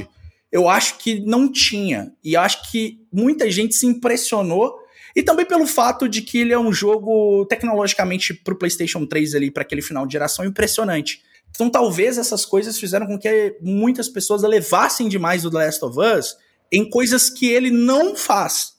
eu 0.52 0.68
acho 0.68 0.98
que 0.98 1.20
não 1.20 1.52
tinha. 1.52 2.12
E 2.24 2.36
acho 2.36 2.72
que 2.72 3.00
muita 3.14 3.50
gente 3.52 3.76
se 3.76 3.86
impressionou 3.86 4.76
e 5.16 5.22
também 5.22 5.46
pelo 5.46 5.68
fato 5.68 6.10
de 6.10 6.22
que 6.22 6.40
ele 6.40 6.54
é 6.54 6.60
um 6.60 6.74
jogo 6.74 7.46
tecnologicamente 7.46 8.34
pro 8.34 8.58
PlayStation 8.58 9.06
3 9.06 9.36
ali, 9.36 9.52
para 9.52 9.62
aquele 9.62 9.82
final 9.82 10.06
de 10.06 10.14
geração, 10.14 10.46
impressionante. 10.46 11.22
Então 11.50 11.70
talvez 11.70 12.18
essas 12.18 12.46
coisas 12.46 12.80
fizeram 12.80 13.06
com 13.06 13.18
que 13.18 13.56
muitas 13.62 14.10
pessoas 14.10 14.42
levassem 14.42 15.08
demais 15.08 15.46
o 15.46 15.52
The 15.52 15.58
Last 15.58 15.86
of 15.86 15.98
Us 16.00 16.36
em 16.72 16.90
coisas 16.90 17.30
que 17.30 17.48
ele 17.48 17.70
não 17.72 18.16
faz. 18.16 18.78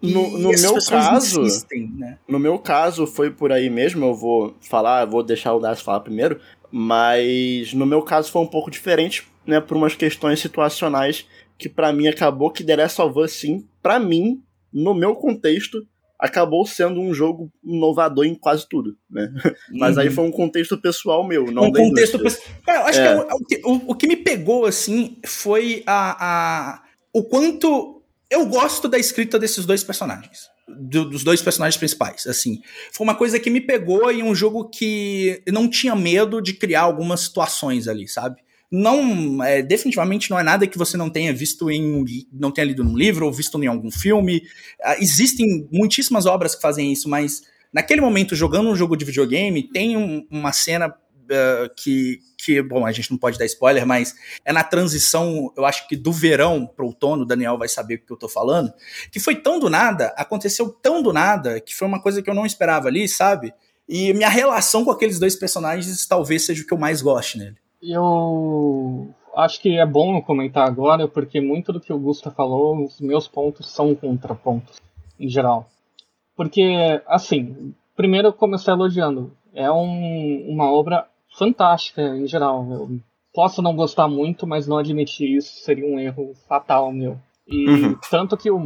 No, 0.00 0.38
no 0.38 0.50
meu 0.50 0.74
caso, 0.88 1.42
insistem, 1.42 1.90
né? 1.96 2.18
no 2.28 2.38
meu 2.38 2.56
caso 2.58 3.04
foi 3.04 3.32
por 3.32 3.50
aí 3.50 3.68
mesmo. 3.68 4.06
Eu 4.06 4.14
vou 4.14 4.54
falar, 4.60 5.04
vou 5.04 5.24
deixar 5.24 5.52
o 5.54 5.60
Das 5.60 5.80
falar 5.80 6.00
primeiro, 6.00 6.40
mas 6.70 7.72
no 7.72 7.86
meu 7.86 8.02
caso 8.02 8.30
foi 8.30 8.42
um 8.42 8.46
pouco 8.46 8.70
diferente, 8.70 9.26
né, 9.46 9.60
por 9.60 9.76
umas 9.76 9.94
questões 9.94 10.40
situacionais 10.40 11.26
que 11.56 11.68
para 11.68 11.92
mim 11.92 12.06
acabou 12.06 12.50
que 12.50 12.62
The 12.62 12.76
Last 12.76 13.00
of 13.02 13.18
Us 13.18 13.32
sim, 13.32 13.66
para 13.82 13.98
mim 13.98 14.42
no 14.72 14.94
meu 14.94 15.14
contexto, 15.16 15.86
acabou 16.18 16.66
sendo 16.66 17.00
um 17.00 17.14
jogo 17.14 17.50
inovador 17.64 18.24
em 18.24 18.34
quase 18.34 18.68
tudo, 18.68 18.96
né? 19.08 19.32
Mas 19.72 19.96
uhum. 19.96 20.02
aí 20.02 20.10
foi 20.10 20.24
um 20.24 20.30
contexto 20.30 20.76
pessoal 20.76 21.26
meu, 21.26 21.50
não 21.50 21.64
um 21.64 21.72
contexto 21.72 22.18
pessoal. 22.18 22.46
Cara, 22.66 22.80
eu 22.80 22.86
acho 22.86 23.00
é. 23.00 23.24
que, 23.46 23.54
é 23.54 23.60
o, 23.64 23.70
o, 23.70 23.90
o, 23.92 23.94
que 23.94 24.06
me 24.06 24.16
pegou, 24.16 24.66
assim, 24.66 25.16
foi 25.24 25.82
a, 25.86 26.16
a, 26.74 26.82
o 27.12 27.22
quanto 27.22 28.02
eu 28.28 28.46
gosto 28.46 28.88
da 28.88 28.98
escrita 28.98 29.38
desses 29.38 29.64
dois 29.64 29.84
personagens. 29.84 30.50
Do, 30.68 31.08
dos 31.08 31.24
dois 31.24 31.40
personagens 31.40 31.78
principais, 31.78 32.26
assim. 32.26 32.60
Foi 32.92 33.04
uma 33.04 33.14
coisa 33.14 33.40
que 33.40 33.48
me 33.50 33.60
pegou 33.60 34.10
em 34.10 34.22
um 34.22 34.34
jogo 34.34 34.68
que 34.68 35.42
não 35.48 35.68
tinha 35.68 35.96
medo 35.96 36.40
de 36.42 36.52
criar 36.52 36.82
algumas 36.82 37.20
situações 37.20 37.88
ali, 37.88 38.06
sabe? 38.06 38.36
não 38.70 39.42
é, 39.42 39.62
definitivamente 39.62 40.30
não 40.30 40.38
é 40.38 40.42
nada 40.42 40.66
que 40.66 40.76
você 40.76 40.96
não 40.96 41.08
tenha 41.08 41.32
visto 41.32 41.70
em 41.70 42.04
não 42.32 42.50
tenha 42.50 42.66
lido 42.66 42.84
num 42.84 42.96
livro 42.96 43.24
ou 43.24 43.32
visto 43.32 43.62
em 43.62 43.66
algum 43.66 43.90
filme. 43.90 44.42
Uh, 44.80 45.00
existem 45.02 45.66
muitíssimas 45.72 46.26
obras 46.26 46.54
que 46.54 46.60
fazem 46.60 46.92
isso, 46.92 47.08
mas 47.08 47.42
naquele 47.72 48.00
momento 48.00 48.36
jogando 48.36 48.68
um 48.68 48.76
jogo 48.76 48.96
de 48.96 49.04
videogame 49.04 49.62
tem 49.62 49.96
um, 49.96 50.26
uma 50.30 50.52
cena 50.52 50.94
uh, 51.30 51.74
que 51.76 52.20
que 52.36 52.62
bom 52.62 52.86
a 52.86 52.92
gente 52.92 53.10
não 53.10 53.18
pode 53.18 53.38
dar 53.38 53.44
spoiler, 53.46 53.84
mas 53.86 54.14
é 54.44 54.52
na 54.52 54.62
transição 54.62 55.52
eu 55.56 55.66
acho 55.66 55.88
que 55.88 55.96
do 55.96 56.12
verão 56.12 56.66
para 56.66 56.84
o 56.84 56.88
outono. 56.88 57.22
O 57.22 57.26
Daniel 57.26 57.58
vai 57.58 57.68
saber 57.68 57.96
o 57.96 58.06
que 58.06 58.12
eu 58.12 58.16
tô 58.16 58.28
falando. 58.28 58.72
Que 59.10 59.18
foi 59.18 59.34
tão 59.34 59.58
do 59.58 59.68
nada, 59.68 60.14
aconteceu 60.16 60.68
tão 60.68 61.02
do 61.02 61.12
nada 61.12 61.60
que 61.60 61.74
foi 61.74 61.88
uma 61.88 62.00
coisa 62.00 62.22
que 62.22 62.30
eu 62.30 62.34
não 62.34 62.46
esperava 62.46 62.88
ali, 62.88 63.08
sabe? 63.08 63.52
E 63.88 64.12
minha 64.12 64.28
relação 64.28 64.84
com 64.84 64.90
aqueles 64.90 65.18
dois 65.18 65.34
personagens 65.34 66.06
talvez 66.06 66.44
seja 66.44 66.62
o 66.62 66.66
que 66.66 66.74
eu 66.74 66.78
mais 66.78 67.02
goste 67.02 67.38
nele. 67.38 67.56
Eu 67.82 69.14
acho 69.36 69.60
que 69.60 69.78
é 69.78 69.86
bom 69.86 70.20
comentar 70.20 70.66
agora, 70.66 71.08
porque 71.08 71.40
muito 71.40 71.72
do 71.72 71.80
que 71.80 71.92
o 71.92 71.98
Gusta 71.98 72.30
falou, 72.30 72.84
os 72.84 73.00
meus 73.00 73.28
pontos 73.28 73.70
são 73.70 73.94
contrapontos, 73.94 74.80
em 75.18 75.28
geral. 75.28 75.68
Porque, 76.36 76.62
assim, 77.06 77.74
primeiro 77.96 78.28
eu 78.28 78.32
comecei 78.32 78.72
elogiando. 78.72 79.32
É 79.54 79.70
um, 79.70 80.44
uma 80.48 80.70
obra 80.70 81.06
fantástica, 81.38 82.02
em 82.02 82.26
geral. 82.26 82.66
Eu 82.70 83.00
posso 83.32 83.62
não 83.62 83.76
gostar 83.76 84.08
muito, 84.08 84.46
mas 84.46 84.66
não 84.66 84.78
admitir 84.78 85.36
isso 85.36 85.64
seria 85.64 85.86
um 85.86 85.98
erro 85.98 86.34
fatal 86.48 86.92
meu. 86.92 87.18
E 87.46 87.68
uhum. 87.68 87.98
tanto 88.10 88.36
que 88.36 88.50
eu, 88.50 88.60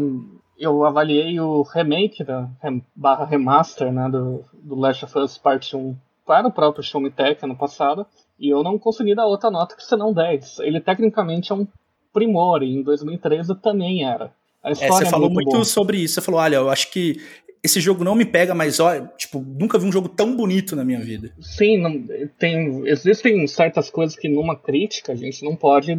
eu 0.58 0.84
avaliei 0.84 1.38
o 1.38 1.62
remake 1.62 2.24
da 2.24 2.48
barra 2.96 3.24
remaster 3.24 3.92
né, 3.92 4.08
do, 4.08 4.44
do 4.54 4.74
Last 4.74 5.04
of 5.04 5.18
Us 5.18 5.38
Part 5.38 5.76
1 5.76 5.96
para 6.26 6.48
o 6.48 6.52
próprio 6.52 6.82
Show 6.82 7.00
Me 7.00 7.10
Tech 7.10 7.44
ano 7.44 7.56
passado. 7.56 8.06
E 8.38 8.48
eu 8.48 8.62
não 8.62 8.78
consegui 8.78 9.14
dar 9.14 9.26
outra 9.26 9.50
nota 9.50 9.76
que 9.76 9.84
senão 9.84 10.12
10. 10.12 10.60
Ele 10.60 10.80
tecnicamente 10.80 11.52
é 11.52 11.54
um 11.54 11.66
primor, 12.12 12.62
e 12.62 12.74
em 12.74 12.82
2013 12.82 13.54
também 13.56 14.04
era. 14.04 14.32
A 14.62 14.70
história 14.70 14.94
é, 14.94 14.98
você 14.98 15.04
é 15.04 15.10
falou 15.10 15.30
muito, 15.30 15.50
muito 15.50 15.66
sobre 15.66 15.98
isso. 15.98 16.14
Você 16.14 16.20
falou, 16.20 16.40
olha, 16.40 16.56
eu 16.56 16.70
acho 16.70 16.90
que 16.90 17.20
esse 17.62 17.80
jogo 17.80 18.02
não 18.02 18.14
me 18.14 18.24
pega, 18.24 18.54
mas 18.54 18.80
ó, 18.80 18.98
tipo, 19.16 19.38
nunca 19.40 19.78
vi 19.78 19.86
um 19.86 19.92
jogo 19.92 20.08
tão 20.08 20.34
bonito 20.36 20.74
na 20.74 20.84
minha 20.84 21.00
vida. 21.00 21.32
Sim, 21.40 21.78
não, 21.78 22.04
tem, 22.38 22.86
existem 22.88 23.46
certas 23.46 23.88
coisas 23.88 24.16
que 24.16 24.28
numa 24.28 24.56
crítica 24.56 25.12
a 25.12 25.16
gente 25.16 25.44
não 25.44 25.54
pode 25.54 25.98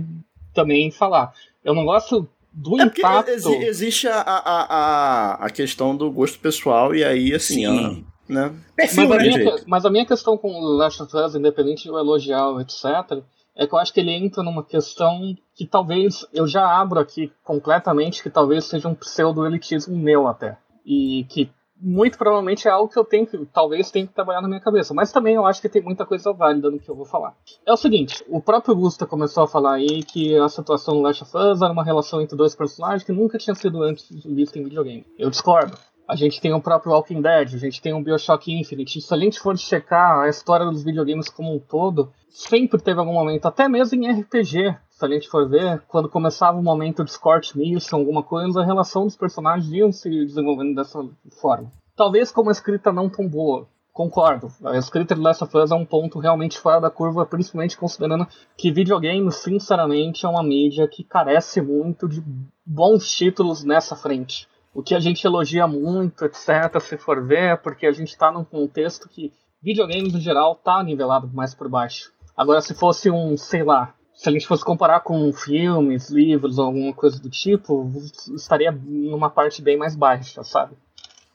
também 0.54 0.92
falar. 0.92 1.34
Eu 1.64 1.74
não 1.74 1.86
gosto 1.86 2.28
do 2.52 2.80
é 2.82 2.84
impacto. 2.84 3.50
existe 3.64 4.08
a, 4.08 4.20
a, 4.20 4.36
a, 4.38 5.46
a 5.46 5.50
questão 5.50 5.96
do 5.96 6.12
gosto 6.12 6.38
pessoal, 6.40 6.94
e 6.94 7.04
aí, 7.04 7.34
assim, 7.34 7.66
Sim. 7.66 8.06
Né? 8.28 8.54
Perfil, 8.76 9.10
mas, 9.10 9.20
a 9.20 9.22
minha, 9.22 9.56
mas 9.66 9.86
a 9.86 9.90
minha 9.90 10.06
questão 10.06 10.38
com 10.38 10.50
o 10.50 10.78
Last 10.78 11.02
of 11.02 11.16
Us, 11.16 11.36
independente 11.36 11.84
de 11.84 11.90
eu 11.90 11.98
elogiar, 11.98 12.50
etc., 12.62 13.24
é 13.56 13.68
que 13.68 13.74
eu 13.74 13.78
acho 13.78 13.94
que 13.94 14.00
ele 14.00 14.12
entra 14.12 14.42
numa 14.42 14.64
questão 14.64 15.36
que 15.56 15.66
talvez 15.66 16.26
eu 16.34 16.48
já 16.48 16.66
abro 16.66 17.00
aqui 17.00 17.32
completamente, 17.44 18.24
que 18.24 18.30
talvez 18.30 18.66
seja 18.66 18.88
um 18.88 18.96
pseudo-elitismo 18.96 19.96
meu 19.96 20.28
até. 20.28 20.58
E 20.86 21.26
que 21.30 21.50
muito 21.84 22.18
provavelmente 22.18 22.68
é 22.68 22.72
algo 22.72 22.92
que 22.92 22.98
eu 22.98 23.04
tenho 23.04 23.28
que, 23.28 23.38
talvez 23.48 23.92
tenha 23.92 24.08
que 24.08 24.14
trabalhar 24.14 24.42
na 24.42 24.48
minha 24.48 24.62
cabeça. 24.62 24.94
Mas 24.94 25.12
também 25.12 25.36
eu 25.36 25.46
acho 25.46 25.62
que 25.62 25.68
tem 25.68 25.82
muita 25.82 26.06
coisa 26.06 26.32
válida 26.32 26.72
no 26.72 26.80
que 26.80 26.90
eu 26.90 26.96
vou 26.96 27.06
falar. 27.06 27.36
É 27.66 27.74
o 27.74 27.78
seguinte, 27.78 28.24
o 28.30 28.42
próprio 28.42 28.76
Gusta 28.76 29.06
começou 29.06 29.44
a 29.44 29.48
falar 29.48 29.74
aí 29.74 30.02
que 30.04 30.36
a 30.38 30.48
situação 30.48 30.96
no 30.96 31.02
Last 31.02 31.24
of 31.24 31.32
Us 31.36 31.62
era 31.62 31.74
uma 31.74 31.84
relação 31.84 32.22
entre 32.22 32.38
dois 32.38 32.56
personagens 32.56 33.04
que 33.04 33.12
nunca 33.12 33.38
tinha 33.38 33.54
sido 33.54 33.84
antes 33.84 34.08
vista 34.26 34.58
em 34.58 34.64
videogame. 34.64 35.06
Eu 35.18 35.30
discordo. 35.30 35.78
A 36.08 36.16
gente 36.16 36.42
tem 36.42 36.54
o 36.54 36.62
próprio 36.62 36.92
Walking 36.92 37.22
Dead, 37.22 37.54
a 37.54 37.58
gente 37.58 37.82
tem 37.82 37.94
o 37.94 38.02
Bioshock 38.02 38.52
Infinite. 38.52 39.02
Se 39.02 39.14
a 39.14 39.18
gente 39.18 39.40
for 39.40 39.58
checar 39.58 40.20
a 40.20 40.30
história 40.30 40.66
dos 40.66 40.84
videogames 40.84 41.30
como 41.30 41.56
um 41.56 41.60
todo, 41.60 42.12
sempre 42.30 42.82
teve 42.82 43.00
algum 43.00 43.14
momento, 43.14 43.46
até 43.46 43.70
mesmo 43.70 44.04
em 44.04 44.12
RPG, 44.12 44.76
se 45.04 45.06
a 45.06 45.10
gente 45.10 45.28
for 45.28 45.50
ver, 45.50 45.82
quando 45.88 46.08
começava 46.08 46.58
o 46.58 46.64
momento 46.64 47.04
de 47.04 47.12
Scorch 47.12 47.58
Mission, 47.58 47.98
alguma 47.98 48.24
coisa, 48.24 48.62
a 48.62 48.66
relação 48.66 49.04
dos 49.04 49.18
personagens 49.18 49.72
iam 49.74 49.92
se 49.92 50.10
desenvolvendo 50.10 50.76
dessa 50.76 51.06
forma. 51.42 51.70
Talvez 51.96 52.32
com 52.32 52.42
uma 52.42 52.54
escrita 52.54 52.92
não 52.92 53.10
tão 53.10 53.28
boa, 53.28 53.68
concordo. 53.92 54.48
A 54.64 54.78
escrita 54.78 55.14
de 55.14 55.22
Last 55.22 55.44
of 55.44 55.58
Us 55.58 55.72
é 55.72 55.76
um 55.76 55.86
ponto 55.86 56.20
realmente 56.20 56.58
fora 56.58 56.80
da 56.80 56.90
curva, 56.90 57.26
principalmente 57.26 57.78
considerando 57.78 58.26
que 58.58 58.72
videogame, 58.72 59.30
sinceramente, 59.32 60.26
é 60.26 60.30
uma 60.30 60.42
mídia 60.42 60.88
que 60.88 61.04
carece 61.04 61.62
muito 61.62 62.08
de 62.08 62.24
bons 62.66 63.12
títulos 63.12 63.64
nessa 63.64 63.96
frente 63.96 64.48
o 64.74 64.82
que 64.82 64.96
a 64.96 65.00
gente 65.00 65.24
elogia 65.24 65.68
muito, 65.68 66.26
etc., 66.26 66.80
se 66.82 66.98
for 66.98 67.24
ver, 67.24 67.62
porque 67.62 67.86
a 67.86 67.92
gente 67.92 68.10
está 68.10 68.32
num 68.32 68.44
contexto 68.44 69.08
que 69.08 69.32
videogames, 69.62 70.12
no 70.12 70.20
geral, 70.20 70.56
tá 70.56 70.82
nivelado 70.82 71.30
mais 71.32 71.54
por 71.54 71.70
baixo. 71.70 72.12
Agora, 72.36 72.60
se 72.60 72.74
fosse 72.74 73.12
um, 73.12 73.38
sei 73.38 73.64
lá, 73.64 73.94
se 74.24 74.30
a 74.30 74.32
gente 74.32 74.48
fosse 74.48 74.64
comparar 74.64 75.02
com 75.02 75.34
filmes, 75.34 76.10
livros, 76.10 76.58
alguma 76.58 76.94
coisa 76.94 77.22
do 77.22 77.30
tipo, 77.30 77.92
estaria 78.34 78.72
numa 78.72 79.30
parte 79.30 79.62
bem 79.62 79.76
mais 79.76 79.98
baixa, 79.98 80.42
sabe? 80.46 80.78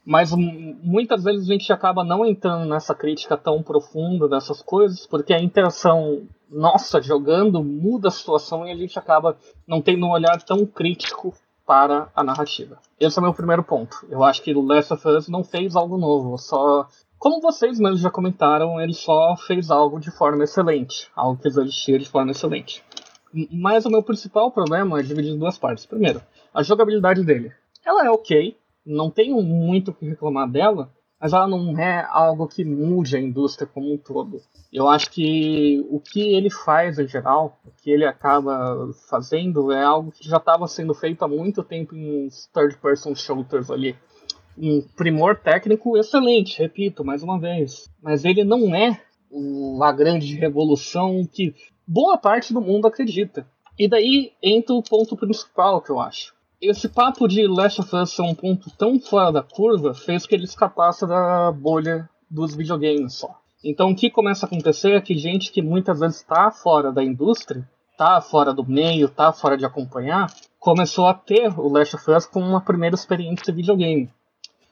Mas 0.07 0.33
muitas 0.33 1.23
vezes 1.23 1.47
a 1.47 1.53
gente 1.53 1.71
acaba 1.71 2.03
não 2.03 2.25
entrando 2.25 2.65
nessa 2.65 2.95
crítica 2.95 3.37
tão 3.37 3.63
profunda 3.63 4.27
dessas 4.27 4.63
coisas, 4.63 5.07
porque 5.07 5.35
a 5.35 5.39
interação 5.39 6.23
nossa 6.51 7.03
jogando 7.03 7.63
muda 7.63 8.09
a 8.09 8.11
situação 8.11 8.67
e 8.67 8.73
a 8.73 8.77
gente 8.77 8.99
acaba 8.99 9.37
não 9.67 9.83
tendo 9.83 10.07
um 10.07 10.11
olhar 10.11 10.41
tão 10.41 10.65
crítico 10.65 11.35
para 11.67 12.09
a 12.17 12.25
narrativa. 12.25 12.79
Esse 12.99 13.19
é 13.19 13.21
o 13.21 13.25
meu 13.25 13.35
primeiro 13.35 13.63
ponto. 13.63 13.99
Eu 14.09 14.25
acho 14.25 14.41
que 14.41 14.55
o 14.55 14.63
Last 14.63 14.95
of 14.95 15.07
Us 15.07 15.29
não 15.29 15.45
fez 15.45 15.77
algo 15.77 15.99
novo, 15.99 16.39
só. 16.39 16.89
Como 17.19 17.41
vocês 17.41 17.81
mesmos 17.81 18.01
já 18.01 18.11
comentaram, 18.11 18.81
ele 18.81 18.95
só 18.95 19.35
fez 19.37 19.73
algo 19.73 19.99
de 19.99 20.09
forma 20.09 20.45
excelente, 20.45 21.11
algo 21.17 21.41
que 21.41 21.49
existia 21.49 21.99
de 21.99 22.09
forma 22.09 22.31
excelente. 22.31 22.85
Mas 23.51 23.85
o 23.85 23.91
meu 23.91 24.05
principal 24.05 24.53
problema 24.53 25.01
é 25.01 25.03
dividido 25.03 25.35
em 25.35 25.39
duas 25.39 25.59
partes. 25.59 25.85
Primeiro, 25.85 26.23
a 26.55 26.63
jogabilidade 26.63 27.25
dele. 27.25 27.53
Ela 27.85 28.07
é 28.07 28.11
ok, 28.11 28.57
não 28.87 29.11
tenho 29.11 29.43
muito 29.43 29.91
o 29.91 29.95
que 29.95 30.09
reclamar 30.09 30.49
dela, 30.49 30.93
mas 31.21 31.33
ela 31.33 31.49
não 31.49 31.77
é 31.77 32.07
algo 32.09 32.47
que 32.47 32.65
mude 32.65 33.17
a 33.17 33.21
indústria 33.21 33.67
como 33.67 33.93
um 33.93 33.99
todo. 33.99 34.41
Eu 34.73 34.89
acho 34.89 35.11
que 35.11 35.85
o 35.91 35.99
que 35.99 36.21
ele 36.21 36.49
faz 36.49 37.01
em 37.01 37.09
geral, 37.09 37.59
o 37.67 37.71
que 37.83 37.91
ele 37.91 38.05
acaba 38.05 38.93
fazendo, 39.11 39.73
é 39.73 39.83
algo 39.83 40.13
que 40.13 40.29
já 40.29 40.37
estava 40.37 40.69
sendo 40.69 40.95
feito 40.95 41.25
há 41.25 41.29
muito 41.29 41.65
tempo 41.65 41.97
em 41.97 42.29
third-person 42.55 43.17
shooters 43.17 43.71
ali. 43.73 43.97
Um 44.61 44.83
primor 44.97 45.37
técnico 45.37 45.97
excelente, 45.97 46.59
repito 46.59 47.05
mais 47.05 47.23
uma 47.23 47.39
vez. 47.39 47.89
Mas 48.03 48.25
ele 48.25 48.43
não 48.43 48.75
é 48.75 49.01
a 49.83 49.93
grande 49.93 50.35
revolução 50.35 51.25
que 51.31 51.55
boa 51.87 52.19
parte 52.19 52.53
do 52.53 52.61
mundo 52.61 52.87
acredita. 52.87 53.47
E 53.79 53.87
daí 53.89 54.33
entra 54.43 54.75
o 54.75 54.83
ponto 54.83 55.17
principal 55.17 55.81
que 55.81 55.91
eu 55.91 56.01
acho. 56.01 56.35
Esse 56.61 56.89
papo 56.89 57.29
de 57.29 57.47
Last 57.47 57.81
of 57.81 57.95
Us 57.95 58.11
ser 58.11 58.23
um 58.23 58.35
ponto 58.35 58.69
tão 58.77 58.99
fora 58.99 59.31
da 59.31 59.43
curva 59.43 59.95
fez 59.95 60.27
que 60.27 60.35
ele 60.35 60.43
escapasse 60.43 61.07
da 61.07 61.53
bolha 61.53 62.09
dos 62.29 62.57
videogames 62.57 63.15
só. 63.15 63.41
Então 63.63 63.91
o 63.91 63.95
que 63.95 64.11
começa 64.11 64.45
a 64.45 64.49
acontecer 64.49 64.93
é 64.93 65.01
que 65.01 65.17
gente 65.17 65.53
que 65.53 65.63
muitas 65.63 66.01
vezes 66.01 66.17
está 66.17 66.51
fora 66.51 66.91
da 66.91 67.05
indústria, 67.05 67.69
está 67.93 68.21
fora 68.21 68.53
do 68.53 68.69
meio, 68.69 69.07
está 69.07 69.33
fora 69.33 69.57
de 69.57 69.65
acompanhar, 69.65 70.33
começou 70.59 71.07
a 71.07 71.15
ter 71.15 71.49
o 71.59 71.69
Last 71.69 71.95
of 71.95 72.11
Us 72.11 72.27
como 72.27 72.47
uma 72.47 72.61
primeira 72.61 72.97
experiência 72.97 73.53
de 73.53 73.53
videogame. 73.53 74.11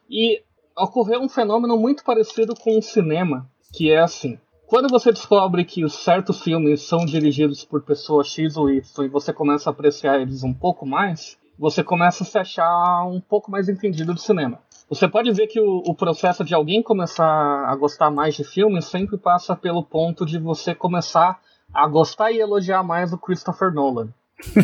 E 0.09 0.43
ocorreu 0.77 1.21
um 1.21 1.29
fenômeno 1.29 1.77
muito 1.77 2.05
parecido 2.05 2.55
com 2.55 2.79
o 2.79 2.83
cinema, 2.83 3.49
que 3.73 3.91
é 3.91 4.01
assim. 4.01 4.39
Quando 4.67 4.89
você 4.89 5.13
descobre 5.13 5.65
que 5.65 5.89
certos 5.89 6.43
filmes 6.43 6.83
são 6.83 7.05
dirigidos 7.05 7.65
por 7.65 7.83
pessoas 7.83 8.27
X 8.27 8.57
ou 8.57 8.69
Y 8.69 9.05
e 9.05 9.09
você 9.09 9.33
começa 9.33 9.71
a 9.71 9.73
apreciar 9.73 10.21
eles 10.21 10.43
um 10.43 10.53
pouco 10.53 10.85
mais, 10.85 11.39
você 11.59 11.85
começa 11.85 12.25
a 12.25 12.27
se 12.27 12.37
achar 12.39 13.05
um 13.07 13.21
pouco 13.21 13.51
mais 13.51 13.69
entendido 13.69 14.13
do 14.13 14.21
cinema. 14.21 14.59
Você 14.89 15.09
pode 15.09 15.33
ver 15.33 15.47
que 15.47 15.61
o, 15.61 15.83
o, 15.87 15.95
processo 15.95 16.45
de 16.45 16.55
alguém 16.55 16.83
começar 16.83 17.25
a 17.25 17.75
gostar 17.75 18.11
mais 18.11 18.35
de 18.35 18.45
filmes 18.45 18.85
sempre 18.85 19.17
passa 19.17 19.57
pelo 19.57 19.85
ponto 19.85 20.25
de 20.25 20.39
você 20.39 20.75
começar 20.75 21.41
a 21.73 21.87
gostar 21.89 22.31
e 22.31 22.39
elogiar 22.39 22.83
mais 22.83 23.13
o 23.13 23.19
Christopher 23.19 23.73
Nolan. 23.73 24.09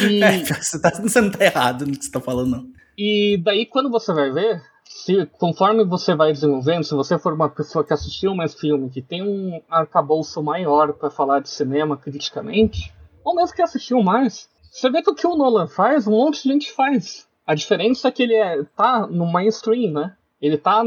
e... 0.00 0.22
é, 0.22 0.44
você, 0.44 0.80
tá, 0.80 0.90
você 0.90 1.20
não 1.20 1.30
tá 1.30 1.44
errado 1.44 1.86
no 1.86 1.92
que 1.92 2.04
você 2.04 2.10
tá 2.10 2.20
falando, 2.20 2.50
não. 2.50 2.75
E 2.96 3.36
daí, 3.44 3.66
quando 3.66 3.90
você 3.90 4.12
vai 4.12 4.30
ver, 4.30 4.62
se, 4.84 5.26
conforme 5.38 5.84
você 5.84 6.14
vai 6.14 6.32
desenvolvendo, 6.32 6.84
se 6.84 6.94
você 6.94 7.18
for 7.18 7.34
uma 7.34 7.48
pessoa 7.48 7.84
que 7.84 7.92
assistiu 7.92 8.34
mais 8.34 8.54
filme, 8.54 8.88
que 8.88 9.02
tem 9.02 9.22
um 9.22 9.60
arcabouço 9.68 10.42
maior 10.42 10.92
para 10.94 11.10
falar 11.10 11.40
de 11.40 11.50
cinema 11.50 11.96
criticamente, 11.96 12.92
ou 13.22 13.34
mesmo 13.34 13.54
que 13.54 13.62
assistiu 13.62 14.02
mais, 14.02 14.48
você 14.70 14.88
vê 14.90 15.02
que 15.02 15.10
o 15.10 15.14
que 15.14 15.26
o 15.26 15.36
Nolan 15.36 15.66
faz, 15.66 16.06
um 16.06 16.12
monte 16.12 16.42
de 16.42 16.48
gente 16.48 16.72
faz. 16.72 17.28
A 17.46 17.54
diferença 17.54 18.08
é 18.08 18.10
que 18.10 18.22
ele 18.22 18.34
é, 18.34 18.64
tá 18.76 19.06
no 19.06 19.26
mainstream, 19.26 19.92
né? 19.92 20.16
Ele 20.40 20.56
tá 20.56 20.82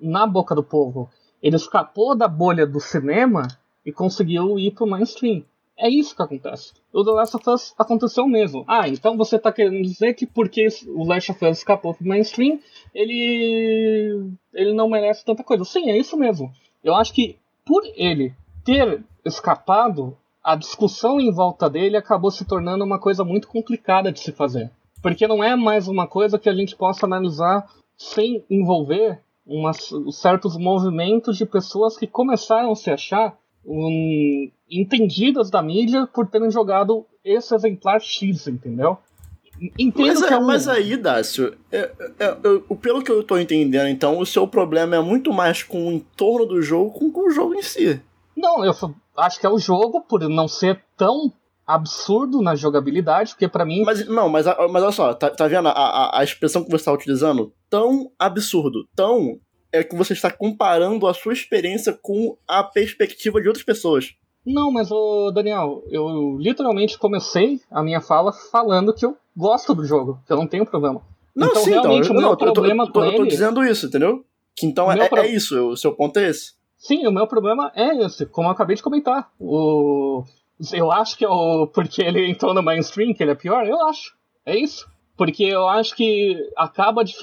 na 0.00 0.26
boca 0.26 0.54
do 0.54 0.62
povo. 0.62 1.10
Ele 1.42 1.56
escapou 1.56 2.16
da 2.16 2.28
bolha 2.28 2.66
do 2.66 2.80
cinema 2.80 3.46
e 3.84 3.92
conseguiu 3.92 4.58
ir 4.58 4.72
pro 4.72 4.86
mainstream. 4.86 5.44
É 5.78 5.88
isso 5.88 6.14
que 6.14 6.22
acontece. 6.22 6.72
O 6.92 7.04
The 7.04 7.10
Last 7.10 7.36
of 7.36 7.50
Us 7.50 7.74
aconteceu 7.78 8.26
mesmo. 8.26 8.64
Ah, 8.68 8.86
então 8.86 9.16
você 9.16 9.38
tá 9.38 9.50
querendo 9.50 9.82
dizer 9.82 10.14
que 10.14 10.26
porque 10.26 10.68
o 10.88 11.06
Last 11.06 11.30
of 11.30 11.44
Us 11.46 11.58
escapou 11.58 11.94
pro 11.94 12.06
mainstream, 12.06 12.58
ele 12.94 14.30
ele 14.52 14.74
não 14.74 14.90
merece 14.90 15.24
tanta 15.24 15.42
coisa. 15.42 15.64
Sim, 15.64 15.90
é 15.90 15.96
isso 15.96 16.16
mesmo. 16.16 16.52
Eu 16.84 16.94
acho 16.94 17.14
que 17.14 17.36
por 17.64 17.82
ele 17.96 18.34
ter 18.64 19.02
escapado, 19.24 20.16
a 20.42 20.54
discussão 20.54 21.20
em 21.20 21.32
volta 21.32 21.68
dele 21.68 21.96
acabou 21.96 22.30
se 22.30 22.44
tornando 22.44 22.84
uma 22.84 22.98
coisa 22.98 23.24
muito 23.24 23.48
complicada 23.48 24.12
de 24.12 24.20
se 24.20 24.32
fazer. 24.32 24.70
Porque 25.02 25.26
não 25.26 25.42
é 25.42 25.56
mais 25.56 25.88
uma 25.88 26.06
coisa 26.06 26.38
que 26.38 26.48
a 26.48 26.54
gente 26.54 26.76
possa 26.76 27.06
analisar 27.06 27.66
sem 27.96 28.44
envolver 28.50 29.20
umas, 29.46 29.90
certos 30.12 30.56
movimentos 30.56 31.36
de 31.36 31.44
pessoas 31.44 31.96
que 31.96 32.06
começaram 32.06 32.70
a 32.72 32.76
se 32.76 32.90
achar 32.90 33.36
um, 33.64 34.50
entendidas 34.70 35.50
da 35.50 35.62
mídia 35.62 36.06
por 36.06 36.26
terem 36.28 36.50
jogado 36.50 37.06
esse 37.24 37.54
exemplar 37.54 38.00
X, 38.00 38.46
entendeu? 38.46 38.98
Entendo 39.78 40.06
Mas, 40.20 40.26
que 40.26 40.32
é 40.32 40.36
é- 40.36 40.38
um... 40.38 40.46
mas 40.46 40.68
aí, 40.68 40.96
Dácio, 40.96 41.54
é- 41.70 41.90
é- 42.18 42.36
eu- 42.42 42.62
pelo 42.76 43.02
que 43.02 43.10
eu 43.10 43.22
tô 43.22 43.36
entendendo, 43.38 43.88
então, 43.88 44.18
o 44.18 44.24
seu 44.24 44.48
problema 44.48 44.96
é 44.96 45.00
muito 45.00 45.32
mais 45.32 45.62
com 45.62 45.88
o 45.88 45.92
entorno 45.92 46.46
do 46.46 46.62
jogo 46.62 46.92
com, 46.92 47.10
com 47.10 47.28
o 47.28 47.30
jogo 47.30 47.54
em 47.54 47.62
si. 47.62 48.00
Não, 48.34 48.64
eu 48.64 48.72
acho 49.18 49.38
que 49.38 49.44
é 49.44 49.50
o 49.50 49.58
jogo, 49.58 50.00
por 50.00 50.26
não 50.28 50.48
ser 50.48 50.82
tão 50.96 51.30
absurdo 51.66 52.40
na 52.40 52.54
jogabilidade, 52.54 53.32
porque 53.32 53.46
pra 53.46 53.66
mim. 53.66 53.82
Mas, 53.84 54.08
não, 54.08 54.30
mas, 54.30 54.46
mas 54.46 54.82
olha 54.82 54.92
só, 54.92 55.12
tá, 55.14 55.28
tá 55.28 55.46
vendo 55.46 55.68
a, 55.68 55.72
a, 55.72 56.20
a 56.20 56.24
expressão 56.24 56.64
que 56.64 56.70
você 56.70 56.86
tá 56.86 56.92
utilizando? 56.92 57.52
Tão 57.68 58.10
absurdo, 58.18 58.88
tão 58.96 59.38
é 59.72 59.82
que 59.84 59.94
você 59.94 60.12
está 60.12 60.30
comparando 60.30 61.06
a 61.06 61.14
sua 61.14 61.32
experiência 61.32 61.92
com 61.92 62.36
a 62.46 62.62
perspectiva 62.64 63.40
de 63.40 63.48
outras 63.48 63.64
pessoas. 63.64 64.14
Não, 64.44 64.70
mas, 64.70 64.90
ô 64.90 65.30
Daniel, 65.30 65.84
eu 65.90 66.36
literalmente 66.38 66.98
comecei 66.98 67.60
a 67.70 67.82
minha 67.82 68.00
fala 68.00 68.32
falando 68.32 68.92
que 68.94 69.04
eu 69.04 69.16
gosto 69.36 69.74
do 69.74 69.84
jogo, 69.84 70.18
que 70.26 70.32
eu 70.32 70.36
não 70.36 70.46
tenho 70.46 70.64
problema. 70.66 71.02
Não, 71.36 71.48
Então, 71.48 71.62
sim, 71.62 71.70
realmente, 71.70 72.04
então, 72.06 72.16
o 72.16 72.18
meu 72.20 72.28
não, 72.30 72.36
tô- 72.36 72.44
eu 72.46 72.48
tô- 72.48 72.54
problema 72.54 72.84
eu 72.84 72.90
tô, 72.92 73.04
eu 73.04 73.14
tô 73.14 73.22
ele- 73.22 73.30
dizendo 73.30 73.62
isso, 73.64 73.86
entendeu? 73.86 74.24
Que 74.56 74.66
então 74.66 74.86
O 74.86 74.92
é, 74.92 74.98
é- 74.98 75.08
pro- 75.08 75.18
é 75.20 75.28
isso, 75.28 75.68
o 75.68 75.76
seu 75.76 75.92
ponto 75.94 76.18
é 76.18 76.28
esse. 76.28 76.54
Sim, 76.76 77.06
o 77.06 77.12
meu 77.12 77.26
problema 77.26 77.70
é 77.76 78.04
esse, 78.04 78.24
como 78.26 78.48
eu 78.48 78.52
acabei 78.52 78.74
de 78.74 78.82
comentar. 78.82 79.30
O... 79.38 80.24
Eu 80.72 80.90
acho 80.90 81.16
que 81.16 81.24
é 81.24 81.28
o... 81.28 81.66
porque 81.66 82.02
ele 82.02 82.28
entrou 82.30 82.52
no 82.54 82.62
mainstream 82.62 83.14
que 83.14 83.22
ele 83.22 83.30
é 83.32 83.34
pior, 83.34 83.66
eu 83.66 83.80
acho. 83.86 84.14
É 84.44 84.56
isso. 84.56 84.88
Porque 85.20 85.44
eu 85.44 85.68
acho 85.68 85.94
que 85.94 86.50
acaba 86.56 87.04
de. 87.04 87.14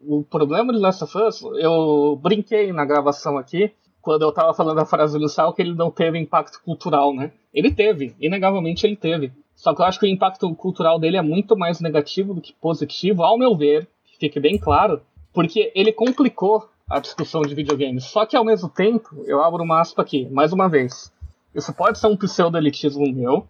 O 0.00 0.22
problema 0.22 0.72
de 0.72 0.78
Last 0.78 1.02
of 1.02 1.18
Us, 1.18 1.42
eu 1.58 2.16
brinquei 2.22 2.72
na 2.72 2.84
gravação 2.84 3.36
aqui, 3.36 3.72
quando 4.00 4.22
eu 4.22 4.30
tava 4.30 4.54
falando 4.54 4.78
a 4.78 4.86
frase 4.86 5.18
inicial, 5.18 5.52
que 5.52 5.60
ele 5.60 5.74
não 5.74 5.90
teve 5.90 6.16
impacto 6.16 6.62
cultural, 6.62 7.12
né? 7.12 7.32
Ele 7.52 7.72
teve, 7.72 8.14
inegavelmente 8.20 8.86
ele 8.86 8.94
teve. 8.94 9.32
Só 9.56 9.74
que 9.74 9.82
eu 9.82 9.84
acho 9.84 9.98
que 9.98 10.06
o 10.06 10.08
impacto 10.08 10.54
cultural 10.54 10.96
dele 11.00 11.16
é 11.16 11.22
muito 11.22 11.56
mais 11.56 11.80
negativo 11.80 12.34
do 12.34 12.40
que 12.40 12.52
positivo, 12.52 13.24
ao 13.24 13.36
meu 13.36 13.56
ver, 13.56 13.88
que 14.04 14.16
fique 14.16 14.38
bem 14.38 14.56
claro, 14.56 15.02
porque 15.32 15.72
ele 15.74 15.90
complicou 15.90 16.68
a 16.88 17.00
discussão 17.00 17.42
de 17.42 17.52
videogames. 17.52 18.04
Só 18.04 18.24
que 18.24 18.36
ao 18.36 18.44
mesmo 18.44 18.68
tempo, 18.68 19.24
eu 19.26 19.42
abro 19.42 19.64
uma 19.64 19.80
aspa 19.80 20.02
aqui, 20.02 20.28
mais 20.30 20.52
uma 20.52 20.68
vez. 20.68 21.12
Isso 21.52 21.74
pode 21.74 21.98
ser 21.98 22.06
um 22.06 22.16
pseudo-elitismo 22.16 23.12
meu. 23.12 23.48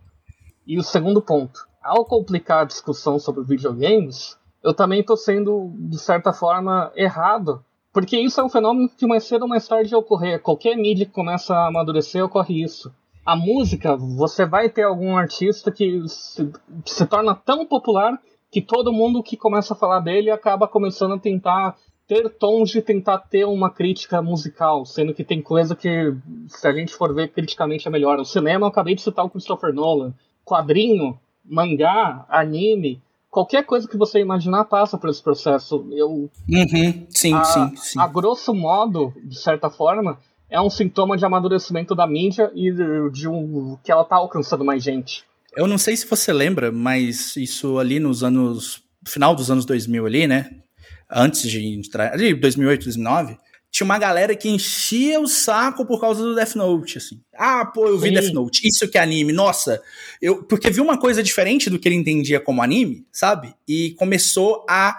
E 0.67 0.79
o 0.79 0.83
segundo 0.83 1.21
ponto, 1.21 1.69
ao 1.85 2.05
complicar 2.05 2.63
a 2.63 2.65
discussão 2.65 3.19
sobre 3.19 3.45
videogames, 3.45 4.39
eu 4.63 4.73
também 4.73 5.01
estou 5.01 5.17
sendo, 5.17 5.71
de 5.75 5.99
certa 5.99 6.33
forma, 6.33 6.91
errado. 6.97 7.63
Porque 7.93 8.19
isso 8.19 8.41
é 8.41 8.45
um 8.45 8.49
fenômeno 8.49 8.89
que 8.89 9.07
mais 9.07 9.25
cedo 9.25 9.43
ou 9.43 9.49
mais 9.49 9.69
tarde 9.69 9.95
ocorrer. 9.95 10.41
Qualquer 10.41 10.77
mídia 10.77 11.05
que 11.07 11.13
começa 11.13 11.55
a 11.55 11.69
amadurecer, 11.69 12.25
ocorre 12.25 12.63
isso. 12.63 12.93
A 13.25 13.37
música, 13.37 13.97
você 13.97 14.45
vai 14.45 14.69
ter 14.69 14.83
algum 14.83 15.17
artista 15.17 15.71
que 15.71 16.03
se, 16.09 16.51
se 16.85 17.07
torna 17.07 17.35
tão 17.35 17.65
popular 17.67 18.19
que 18.51 18.63
todo 18.63 18.93
mundo 18.93 19.23
que 19.23 19.37
começa 19.37 19.75
a 19.75 19.77
falar 19.77 20.01
dele 20.01 20.31
acaba 20.31 20.67
começando 20.67 21.15
a 21.15 21.19
tentar 21.19 21.77
ter 22.07 22.29
tons 22.31 22.71
de 22.71 22.83
tentar 22.83 23.19
ter 23.19 23.45
uma 23.47 23.71
crítica 23.71 24.21
musical, 24.21 24.85
sendo 24.85 25.15
que 25.15 25.25
tem 25.25 25.41
coisa 25.41 25.75
que, 25.75 26.15
se 26.49 26.67
a 26.67 26.73
gente 26.73 26.95
for 26.95 27.15
ver 27.15 27.29
criticamente, 27.29 27.89
é 27.89 27.91
melhor. 27.91 28.19
O 28.19 28.25
cinema, 28.25 28.67
eu 28.67 28.71
acabei 28.71 28.95
de 28.95 29.03
citar 29.03 29.25
o 29.25 29.31
Christopher 29.31 29.73
Nolan. 29.73 30.15
Quadrinho, 30.45 31.19
mangá, 31.45 32.25
anime, 32.29 33.03
qualquer 33.31 33.65
coisa 33.65 33.89
que 33.89 33.97
você 33.97 34.21
imaginar 34.21 34.65
passa 34.65 34.97
por 34.97 35.11
esse 35.11 35.23
processo. 35.23 35.87
Eu, 35.91 36.31
Uhum, 36.49 37.07
sim, 37.11 37.35
a, 37.35 37.45
sim, 37.45 37.77
sim. 37.77 37.99
a 37.99 38.07
grosso 38.07 38.55
modo, 38.55 39.13
de 39.25 39.37
certa 39.39 39.69
forma, 39.69 40.19
é 40.49 40.61
um 40.61 40.71
sintoma 40.71 41.17
de 41.17 41.25
amadurecimento 41.25 41.95
da 41.95 42.07
mídia 42.07 42.51
e 42.55 42.71
de, 43.11 43.29
um 43.29 43.77
que 43.83 43.91
ela 43.91 44.05
tá 44.05 44.17
alcançando 44.17 44.65
mais 44.65 44.83
gente. 44.85 45.25
Eu 45.57 45.67
não 45.67 45.79
sei 45.79 45.97
se 45.97 46.07
você 46.07 46.33
lembra, 46.33 46.71
mas 46.71 47.35
isso 47.37 47.79
ali 47.79 47.99
nos 47.99 48.23
anos. 48.23 48.83
Final 49.07 49.35
dos 49.35 49.51
anos 49.51 49.65
2000 49.67 50.07
ali, 50.07 50.27
né? 50.27 50.51
Antes 51.11 51.51
de 51.51 51.61
entrar. 51.67 52.13
Ali, 52.13 52.35
2008, 52.35 52.85
2009. 52.85 53.37
Tinha 53.75 53.85
uma 53.85 53.99
galera 53.99 54.37
que 54.37 54.49
enchia 54.49 55.19
o 55.19 55.27
saco 55.27 55.85
por 55.85 56.01
causa 56.01 56.23
do 56.23 56.37
Death 56.37 56.55
Note, 56.55 56.99
assim. 56.99 57.21
Ah, 57.37 57.67
pô, 57.67 57.89
eu 57.89 57.99
vi 57.99 58.11
Sim. 58.11 58.15
Death 58.15 58.33
Note. 58.33 58.61
Isso 58.69 58.89
que 58.89 58.97
é 58.97 59.01
anime. 59.01 59.33
Nossa, 59.33 59.83
eu. 60.23 60.45
Porque 60.45 60.71
viu 60.71 60.85
uma 60.85 60.97
coisa 60.97 61.25
diferente 61.25 61.69
do 61.69 61.77
que 61.77 61.89
ele 61.89 61.97
entendia 61.97 62.39
como 62.39 62.63
anime, 62.63 63.05
sabe? 63.11 63.53
E 63.67 63.91
começou 63.99 64.65
a 64.71 64.97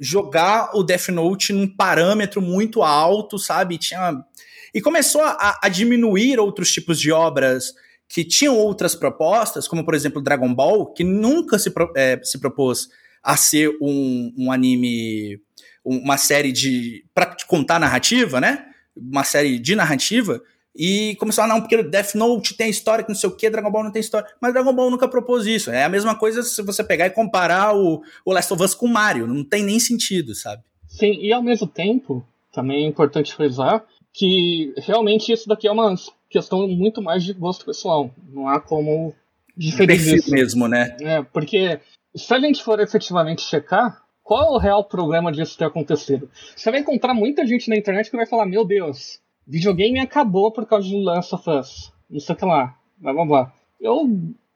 jogar 0.00 0.72
o 0.74 0.82
Death 0.82 1.10
Note 1.10 1.52
num 1.52 1.68
parâmetro 1.68 2.42
muito 2.42 2.82
alto, 2.82 3.38
sabe? 3.38 3.78
Tinha. 3.78 4.20
E 4.74 4.80
começou 4.80 5.22
a, 5.22 5.60
a 5.62 5.68
diminuir 5.68 6.40
outros 6.40 6.72
tipos 6.72 6.98
de 6.98 7.12
obras 7.12 7.74
que 8.08 8.24
tinham 8.24 8.58
outras 8.58 8.96
propostas, 8.96 9.68
como 9.68 9.84
por 9.84 9.94
exemplo 9.94 10.20
Dragon 10.20 10.52
Ball, 10.52 10.92
que 10.92 11.04
nunca 11.04 11.60
se, 11.60 11.70
pro- 11.70 11.92
eh, 11.96 12.18
se 12.24 12.40
propôs 12.40 12.88
a 13.22 13.36
ser 13.36 13.70
um, 13.80 14.34
um 14.36 14.50
anime, 14.50 15.40
uma 15.86 16.16
série 16.16 16.50
de. 16.50 17.04
para 17.14 17.36
contar 17.46 17.78
narrativa, 17.78 18.40
né? 18.40 18.66
Uma 18.96 19.22
série 19.22 19.58
de 19.58 19.76
narrativa. 19.76 20.42
E 20.78 21.16
começou 21.18 21.44
a 21.44 21.46
não, 21.46 21.60
porque 21.60 21.82
Death 21.82 22.14
Note 22.14 22.54
tem 22.54 22.68
história 22.68 23.02
que 23.02 23.08
não 23.08 23.16
sei 23.16 23.30
o 23.30 23.36
que, 23.36 23.48
Dragon 23.48 23.70
Ball 23.70 23.84
não 23.84 23.92
tem 23.92 24.00
história. 24.00 24.28
Mas 24.42 24.52
Dragon 24.52 24.74
Ball 24.74 24.90
nunca 24.90 25.08
propôs 25.08 25.46
isso. 25.46 25.70
É 25.70 25.84
a 25.84 25.88
mesma 25.88 26.14
coisa 26.14 26.42
se 26.42 26.60
você 26.60 26.84
pegar 26.84 27.06
e 27.06 27.10
comparar 27.10 27.74
o, 27.74 28.02
o 28.24 28.32
Last 28.32 28.52
of 28.52 28.62
Us 28.62 28.74
com 28.74 28.86
o 28.86 28.92
Mario. 28.92 29.26
Não 29.26 29.42
tem 29.42 29.62
nem 29.62 29.80
sentido, 29.80 30.34
sabe? 30.34 30.62
Sim, 30.88 31.12
e 31.20 31.32
ao 31.32 31.42
mesmo 31.42 31.66
tempo, 31.66 32.26
também 32.52 32.84
é 32.84 32.88
importante 32.88 33.34
frisar 33.34 33.84
que 34.12 34.74
realmente 34.78 35.32
isso 35.32 35.48
daqui 35.48 35.68
é 35.68 35.72
uma 35.72 35.94
questão 36.28 36.66
muito 36.68 37.00
mais 37.00 37.22
de 37.22 37.32
gosto 37.32 37.64
pessoal. 37.64 38.10
Não 38.28 38.48
há 38.48 38.60
como 38.60 39.14
Perfil 39.86 40.16
isso. 40.16 40.30
mesmo, 40.30 40.68
né? 40.68 40.96
É, 41.00 41.22
porque 41.22 41.80
se 42.14 42.34
a 42.34 42.40
gente 42.40 42.62
for 42.62 42.80
efetivamente 42.80 43.42
checar, 43.42 44.02
qual 44.26 44.42
é 44.42 44.50
o 44.50 44.58
real 44.58 44.82
problema 44.82 45.30
disso 45.30 45.56
ter 45.56 45.66
acontecido? 45.66 46.28
Você 46.56 46.68
vai 46.68 46.80
encontrar 46.80 47.14
muita 47.14 47.46
gente 47.46 47.70
na 47.70 47.76
internet 47.76 48.10
que 48.10 48.16
vai 48.16 48.26
falar: 48.26 48.44
Meu 48.44 48.64
Deus, 48.64 49.20
videogame 49.46 50.00
acabou 50.00 50.50
por 50.50 50.66
causa 50.66 50.88
de 50.88 51.00
Last 51.00 51.32
of 51.32 51.48
Us. 51.48 51.92
Não 52.10 52.18
sei 52.18 52.34
o 52.34 52.38
que 52.38 52.44
lá. 52.44 52.76
Blá 52.98 53.12
blá 53.12 53.24
blá. 53.24 53.52
Eu. 53.80 54.02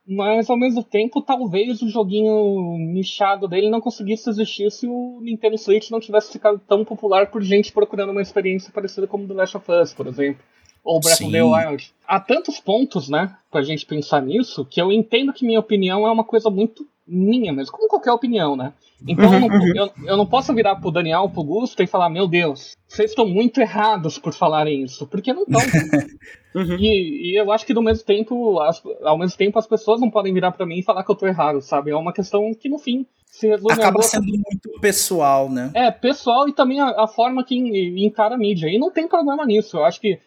Mas 0.04 0.50
ao 0.50 0.56
mesmo 0.56 0.82
tempo, 0.82 1.22
talvez 1.22 1.82
o 1.82 1.88
joguinho 1.88 2.78
nichado 2.78 3.46
dele 3.46 3.70
não 3.70 3.80
conseguisse 3.80 4.28
existir 4.28 4.68
se 4.72 4.88
o 4.88 5.20
Nintendo 5.22 5.56
Switch 5.56 5.88
não 5.90 6.00
tivesse 6.00 6.32
ficado 6.32 6.60
tão 6.66 6.84
popular 6.84 7.30
por 7.30 7.40
gente 7.40 7.70
procurando 7.70 8.10
uma 8.10 8.22
experiência 8.22 8.72
parecida 8.72 9.06
como 9.06 9.28
The 9.28 9.34
Last 9.34 9.56
of 9.56 9.70
Us, 9.70 9.94
por 9.94 10.08
exemplo. 10.08 10.42
Ou 10.82 10.98
Breath 10.98 11.20
of 11.20 11.30
the 11.30 11.38
Sim. 11.38 11.44
Wild. 11.44 11.92
Há 12.08 12.18
tantos 12.18 12.58
pontos, 12.58 13.08
né, 13.08 13.36
pra 13.52 13.62
gente 13.62 13.86
pensar 13.86 14.20
nisso, 14.20 14.64
que 14.64 14.82
eu 14.82 14.90
entendo 14.90 15.32
que 15.32 15.46
minha 15.46 15.60
opinião 15.60 16.04
é 16.08 16.10
uma 16.10 16.24
coisa 16.24 16.50
muito 16.50 16.84
minha 17.10 17.52
mesmo, 17.52 17.72
como 17.72 17.88
qualquer 17.88 18.12
opinião, 18.12 18.54
né? 18.56 18.72
Então 19.06 19.32
eu, 19.34 19.40
não, 19.40 19.48
eu, 19.76 19.90
eu 20.06 20.16
não 20.16 20.26
posso 20.26 20.54
virar 20.54 20.76
pro 20.76 20.90
Daniel, 20.90 21.28
pro 21.28 21.42
Gusto 21.42 21.82
e 21.82 21.86
falar, 21.86 22.08
meu 22.08 22.28
Deus, 22.28 22.76
vocês 22.88 23.10
estão 23.10 23.26
muito 23.26 23.60
errados 23.60 24.18
por 24.18 24.32
falarem 24.32 24.82
isso, 24.84 25.06
porque 25.06 25.32
não 25.32 25.42
estão. 25.42 25.60
Uhum. 26.52 26.76
E, 26.80 27.30
e 27.30 27.40
eu 27.40 27.52
acho 27.52 27.64
que 27.64 27.72
do 27.72 27.80
mesmo 27.80 28.04
tempo, 28.04 28.58
as- 28.58 28.82
ao 29.04 29.16
mesmo 29.16 29.38
tempo, 29.38 29.56
as 29.56 29.68
pessoas 29.68 30.00
não 30.00 30.10
podem 30.10 30.34
virar 30.34 30.50
pra 30.50 30.66
mim 30.66 30.78
e 30.78 30.82
falar 30.82 31.04
que 31.04 31.10
eu 31.12 31.14
tô 31.14 31.24
errado, 31.24 31.60
sabe? 31.60 31.92
É 31.92 31.96
uma 31.96 32.12
questão 32.12 32.52
que, 32.52 32.68
no 32.68 32.76
fim, 32.76 33.06
se 33.24 33.52
a 33.52 33.54
Acaba 33.54 34.02
sendo 34.02 34.24
muito 34.26 34.80
pessoal, 34.80 35.48
né? 35.48 35.70
é, 35.74 35.92
pessoal 35.92 36.48
e 36.48 36.52
também 36.52 36.80
a, 36.80 37.04
a 37.04 37.06
forma 37.06 37.44
que 37.44 37.54
en- 37.54 38.04
encara 38.04 38.34
a 38.34 38.36
mídia. 38.36 38.66
E 38.66 38.80
não 38.80 38.90
tem 38.90 39.06
problema 39.06 39.46
nisso. 39.46 39.76
Eu 39.76 39.84
acho 39.84 40.00
que, 40.00 40.18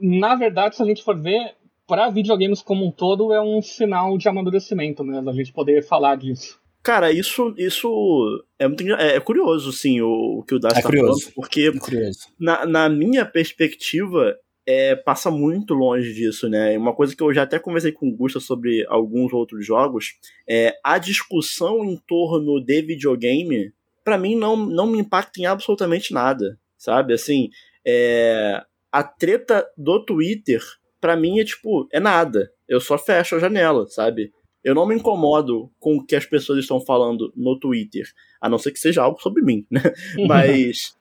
na 0.00 0.34
verdade, 0.34 0.76
se 0.76 0.82
a 0.82 0.86
gente 0.86 1.04
for 1.04 1.14
ver, 1.20 1.52
para 1.86 2.10
videogames 2.10 2.60
como 2.62 2.86
um 2.86 2.90
todo, 2.90 3.32
é 3.32 3.40
um 3.40 3.62
sinal 3.62 4.18
de 4.18 4.28
amadurecimento 4.28 5.04
mesmo, 5.04 5.30
a 5.30 5.32
gente 5.32 5.52
poder 5.52 5.82
falar 5.82 6.16
disso. 6.16 6.58
Cara, 6.82 7.10
isso, 7.10 7.52
isso 7.58 8.44
é 8.58 8.68
muito 8.68 8.84
é, 8.94 9.16
é 9.16 9.20
curioso, 9.20 9.72
sim, 9.72 10.00
o, 10.00 10.38
o 10.38 10.42
que 10.44 10.54
o 10.54 10.58
Dácio 10.58 10.78
É 10.78 10.82
tá 10.82 10.88
curioso. 10.88 11.20
falando, 11.20 11.34
porque 11.34 11.72
Curioso. 11.78 12.28
na, 12.38 12.64
na 12.64 12.88
minha 12.88 13.26
perspectiva, 13.26 14.36
é, 14.64 14.94
passa 14.96 15.30
muito 15.30 15.74
longe 15.74 16.12
disso, 16.12 16.48
né? 16.48 16.76
Uma 16.76 16.94
coisa 16.94 17.14
que 17.14 17.22
eu 17.22 17.32
já 17.32 17.42
até 17.42 17.58
conversei 17.58 17.92
com 17.92 18.08
o 18.08 18.16
Gusta 18.16 18.40
sobre 18.40 18.84
alguns 18.88 19.32
outros 19.32 19.64
jogos, 19.66 20.14
é 20.48 20.74
a 20.84 20.98
discussão 20.98 21.84
em 21.84 21.96
torno 22.06 22.60
de 22.64 22.82
videogame, 22.82 23.72
pra 24.04 24.18
mim 24.18 24.36
não, 24.36 24.56
não 24.56 24.86
me 24.86 24.98
impacta 24.98 25.40
em 25.40 25.46
absolutamente 25.46 26.12
nada, 26.12 26.58
sabe? 26.76 27.14
Assim, 27.14 27.50
é, 27.84 28.62
a 28.90 29.02
treta 29.02 29.66
do 29.76 30.04
Twitter, 30.04 30.62
pra 31.06 31.16
mim 31.16 31.38
é 31.38 31.44
tipo, 31.44 31.88
é 31.92 32.00
nada. 32.00 32.50
Eu 32.66 32.80
só 32.80 32.98
fecho 32.98 33.36
a 33.36 33.38
janela, 33.38 33.86
sabe? 33.86 34.32
Eu 34.64 34.74
não 34.74 34.84
me 34.84 34.96
incomodo 34.96 35.70
com 35.78 35.98
o 35.98 36.04
que 36.04 36.16
as 36.16 36.26
pessoas 36.26 36.58
estão 36.58 36.80
falando 36.80 37.32
no 37.36 37.56
Twitter, 37.56 38.04
a 38.40 38.48
não 38.48 38.58
ser 38.58 38.72
que 38.72 38.80
seja 38.80 39.02
algo 39.02 39.22
sobre 39.22 39.40
mim, 39.40 39.64
né? 39.70 39.80
Mas 40.26 40.96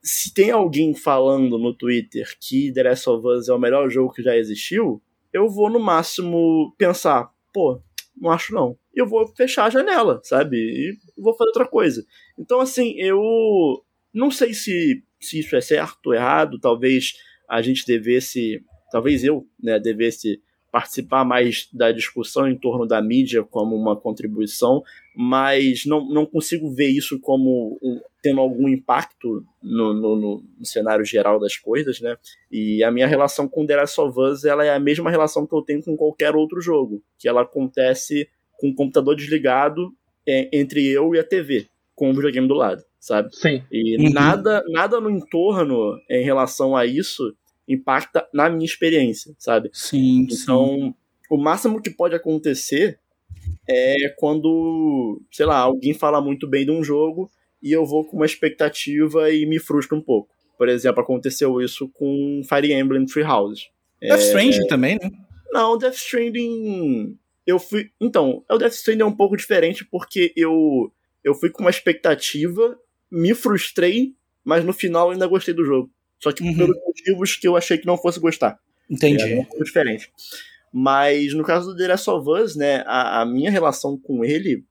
se 0.00 0.32
tem 0.32 0.52
alguém 0.52 0.94
falando 0.94 1.58
no 1.58 1.74
Twitter 1.74 2.24
que 2.40 2.72
The 2.72 2.84
Last 2.84 3.10
of 3.10 3.26
Us 3.26 3.48
é 3.48 3.52
o 3.52 3.58
melhor 3.58 3.90
jogo 3.90 4.12
que 4.12 4.22
já 4.22 4.36
existiu, 4.36 5.02
eu 5.32 5.48
vou 5.48 5.68
no 5.68 5.80
máximo 5.80 6.72
pensar, 6.78 7.28
pô, 7.52 7.82
não 8.16 8.30
acho 8.30 8.54
não. 8.54 8.78
E 8.94 9.00
eu 9.00 9.08
vou 9.08 9.26
fechar 9.26 9.64
a 9.64 9.70
janela, 9.70 10.20
sabe? 10.22 10.56
E 10.56 10.96
vou 11.20 11.34
fazer 11.36 11.48
outra 11.48 11.66
coisa. 11.66 12.06
Então, 12.38 12.60
assim, 12.60 12.94
eu 12.96 13.20
não 14.14 14.30
sei 14.30 14.54
se, 14.54 15.02
se 15.18 15.40
isso 15.40 15.56
é 15.56 15.60
certo 15.60 16.06
ou 16.06 16.14
errado, 16.14 16.60
talvez 16.60 17.14
a 17.48 17.60
gente 17.60 17.84
devesse, 17.84 18.64
talvez 18.92 19.24
eu, 19.24 19.46
né, 19.60 19.80
devesse 19.80 20.40
participar 20.72 21.22
mais 21.22 21.68
da 21.70 21.92
discussão 21.92 22.48
em 22.48 22.56
torno 22.56 22.86
da 22.86 23.00
mídia 23.02 23.44
como 23.44 23.76
uma 23.76 23.94
contribuição, 23.94 24.82
mas 25.14 25.84
não, 25.84 26.08
não 26.08 26.24
consigo 26.24 26.70
ver 26.70 26.88
isso 26.88 27.20
como 27.20 27.78
um, 27.82 28.00
tendo 28.22 28.40
algum 28.40 28.66
impacto 28.66 29.44
no, 29.62 29.92
no, 29.92 30.16
no, 30.16 30.64
cenário 30.64 31.04
geral 31.04 31.38
das 31.38 31.58
coisas, 31.58 32.00
né? 32.00 32.16
E 32.50 32.82
a 32.82 32.90
minha 32.90 33.06
relação 33.06 33.46
com 33.46 33.66
The 33.66 33.76
Last 33.76 34.00
of 34.00 34.18
Us 34.18 34.44
ela 34.46 34.64
é 34.64 34.74
a 34.74 34.80
mesma 34.80 35.10
relação 35.10 35.46
que 35.46 35.54
eu 35.54 35.60
tenho 35.60 35.82
com 35.82 35.94
qualquer 35.94 36.34
outro 36.34 36.58
jogo, 36.62 37.02
que 37.18 37.28
ela 37.28 37.42
acontece 37.42 38.26
com 38.58 38.70
o 38.70 38.74
computador 38.74 39.14
desligado 39.14 39.92
é, 40.26 40.48
entre 40.58 40.86
eu 40.86 41.14
e 41.14 41.18
a 41.18 41.24
TV, 41.24 41.66
com 41.94 42.10
o 42.10 42.14
videogame 42.14 42.48
do 42.48 42.54
lado, 42.54 42.82
sabe? 42.98 43.28
Sim. 43.36 43.62
E 43.70 43.98
uhum. 43.98 44.10
nada, 44.10 44.64
nada 44.68 44.98
no 44.98 45.10
entorno 45.10 45.98
em 46.08 46.24
relação 46.24 46.74
a 46.74 46.86
isso 46.86 47.34
impacta 47.68 48.26
na 48.32 48.48
minha 48.50 48.64
experiência, 48.64 49.34
sabe? 49.38 49.70
Sim. 49.72 50.26
Então, 50.30 50.66
sim. 50.66 50.94
o 51.30 51.36
máximo 51.36 51.80
que 51.80 51.90
pode 51.90 52.14
acontecer 52.14 52.98
é 53.68 54.08
quando, 54.18 55.20
sei 55.30 55.46
lá, 55.46 55.58
alguém 55.58 55.94
fala 55.94 56.20
muito 56.20 56.48
bem 56.48 56.64
de 56.64 56.70
um 56.70 56.82
jogo 56.82 57.30
e 57.62 57.72
eu 57.72 57.86
vou 57.86 58.04
com 58.04 58.16
uma 58.16 58.26
expectativa 58.26 59.30
e 59.30 59.46
me 59.46 59.58
frustro 59.58 59.96
um 59.96 60.02
pouco. 60.02 60.34
Por 60.58 60.68
exemplo, 60.68 61.02
aconteceu 61.02 61.60
isso 61.60 61.88
com 61.88 62.42
Fire 62.48 62.72
Emblem 62.72 63.06
Three 63.06 63.24
Houses. 63.24 63.68
Death 64.00 64.20
é, 64.20 64.22
Stranding 64.22 64.66
também, 64.66 64.98
né? 65.00 65.10
Não, 65.52 65.78
Death 65.78 65.94
Stranding. 65.94 67.18
Eu 67.46 67.58
fui. 67.58 67.90
Então, 68.00 68.44
o 68.50 68.58
Death 68.58 68.72
Stranding 68.74 69.02
é 69.02 69.06
um 69.06 69.16
pouco 69.16 69.36
diferente 69.36 69.84
porque 69.84 70.32
eu, 70.36 70.92
eu 71.24 71.34
fui 71.34 71.50
com 71.50 71.62
uma 71.62 71.70
expectativa, 71.70 72.78
me 73.10 73.34
frustrei, 73.34 74.14
mas 74.44 74.64
no 74.64 74.72
final 74.72 75.10
ainda 75.10 75.26
gostei 75.26 75.54
do 75.54 75.64
jogo. 75.64 75.90
Só 76.22 76.32
que 76.32 76.42
uhum. 76.42 76.56
pelos 76.56 76.76
motivos 76.86 77.36
que 77.36 77.48
eu 77.48 77.56
achei 77.56 77.76
que 77.76 77.86
não 77.86 77.98
fosse 77.98 78.20
gostar. 78.20 78.58
Entendi. 78.88 79.22
É 79.22 79.40
um 79.40 79.44
pouco 79.44 79.64
diferente. 79.64 80.10
Mas 80.72 81.34
no 81.34 81.42
caso 81.42 81.72
do 81.72 81.76
The 81.76 81.88
Last 81.88 82.08
of 82.10 82.28
Us, 82.30 82.56
né, 82.56 82.82
a, 82.86 83.22
a 83.22 83.26
minha 83.26 83.50
relação 83.50 83.98
com 83.98 84.24
ele, 84.24 84.64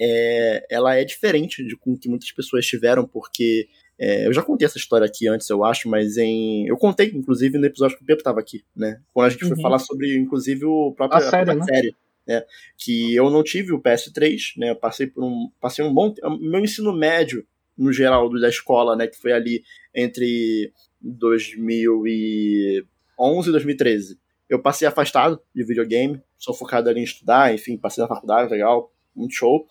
é, 0.00 0.66
ela 0.70 0.94
é 0.94 1.04
diferente 1.04 1.66
de 1.66 1.76
com 1.76 1.96
que 1.96 2.08
muitas 2.08 2.30
pessoas 2.30 2.66
tiveram, 2.66 3.06
porque 3.06 3.68
é, 3.98 4.26
eu 4.28 4.32
já 4.32 4.42
contei 4.42 4.64
essa 4.64 4.78
história 4.78 5.04
aqui 5.04 5.26
antes, 5.26 5.48
eu 5.50 5.64
acho, 5.64 5.88
mas 5.88 6.16
em. 6.16 6.68
Eu 6.68 6.76
contei, 6.76 7.10
inclusive, 7.12 7.58
no 7.58 7.66
episódio 7.66 7.96
que 7.96 8.04
o 8.04 8.06
Pepe 8.06 8.20
estava 8.20 8.38
aqui, 8.38 8.62
né? 8.76 9.00
Quando 9.12 9.26
a 9.26 9.30
gente 9.30 9.42
uhum. 9.44 9.50
foi 9.50 9.62
falar 9.62 9.80
sobre, 9.80 10.16
inclusive, 10.16 10.64
o 10.64 10.92
próprio, 10.92 11.20
a, 11.20 11.26
a 11.26 11.30
série, 11.30 11.54
né? 11.54 11.64
série. 11.64 11.96
Né? 12.26 12.44
Que 12.76 13.14
eu 13.16 13.28
não 13.28 13.42
tive 13.42 13.72
o 13.72 13.82
PS3, 13.82 14.52
né? 14.56 14.70
Eu 14.70 14.76
passei 14.76 15.08
por 15.08 15.24
um. 15.24 15.50
Passei 15.60 15.84
um 15.84 15.92
bom. 15.92 16.14
Meu 16.40 16.60
ensino 16.60 16.92
médio, 16.92 17.44
no 17.76 17.92
geral, 17.92 18.30
da 18.38 18.48
escola, 18.48 18.94
né? 18.94 19.08
Que 19.08 19.18
foi 19.18 19.32
ali 19.32 19.64
entre 19.92 20.72
2011 21.00 23.48
e 23.48 23.52
2013 23.52 24.18
eu 24.48 24.60
passei 24.60 24.88
afastado 24.88 25.40
de 25.54 25.62
videogame, 25.62 26.22
sou 26.38 26.54
focado 26.54 26.88
ali 26.88 27.00
em 27.00 27.04
estudar, 27.04 27.52
enfim, 27.52 27.76
passei 27.76 28.02
na 28.02 28.08
faculdade, 28.08 28.50
legal, 28.50 28.90
muito 29.14 29.34
show. 29.34 29.66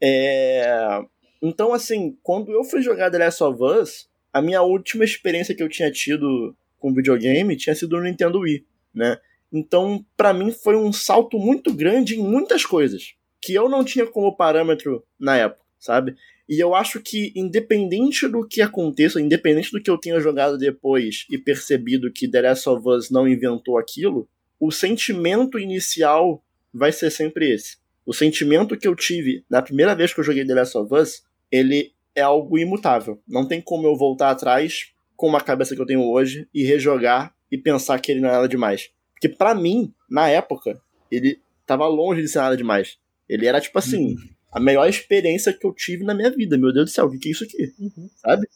É... 0.00 1.00
Então, 1.42 1.72
assim, 1.72 2.16
quando 2.22 2.52
eu 2.52 2.62
fui 2.62 2.82
jogar 2.82 3.10
The 3.10 3.18
Last 3.18 3.42
of 3.42 3.62
Us, 3.62 4.08
a 4.32 4.40
minha 4.40 4.62
última 4.62 5.04
experiência 5.04 5.54
que 5.54 5.62
eu 5.62 5.68
tinha 5.68 5.90
tido 5.90 6.56
com 6.78 6.94
videogame 6.94 7.56
tinha 7.56 7.74
sido 7.74 7.96
no 7.96 8.04
Nintendo 8.04 8.40
Wii, 8.40 8.64
né? 8.94 9.18
Então, 9.52 10.04
para 10.16 10.32
mim 10.32 10.52
foi 10.52 10.76
um 10.76 10.92
salto 10.92 11.38
muito 11.38 11.74
grande 11.74 12.18
em 12.18 12.22
muitas 12.22 12.64
coisas 12.64 13.14
que 13.40 13.54
eu 13.54 13.68
não 13.68 13.84
tinha 13.84 14.06
como 14.06 14.36
parâmetro 14.36 15.04
na 15.18 15.36
época, 15.36 15.62
sabe? 15.78 16.14
E 16.52 16.60
eu 16.60 16.74
acho 16.74 17.00
que, 17.00 17.32
independente 17.34 18.28
do 18.28 18.46
que 18.46 18.60
aconteça, 18.60 19.18
independente 19.18 19.72
do 19.72 19.82
que 19.82 19.90
eu 19.90 19.96
tenha 19.96 20.20
jogado 20.20 20.58
depois 20.58 21.24
e 21.30 21.38
percebido 21.38 22.12
que 22.12 22.28
The 22.28 22.42
Last 22.42 22.68
of 22.68 22.86
Us 22.86 23.10
não 23.10 23.26
inventou 23.26 23.78
aquilo, 23.78 24.28
o 24.60 24.70
sentimento 24.70 25.58
inicial 25.58 26.44
vai 26.70 26.92
ser 26.92 27.08
sempre 27.08 27.50
esse. 27.50 27.78
O 28.04 28.12
sentimento 28.12 28.76
que 28.76 28.86
eu 28.86 28.94
tive 28.94 29.42
na 29.48 29.62
primeira 29.62 29.94
vez 29.94 30.12
que 30.12 30.20
eu 30.20 30.24
joguei 30.24 30.44
The 30.44 30.52
Last 30.52 30.76
of 30.76 30.94
Us, 30.94 31.22
ele 31.50 31.94
é 32.14 32.20
algo 32.20 32.58
imutável. 32.58 33.18
Não 33.26 33.48
tem 33.48 33.58
como 33.58 33.86
eu 33.86 33.96
voltar 33.96 34.28
atrás 34.28 34.92
com 35.16 35.34
a 35.34 35.40
cabeça 35.40 35.74
que 35.74 35.80
eu 35.80 35.86
tenho 35.86 36.02
hoje 36.02 36.46
e 36.52 36.64
rejogar 36.64 37.34
e 37.50 37.56
pensar 37.56 37.98
que 37.98 38.12
ele 38.12 38.20
não 38.20 38.28
é 38.28 38.32
nada 38.32 38.46
demais. 38.46 38.90
Porque 39.14 39.26
para 39.30 39.54
mim, 39.54 39.90
na 40.06 40.28
época, 40.28 40.78
ele 41.10 41.40
tava 41.66 41.86
longe 41.86 42.20
de 42.20 42.28
ser 42.28 42.40
nada 42.40 42.58
demais. 42.58 42.98
Ele 43.26 43.46
era 43.46 43.58
tipo 43.58 43.78
assim, 43.78 44.16
uhum 44.16 44.41
a 44.52 44.60
melhor 44.60 44.86
experiência 44.86 45.52
que 45.52 45.66
eu 45.66 45.72
tive 45.72 46.04
na 46.04 46.14
minha 46.14 46.30
vida. 46.30 46.58
Meu 46.58 46.72
Deus 46.72 46.90
do 46.90 46.92
céu, 46.92 47.06
o 47.06 47.18
que, 47.18 47.28
é 47.28 47.32
isso 47.32 47.44
aqui? 47.44 47.72
Uhum. 47.78 48.10
Sabe? 48.16 48.46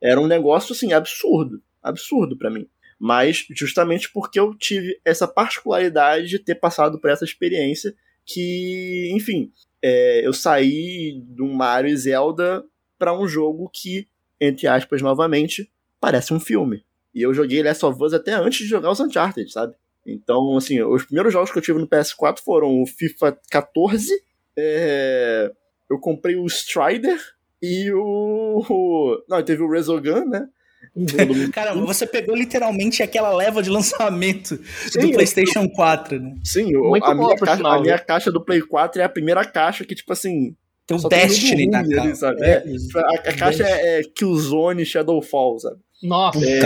Era 0.00 0.20
um 0.20 0.26
negócio, 0.26 0.74
assim, 0.74 0.92
absurdo. 0.92 1.62
Absurdo 1.82 2.36
para 2.36 2.50
mim. 2.50 2.68
Mas 2.98 3.46
justamente 3.56 4.12
porque 4.12 4.38
eu 4.38 4.54
tive 4.54 5.00
essa 5.02 5.26
particularidade 5.26 6.28
de 6.28 6.38
ter 6.38 6.56
passado 6.56 7.00
por 7.00 7.10
essa 7.10 7.24
experiência 7.24 7.94
que, 8.26 9.10
enfim, 9.14 9.50
é, 9.82 10.26
eu 10.26 10.34
saí 10.34 11.22
de 11.26 11.42
um 11.42 11.54
Mario 11.54 11.90
e 11.90 11.96
Zelda 11.96 12.62
para 12.98 13.18
um 13.18 13.26
jogo 13.26 13.70
que, 13.72 14.06
entre 14.38 14.66
aspas, 14.66 15.00
novamente, 15.00 15.72
parece 15.98 16.34
um 16.34 16.38
filme. 16.38 16.84
E 17.14 17.22
eu 17.22 17.32
joguei 17.32 17.62
Last 17.62 17.84
of 17.86 18.02
Us 18.02 18.12
até 18.12 18.32
antes 18.34 18.58
de 18.58 18.66
jogar 18.66 18.90
os 18.90 19.00
Uncharted, 19.00 19.50
sabe? 19.50 19.74
Então, 20.06 20.56
assim, 20.56 20.82
os 20.82 21.04
primeiros 21.04 21.32
jogos 21.32 21.50
que 21.50 21.56
eu 21.56 21.62
tive 21.62 21.78
no 21.78 21.88
PS4 21.88 22.40
foram 22.40 22.82
o 22.82 22.86
FIFA 22.86 23.38
14 23.50 24.12
é, 24.58 25.50
eu 25.90 25.98
comprei 25.98 26.36
o 26.36 26.46
Strider 26.46 27.18
e 27.62 27.90
o. 27.92 29.22
Não, 29.28 29.42
teve 29.42 29.62
o 29.62 29.70
Resogun, 29.70 30.28
né? 30.28 30.48
Caramba, 31.52 31.86
você 31.86 32.06
pegou 32.06 32.34
literalmente 32.34 33.02
aquela 33.02 33.34
leva 33.34 33.62
de 33.62 33.70
lançamento 33.70 34.58
Sim, 34.90 35.00
do 35.00 35.12
PlayStation 35.12 35.68
4, 35.68 36.18
né? 36.18 36.36
Sim, 36.42 36.72
eu, 36.72 36.94
a, 36.94 37.14
minha 37.14 37.36
caixa, 37.36 37.56
final, 37.56 37.72
a 37.72 37.80
minha 37.80 37.98
caixa 37.98 38.32
do 38.32 38.44
Play 38.44 38.60
4 38.60 39.00
é 39.00 39.04
a 39.04 39.08
primeira 39.08 39.44
caixa 39.44 39.84
que, 39.84 39.94
tipo 39.94 40.12
assim. 40.12 40.56
Tem 40.86 40.96
um 40.96 41.08
Destiny 41.08 41.66
na 41.68 41.80
ali, 41.80 42.16
sabe? 42.16 42.42
É, 42.42 42.60
tipo, 42.60 42.98
a, 42.98 43.10
a 43.10 43.36
caixa 43.36 43.62
é, 43.62 44.00
é 44.00 44.02
Killzone 44.02 44.84
Shadowfall, 44.84 45.60
sabe? 45.60 45.78
Nossa! 46.02 46.40
É, 46.44 46.60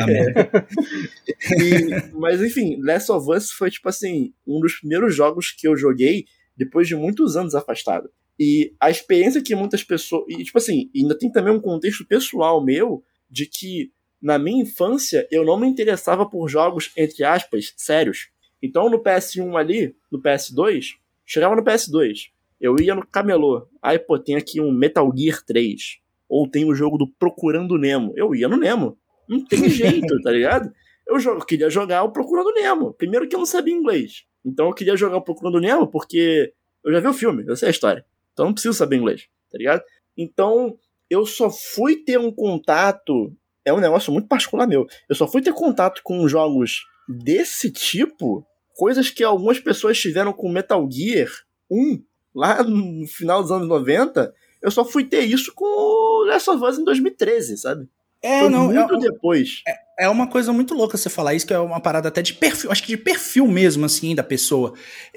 e, 1.61 2.13
mas 2.15 2.41
enfim, 2.41 2.81
Last 2.81 3.11
of 3.11 3.31
Us 3.31 3.51
foi, 3.51 3.71
tipo 3.71 3.89
assim, 3.89 4.33
um 4.47 4.61
dos 4.61 4.77
primeiros 4.77 5.15
jogos 5.15 5.51
que 5.51 5.67
eu 5.67 5.77
joguei 5.77 6.25
depois 6.57 6.89
de 6.89 6.95
muitos 6.95 7.37
anos 7.37 7.55
afastado. 7.55 8.11
E 8.39 8.75
a 8.81 8.91
experiência 8.91 9.43
que 9.43 9.55
muitas 9.55 9.85
pessoas. 9.85 10.25
E, 10.29 10.43
tipo 10.43 10.59
assim, 10.59 10.91
ainda 10.95 11.17
tem 11.17 11.31
também 11.31 11.53
um 11.53 11.61
contexto 11.61 12.07
pessoal 12.07 12.65
meu 12.65 13.03
de 13.31 13.47
que 13.47 13.93
na 14.21 14.39
minha 14.39 14.63
infância 14.63 15.27
eu 15.31 15.45
não 15.45 15.59
me 15.59 15.69
interessava 15.69 16.27
por 16.29 16.49
jogos, 16.49 16.91
entre 16.97 17.25
aspas, 17.25 17.73
sérios. 17.77 18.31
Então 18.63 18.89
no 18.89 19.03
PS1 19.03 19.57
ali, 19.57 19.95
no 20.11 20.21
PS2, 20.21 20.95
chegava 21.25 21.55
no 21.55 21.63
PS2, 21.63 22.31
eu 22.61 22.77
ia 22.81 22.95
no 22.95 23.07
camelô. 23.07 23.69
Aí, 23.83 23.99
pô, 23.99 24.19
tem 24.19 24.37
aqui 24.37 24.61
um 24.61 24.73
Metal 24.73 25.13
Gear 25.15 25.45
3. 25.45 25.99
Ou 26.29 26.49
tem 26.49 26.65
o 26.65 26.75
jogo 26.75 26.97
do 26.97 27.07
Procurando 27.07 27.77
Nemo. 27.77 28.15
Eu 28.17 28.35
ia 28.35 28.49
no 28.49 28.57
Nemo. 28.57 28.97
Não 29.29 29.45
tem 29.45 29.69
jeito, 29.69 30.19
tá 30.23 30.31
ligado? 30.31 30.73
Eu, 31.07 31.19
eu 31.21 31.39
queria 31.41 31.69
jogar 31.69 32.03
o 32.03 32.11
Procurando 32.11 32.55
Nemo. 32.55 32.95
Primeiro 32.95 33.29
que 33.29 33.35
eu 33.35 33.39
não 33.39 33.47
sabia 33.47 33.75
inglês. 33.75 34.25
Então 34.45 34.67
eu 34.67 34.75
queria 34.75 34.97
jogar 34.97 35.21
Procurando 35.21 35.61
Nemo 35.61 35.87
porque 35.87 36.53
eu 36.85 36.93
já 36.93 37.01
vi 37.01 37.07
o 37.07 37.15
filme, 37.15 37.45
eu 37.47 37.57
sei 37.57 37.69
a 37.69 37.71
história. 37.71 38.05
Então 38.33 38.47
não 38.47 38.53
preciso 38.53 38.75
saber 38.75 38.97
inglês, 38.97 39.29
tá 39.51 39.57
ligado? 39.57 39.83
Então 40.17 40.79
eu 41.09 41.25
só 41.25 41.51
fui 41.51 41.97
ter 41.97 42.19
um 42.19 42.31
contato. 42.31 43.33
É 43.65 43.73
um 43.73 43.81
negócio 43.81 44.13
muito 44.13 44.29
particular 44.29 44.67
meu. 44.67 44.87
Eu 45.09 45.15
só 45.15 45.27
fui 45.27 45.41
ter 45.41 45.53
contato 45.53 46.03
com 46.03 46.29
jogos 46.29 46.85
desse 47.09 47.71
tipo, 47.71 48.47
coisas 48.77 49.11
que 49.11 49.25
algumas 49.25 49.59
pessoas 49.61 49.99
tiveram 49.99 50.33
com 50.33 50.51
Metal 50.51 50.87
Gear 50.91 51.31
1, 51.71 52.03
lá 52.35 52.63
no 52.63 53.07
final 53.07 53.43
dos 53.43 53.51
anos 53.51 53.69
90. 53.69 54.35
Eu 54.61 54.71
só 54.71 54.85
fui 54.85 55.05
ter 55.05 55.21
isso 55.21 55.53
com 55.55 56.25
Last 56.27 56.51
of 56.51 56.65
Us 56.65 56.79
em 56.79 56.85
2013, 56.85 57.59
sabe? 57.59 57.89
É, 58.25 58.41
Foi 58.41 58.49
não. 58.49 58.73
Muito 58.73 58.95
é, 58.95 58.99
depois. 58.99 59.63
É, 59.69 60.07
é 60.07 60.09
uma 60.09 60.27
coisa 60.27 60.51
muito 60.51 60.73
louca 60.73 60.97
você 60.97 61.11
falar 61.11 61.35
isso, 61.35 61.47
que 61.47 61.53
é 61.53 61.59
uma 61.59 61.79
parada 61.79 62.09
até 62.09 62.23
de 62.23 62.33
perfil, 62.33 62.73
acho 62.73 62.83
que 62.83 62.97
de 62.97 62.97
perfil 62.97 63.47
mesmo, 63.47 63.85
assim, 63.85 64.15
da 64.15 64.23
pessoa. 64.23 64.73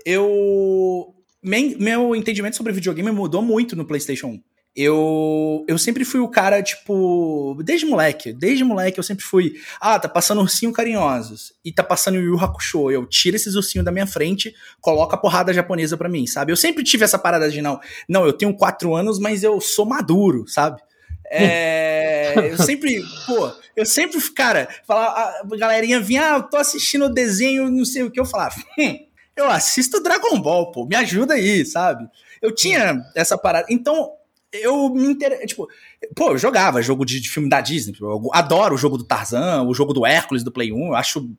Eu. 0.05 1.13
Meu 1.41 2.13
entendimento 2.13 2.57
sobre 2.57 2.73
videogame 2.73 3.09
mudou 3.11 3.41
muito 3.41 3.75
no 3.75 3.85
PlayStation 3.85 4.27
1. 4.27 4.41
Eu, 4.75 5.63
eu 5.67 5.77
sempre 5.77 6.03
fui 6.03 6.19
o 6.19 6.27
cara, 6.27 6.61
tipo, 6.61 7.57
desde 7.63 7.85
moleque, 7.85 8.33
desde 8.33 8.63
moleque 8.63 8.99
eu 8.99 9.03
sempre 9.03 9.23
fui, 9.23 9.53
ah, 9.79 9.97
tá 9.97 10.07
passando 10.09 10.41
ursinho 10.41 10.71
carinhosos, 10.73 11.53
e 11.65 11.71
tá 11.71 11.83
passando 11.83 12.19
Yu 12.19 12.37
Hakusho, 12.37 12.91
eu 12.91 13.07
tiro 13.07 13.35
esses 13.35 13.55
ursinhos 13.55 13.85
da 13.85 13.91
minha 13.91 14.05
frente, 14.05 14.53
coloco 14.79 15.15
a 15.15 15.17
porrada 15.17 15.51
japonesa 15.51 15.97
pra 15.97 16.09
mim, 16.09 16.27
sabe? 16.27 16.51
Eu 16.51 16.57
sempre 16.57 16.83
tive 16.83 17.03
essa 17.03 17.17
parada 17.17 17.49
de, 17.49 17.59
não, 17.59 17.79
não, 18.07 18.25
eu 18.25 18.33
tenho 18.33 18.55
quatro 18.55 18.93
anos, 18.93 19.17
mas 19.17 19.41
eu 19.41 19.59
sou 19.59 19.85
maduro, 19.85 20.47
sabe? 20.47 20.79
É, 21.29 22.51
eu 22.51 22.57
sempre, 22.57 23.03
pô, 23.25 23.51
eu 23.75 23.85
sempre, 23.85 24.19
cara, 24.31 24.67
falava, 24.85 25.41
a 25.53 25.57
galerinha 25.57 25.99
vinha, 25.99 26.33
ah, 26.33 26.37
eu 26.37 26.43
tô 26.43 26.57
assistindo 26.57 27.05
o 27.05 27.13
desenho, 27.13 27.69
não 27.69 27.83
sei 27.83 28.03
o 28.03 28.11
que, 28.11 28.19
eu 28.19 28.25
falava, 28.25 28.55
hum, 28.79 28.99
eu 29.35 29.49
assisto 29.49 30.01
Dragon 30.01 30.39
Ball, 30.39 30.71
pô, 30.71 30.85
me 30.85 30.95
ajuda 30.95 31.35
aí, 31.35 31.65
sabe? 31.65 32.07
Eu 32.41 32.53
tinha 32.53 33.03
essa 33.15 33.37
parada. 33.37 33.67
Então, 33.69 34.11
eu 34.51 34.89
me 34.89 35.05
inter... 35.05 35.45
tipo, 35.45 35.67
pô, 36.15 36.31
eu 36.31 36.37
jogava 36.37 36.81
jogo 36.81 37.05
de, 37.05 37.19
de, 37.19 37.29
filme 37.29 37.49
da 37.49 37.61
Disney, 37.61 37.95
eu 37.99 38.29
adoro 38.33 38.75
o 38.75 38.77
jogo 38.77 38.97
do 38.97 39.03
Tarzan, 39.03 39.63
o 39.63 39.73
jogo 39.73 39.93
do 39.93 40.05
Hércules 40.05 40.43
do 40.43 40.51
Play 40.51 40.71
1, 40.71 40.87
eu 40.87 40.95
acho 40.95 41.29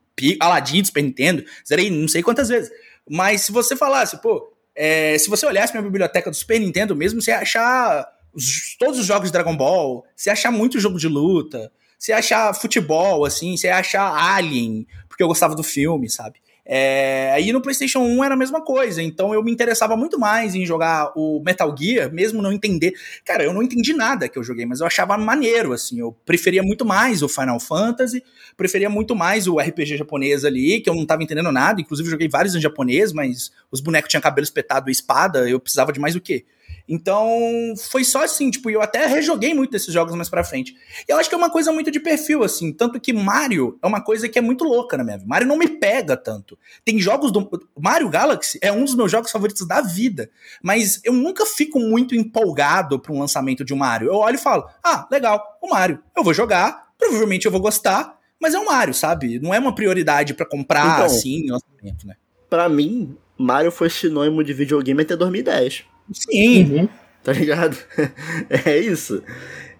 Aladdin 0.40 0.82
do 0.82 0.86
Super 0.86 1.02
Nintendo, 1.02 1.44
zerei 1.66 1.90
não 1.90 2.06
sei 2.06 2.22
quantas 2.22 2.48
vezes. 2.48 2.70
Mas 3.08 3.42
se 3.42 3.52
você 3.52 3.74
falasse, 3.74 4.20
pô, 4.20 4.52
É, 4.80 5.18
se 5.18 5.28
você 5.28 5.44
olhasse 5.44 5.72
minha 5.72 5.82
biblioteca 5.82 6.30
do 6.30 6.36
Super 6.36 6.60
Nintendo 6.60 6.94
mesmo, 6.94 7.20
você 7.20 7.32
ia 7.32 7.40
achar 7.40 8.06
os, 8.38 8.76
todos 8.78 8.98
os 8.98 9.06
jogos 9.06 9.28
de 9.28 9.32
Dragon 9.32 9.56
Ball, 9.56 10.04
você 10.14 10.30
achar 10.30 10.50
muito 10.50 10.80
jogo 10.80 10.98
de 10.98 11.08
luta, 11.08 11.70
você 11.98 12.12
achar 12.12 12.54
futebol, 12.54 13.24
assim, 13.24 13.56
você 13.56 13.68
achar 13.68 14.14
Alien, 14.14 14.86
porque 15.08 15.22
eu 15.22 15.28
gostava 15.28 15.54
do 15.54 15.62
filme, 15.62 16.08
sabe? 16.08 16.40
É, 16.70 17.32
aí 17.32 17.50
no 17.50 17.62
PlayStation 17.62 18.00
1 18.00 18.24
era 18.24 18.34
a 18.34 18.36
mesma 18.36 18.60
coisa, 18.60 19.02
então 19.02 19.32
eu 19.32 19.42
me 19.42 19.50
interessava 19.50 19.96
muito 19.96 20.20
mais 20.20 20.54
em 20.54 20.66
jogar 20.66 21.10
o 21.16 21.42
Metal 21.42 21.74
Gear, 21.74 22.12
mesmo 22.12 22.42
não 22.42 22.52
entender. 22.52 22.92
Cara, 23.24 23.42
eu 23.42 23.54
não 23.54 23.62
entendi 23.62 23.94
nada 23.94 24.28
que 24.28 24.38
eu 24.38 24.44
joguei, 24.44 24.66
mas 24.66 24.80
eu 24.80 24.86
achava 24.86 25.16
maneiro, 25.16 25.72
assim. 25.72 25.98
Eu 25.98 26.12
preferia 26.26 26.62
muito 26.62 26.84
mais 26.84 27.22
o 27.22 27.28
Final 27.28 27.58
Fantasy, 27.58 28.22
preferia 28.54 28.90
muito 28.90 29.16
mais 29.16 29.48
o 29.48 29.58
RPG 29.58 29.96
japonês 29.96 30.44
ali, 30.44 30.82
que 30.82 30.90
eu 30.90 30.94
não 30.94 31.06
tava 31.06 31.22
entendendo 31.22 31.50
nada. 31.50 31.80
Inclusive, 31.80 32.10
joguei 32.10 32.28
vários 32.28 32.54
em 32.54 32.60
japonês, 32.60 33.14
mas 33.14 33.50
os 33.72 33.80
bonecos 33.80 34.10
tinham 34.10 34.20
cabelo 34.20 34.44
espetado 34.44 34.90
e 34.90 34.92
espada, 34.92 35.48
eu 35.48 35.58
precisava 35.58 35.90
de 35.90 35.98
mais 35.98 36.14
o 36.14 36.20
quê? 36.20 36.44
Então, 36.88 37.74
foi 37.90 38.02
só 38.02 38.24
assim, 38.24 38.50
tipo, 38.50 38.70
eu 38.70 38.80
até 38.80 39.06
rejoguei 39.06 39.52
muito 39.52 39.70
desses 39.70 39.92
jogos 39.92 40.14
mais 40.14 40.28
pra 40.28 40.42
frente. 40.42 40.74
E 41.06 41.12
eu 41.12 41.18
acho 41.18 41.28
que 41.28 41.34
é 41.34 41.38
uma 41.38 41.50
coisa 41.50 41.70
muito 41.70 41.90
de 41.90 42.00
perfil, 42.00 42.42
assim, 42.42 42.72
tanto 42.72 42.98
que 42.98 43.12
Mario 43.12 43.78
é 43.82 43.86
uma 43.86 44.00
coisa 44.00 44.28
que 44.28 44.38
é 44.38 44.42
muito 44.42 44.64
louca 44.64 44.96
na 44.96 45.04
minha 45.04 45.18
vida. 45.18 45.28
Mario 45.28 45.46
não 45.46 45.58
me 45.58 45.68
pega 45.68 46.16
tanto. 46.16 46.58
Tem 46.84 46.98
jogos 46.98 47.30
do. 47.30 47.48
Mario 47.78 48.08
Galaxy 48.08 48.58
é 48.62 48.72
um 48.72 48.84
dos 48.84 48.94
meus 48.94 49.10
jogos 49.10 49.30
favoritos 49.30 49.66
da 49.66 49.82
vida, 49.82 50.30
mas 50.62 51.00
eu 51.04 51.12
nunca 51.12 51.44
fico 51.44 51.78
muito 51.78 52.14
empolgado 52.14 52.98
pra 52.98 53.12
um 53.12 53.18
lançamento 53.18 53.64
de 53.64 53.74
um 53.74 53.76
Mario. 53.76 54.08
Eu 54.08 54.16
olho 54.16 54.36
e 54.36 54.38
falo, 54.38 54.64
ah, 54.82 55.06
legal, 55.10 55.58
o 55.60 55.68
Mario, 55.68 56.02
eu 56.16 56.24
vou 56.24 56.32
jogar, 56.32 56.88
provavelmente 56.96 57.44
eu 57.44 57.52
vou 57.52 57.60
gostar, 57.60 58.16
mas 58.40 58.54
é 58.54 58.58
um 58.58 58.64
Mario, 58.64 58.94
sabe? 58.94 59.38
Não 59.38 59.52
é 59.52 59.58
uma 59.58 59.74
prioridade 59.74 60.32
para 60.32 60.46
comprar 60.46 60.94
então, 60.94 61.04
assim, 61.04 61.50
lançamento, 61.50 62.06
né? 62.06 62.14
Pra 62.48 62.68
mim, 62.68 63.16
Mario 63.36 63.70
foi 63.70 63.90
sinônimo 63.90 64.42
de 64.42 64.54
videogame 64.54 65.02
até 65.02 65.14
2010. 65.14 65.84
Sim. 66.12 66.64
Uhum. 66.64 66.88
Tá 67.22 67.32
ligado? 67.32 67.76
é 68.66 68.78
isso. 68.78 69.22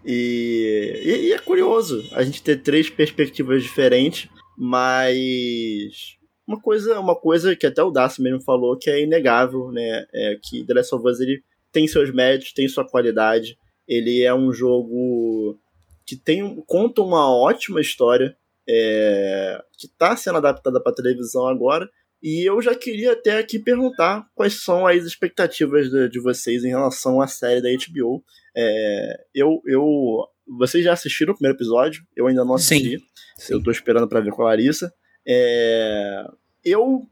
E, 0.05 1.03
e, 1.05 1.27
e, 1.29 1.33
é 1.33 1.39
curioso 1.39 2.09
a 2.13 2.23
gente 2.23 2.43
ter 2.43 2.63
três 2.63 2.89
perspectivas 2.89 3.63
diferentes, 3.63 4.29
mas 4.57 6.17
uma 6.47 6.61
coisa, 6.61 6.99
uma 6.99 7.15
coisa 7.15 7.55
que 7.55 7.67
até 7.67 7.83
o 7.83 7.91
Darcy 7.91 8.23
mesmo 8.23 8.43
falou 8.43 8.79
que 8.79 8.89
é 8.89 9.03
inegável, 9.03 9.71
né? 9.71 10.07
É 10.13 10.39
que 10.43 10.65
The 10.65 10.75
Last 10.75 10.95
of 10.95 11.07
Us 11.07 11.21
ele 11.21 11.43
tem 11.73 11.87
seus 11.87 12.13
méritos, 12.13 12.53
tem 12.53 12.69
sua 12.69 12.89
qualidade. 12.89 13.59
Ele 13.87 14.23
é 14.23 14.35
um 14.35 14.53
jogo 14.53 15.59
que 16.07 16.17
tem 16.17 16.63
conta 16.67 17.03
uma 17.03 17.31
ótima 17.31 17.81
história, 17.81 18.37
é, 18.69 19.63
que 19.79 19.87
está 19.87 20.17
sendo 20.17 20.39
adaptada 20.39 20.83
para 20.83 20.95
televisão 20.95 21.47
agora 21.47 21.89
e 22.23 22.49
eu 22.49 22.61
já 22.61 22.75
queria 22.75 23.13
até 23.13 23.39
aqui 23.39 23.59
perguntar 23.59 24.27
quais 24.35 24.63
são 24.63 24.87
as 24.87 25.05
expectativas 25.05 25.89
de, 25.91 26.09
de 26.09 26.21
vocês 26.21 26.65
em 26.65 26.69
relação 26.69 27.21
à 27.21 27.27
série 27.29 27.63
da 27.63 27.69
HBO. 27.69 28.25
É, 28.57 29.25
eu, 29.35 29.63
eu, 29.65 30.27
vocês 30.47 30.85
já 30.85 30.93
assistiram 30.93 31.33
o 31.33 31.37
primeiro 31.37 31.57
episódio? 31.57 32.05
Eu 32.17 32.27
ainda 32.27 32.45
não 32.45 32.55
assisti. 32.55 32.99
Sim, 32.99 33.05
sim. 33.37 33.53
Eu 33.53 33.63
tô 33.63 33.71
esperando 33.71 34.09
para 34.09 34.21
ver 34.21 34.33
com 34.33 34.43
a 34.43 34.47
Larissa. 34.47 34.93
É, 35.27 36.25
eu, 36.65 37.09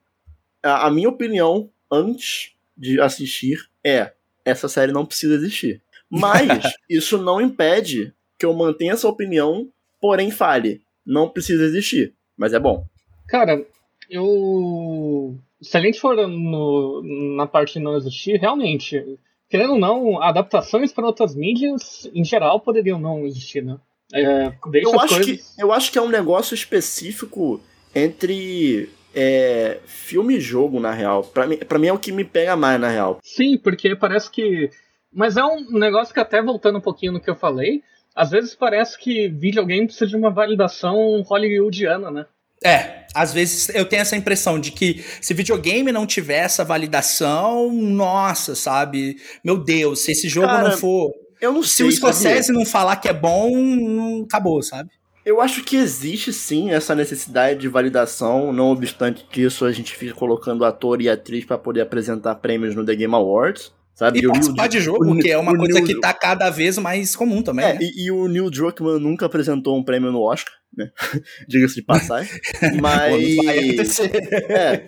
a, 0.63 0.89
a 0.89 0.91
minha 0.91 1.09
opinião 1.09 1.71
antes 1.91 2.55
de 2.77 3.01
assistir 3.01 3.71
é 3.85 4.13
essa 4.45 4.69
série 4.69 4.93
não 4.93 5.07
precisa 5.07 5.35
existir. 5.35 5.81
Mas 6.11 6.49
isso 6.91 7.17
não 7.17 7.41
impede 7.41 8.13
que 8.39 8.45
eu 8.45 8.53
mantenha 8.53 8.93
essa 8.93 9.09
opinião, 9.09 9.71
porém 10.01 10.31
fale. 10.31 10.83
Não 11.05 11.29
precisa 11.29 11.65
existir, 11.65 12.13
mas 12.37 12.53
é 12.53 12.59
bom. 12.59 12.85
Cara, 13.29 13.65
eu. 14.11 15.39
Se 15.61 15.77
a 15.77 15.81
gente 15.81 16.01
for 16.01 16.17
no, 16.29 17.03
na 17.37 17.47
parte 17.47 17.75
de 17.75 17.81
não 17.81 17.97
existir, 17.97 18.39
realmente, 18.39 19.19
querendo 19.49 19.75
ou 19.75 19.79
não, 19.79 20.23
adaptações 20.23 20.93
para 20.93 21.07
outras 21.07 21.35
mídias, 21.35 22.09
em 22.15 22.25
geral, 22.25 22.61
poderiam 22.61 22.99
não 22.99 23.27
existir, 23.27 23.63
né? 23.63 23.79
É, 24.13 24.53
eu, 24.75 25.01
acho 25.01 25.15
coisas... 25.17 25.55
que, 25.55 25.63
eu 25.63 25.73
acho 25.73 25.91
que 25.91 25.99
é 25.99 26.03
um 26.03 26.09
negócio 26.09 26.55
específico 26.55 27.61
entre 27.95 28.89
é, 29.15 29.81
filme 29.87 30.37
e 30.37 30.41
jogo, 30.41 30.79
na 30.79 30.93
real. 30.93 31.25
Pra 31.25 31.47
mim, 31.47 31.57
pra 31.57 31.79
mim 31.79 31.89
é 31.89 31.93
o 31.93 31.99
que 31.99 32.13
me 32.13 32.25
pega 32.25 32.55
mais, 32.55 32.81
na 32.81 32.89
real. 32.89 33.19
Sim, 33.23 33.59
porque 33.59 33.97
parece 33.97 34.31
que. 34.31 34.71
Mas 35.13 35.37
é 35.37 35.45
um 35.45 35.71
negócio 35.71 36.13
que, 36.13 36.21
até 36.21 36.43
voltando 36.43 36.79
um 36.79 36.83
pouquinho 36.83 37.13
no 37.13 37.21
que 37.21 37.31
eu 37.31 37.35
falei, 37.35 37.83
às 38.15 38.31
vezes 38.31 38.55
parece 38.55 38.99
que 38.99 39.29
videogame 39.29 39.87
precisa 39.87 40.07
de 40.07 40.17
uma 40.17 40.31
validação 40.31 41.23
hollywoodiana, 41.23 42.11
né? 42.11 42.27
É, 42.65 43.07
às 43.15 43.33
vezes 43.33 43.69
eu 43.71 43.85
tenho 43.85 44.03
essa 44.03 44.17
impressão 44.17 44.59
de 44.59 44.71
que 44.71 45.05
se 45.21 45.33
videogame 45.33 45.91
não 45.93 46.07
tiver 46.07 46.45
essa 46.45 46.65
validação, 46.65 47.73
nossa, 47.73 48.55
sabe? 48.55 49.17
Meu 49.43 49.57
Deus, 49.57 50.01
se 50.01 50.13
esse 50.13 50.29
jogo 50.29 50.49
Cara, 50.49 50.69
não 50.69 50.77
for. 50.77 51.13
Eu 51.41 51.53
não 51.53 51.63
se 51.63 51.71
sei. 51.71 51.91
Se 51.91 51.93
o 51.93 51.97
Scorsese 51.97 52.53
não 52.53 52.65
falar 52.65 52.97
que 52.97 53.09
é 53.09 53.13
bom, 53.13 54.23
acabou, 54.25 54.63
sabe? 54.63 54.91
Eu 55.25 55.41
acho 55.41 55.65
que 55.65 55.77
existe 55.77 56.33
sim 56.33 56.71
essa 56.71 56.95
necessidade 56.95 57.59
de 57.59 57.69
validação, 57.69 58.53
não 58.53 58.71
obstante 58.71 59.27
disso, 59.33 59.65
a 59.65 59.73
gente 59.73 59.97
fica 59.97 60.15
colocando 60.15 60.65
ator 60.65 61.03
e 61.03 61.09
atriz 61.09 61.45
para 61.45 61.59
poder 61.59 61.81
apresentar 61.81 62.37
prêmios 62.37 62.77
no 62.77 62.85
The 62.85 62.95
Game 62.95 63.15
Awards. 63.15 63.73
Sabe? 63.97 64.21
E, 64.21 64.25
e 64.25 64.29
participar 64.29 64.69
de 64.69 64.79
jogo, 64.79 65.11
o, 65.11 65.19
que 65.19 65.31
é 65.31 65.39
uma 65.39 65.57
coisa 65.57 65.81
Neil, 65.81 65.87
que 65.87 65.99
tá 65.99 66.13
cada 66.13 66.51
vez 66.51 66.77
mais 66.77 67.17
comum 67.17 67.43
também. 67.43 67.65
É, 67.65 67.73
né? 67.73 67.79
e, 67.81 68.05
e, 68.05 68.11
o 68.11 68.29
Neil 68.29 68.51
Druckmann 68.51 69.01
nunca 69.01 69.25
apresentou 69.25 69.75
um 69.75 69.83
prêmio 69.83 70.13
no 70.13 70.21
Oscar, 70.21 70.53
né? 70.77 70.91
Diga-se 71.49 71.77
de 71.77 71.83
passagem. 71.83 72.31
mas. 72.79 73.99
é, 74.51 74.87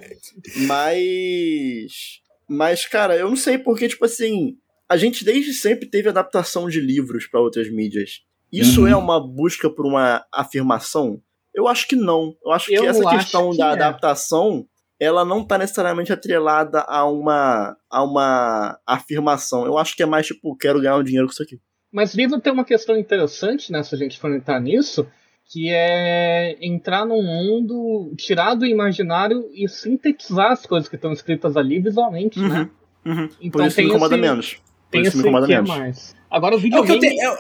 mas. 0.67 2.21
Mas, 2.47 2.87
cara, 2.87 3.17
eu 3.17 3.31
não 3.31 3.37
sei 3.37 3.57
porque, 3.57 3.89
tipo 3.89 4.05
assim, 4.05 4.59
a 4.87 4.97
gente 4.99 5.25
desde 5.25 5.55
sempre 5.55 5.89
teve 5.89 6.11
adaptação 6.11 6.69
de 6.69 6.79
livros 6.79 7.27
para 7.27 7.41
outras 7.41 7.71
mídias. 7.71 8.21
Isso 8.53 8.83
uhum. 8.83 8.89
é 8.89 8.97
uma 8.97 9.19
busca 9.27 9.71
por 9.71 9.87
uma 9.87 10.23
afirmação? 10.33 11.19
Eu 11.55 11.67
acho 11.67 11.89
que 11.89 11.97
não. 11.97 12.35
Eu 12.45 12.53
acho 12.53 12.71
eu 12.73 12.83
que 12.83 12.89
essa 12.89 13.09
questão 13.09 13.53
que 13.53 13.59
da 13.59 13.69
é. 13.69 13.73
adaptação 13.73 14.67
ela 15.01 15.25
não 15.25 15.45
tá 15.45 15.57
necessariamente 15.57 16.13
atrelada 16.13 16.81
a 16.81 17.05
uma, 17.05 17.77
a 17.91 18.03
uma 18.03 18.79
afirmação. 18.87 19.65
Eu 19.65 19.79
acho 19.79 19.97
que 19.97 20.03
é 20.03 20.07
mais 20.07 20.27
tipo, 20.27 20.57
quero 20.57 20.81
ganhar 20.81 20.97
um 20.97 21.05
dinheiro 21.05 21.27
com 21.27 21.33
isso 21.33 21.43
aqui. 21.43 21.61
Mas 21.93 22.15
livro 22.15 22.41
tem 22.41 22.53
uma 22.53 22.65
questão 22.65 22.97
interessante, 22.97 23.73
né, 23.73 23.83
se 23.83 23.95
a 23.95 23.99
gente 23.99 24.19
for 24.19 24.33
entrar 24.35 24.61
nisso, 24.61 25.07
que 25.47 25.71
é 25.71 26.59
entrar 26.61 27.07
num 27.07 27.23
mundo, 27.23 28.13
tirar 28.17 28.55
do 28.55 28.67
imaginário 28.67 29.49
e 29.55 29.67
sintetizar 29.69 30.53
as 30.53 30.67
coisas 30.67 30.89
que 30.89 30.97
estão 30.97 31.13
escritas 31.13 31.57
ali 31.57 31.81
visualmente, 31.81 32.39
uhum, 32.39 32.49
né? 32.49 32.71
Uhum. 33.07 33.29
Então, 33.41 33.61
Por 33.63 33.67
isso 33.67 33.81
me 33.81 33.87
incomoda 33.87 34.15
esse, 34.15 34.23
menos. 34.23 34.55
Por 34.55 34.63
tem 34.91 35.03
isso 35.03 35.17
me 35.17 35.23
incomoda 35.23 35.47
menos. 35.47 35.71
Mais. 35.71 36.17
Agora 36.31 36.57
o 36.57 36.59
videogame... 36.59 37.19
É 37.19 37.31
o 37.31 37.37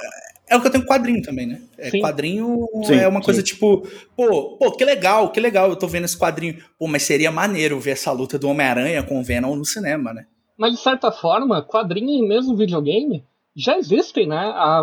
é 0.50 0.56
o 0.56 0.60
que 0.60 0.66
eu 0.66 0.70
tenho 0.70 0.86
quadrinho 0.86 1.22
também, 1.22 1.46
né? 1.46 1.60
É. 1.76 1.90
Quadrinho 2.00 2.66
sim, 2.84 2.94
é 2.94 3.08
uma 3.08 3.20
coisa 3.20 3.40
sim. 3.40 3.46
tipo, 3.46 3.86
pô, 4.16 4.56
pô, 4.56 4.72
que 4.72 4.84
legal, 4.84 5.30
que 5.30 5.40
legal, 5.40 5.68
eu 5.68 5.76
tô 5.76 5.86
vendo 5.86 6.04
esse 6.04 6.18
quadrinho. 6.18 6.62
Pô, 6.78 6.86
mas 6.86 7.02
seria 7.02 7.30
maneiro 7.30 7.78
ver 7.78 7.92
essa 7.92 8.12
luta 8.12 8.38
do 8.38 8.48
Homem-Aranha 8.48 9.02
com 9.02 9.20
o 9.20 9.22
Venom 9.22 9.54
no 9.54 9.64
cinema, 9.64 10.12
né? 10.12 10.26
Mas 10.56 10.72
de 10.72 10.80
certa 10.80 11.12
forma, 11.12 11.62
quadrinho 11.62 12.24
e 12.24 12.26
mesmo 12.26 12.56
videogame 12.56 13.24
já 13.54 13.78
existem, 13.78 14.26
né? 14.26 14.36
A, 14.36 14.82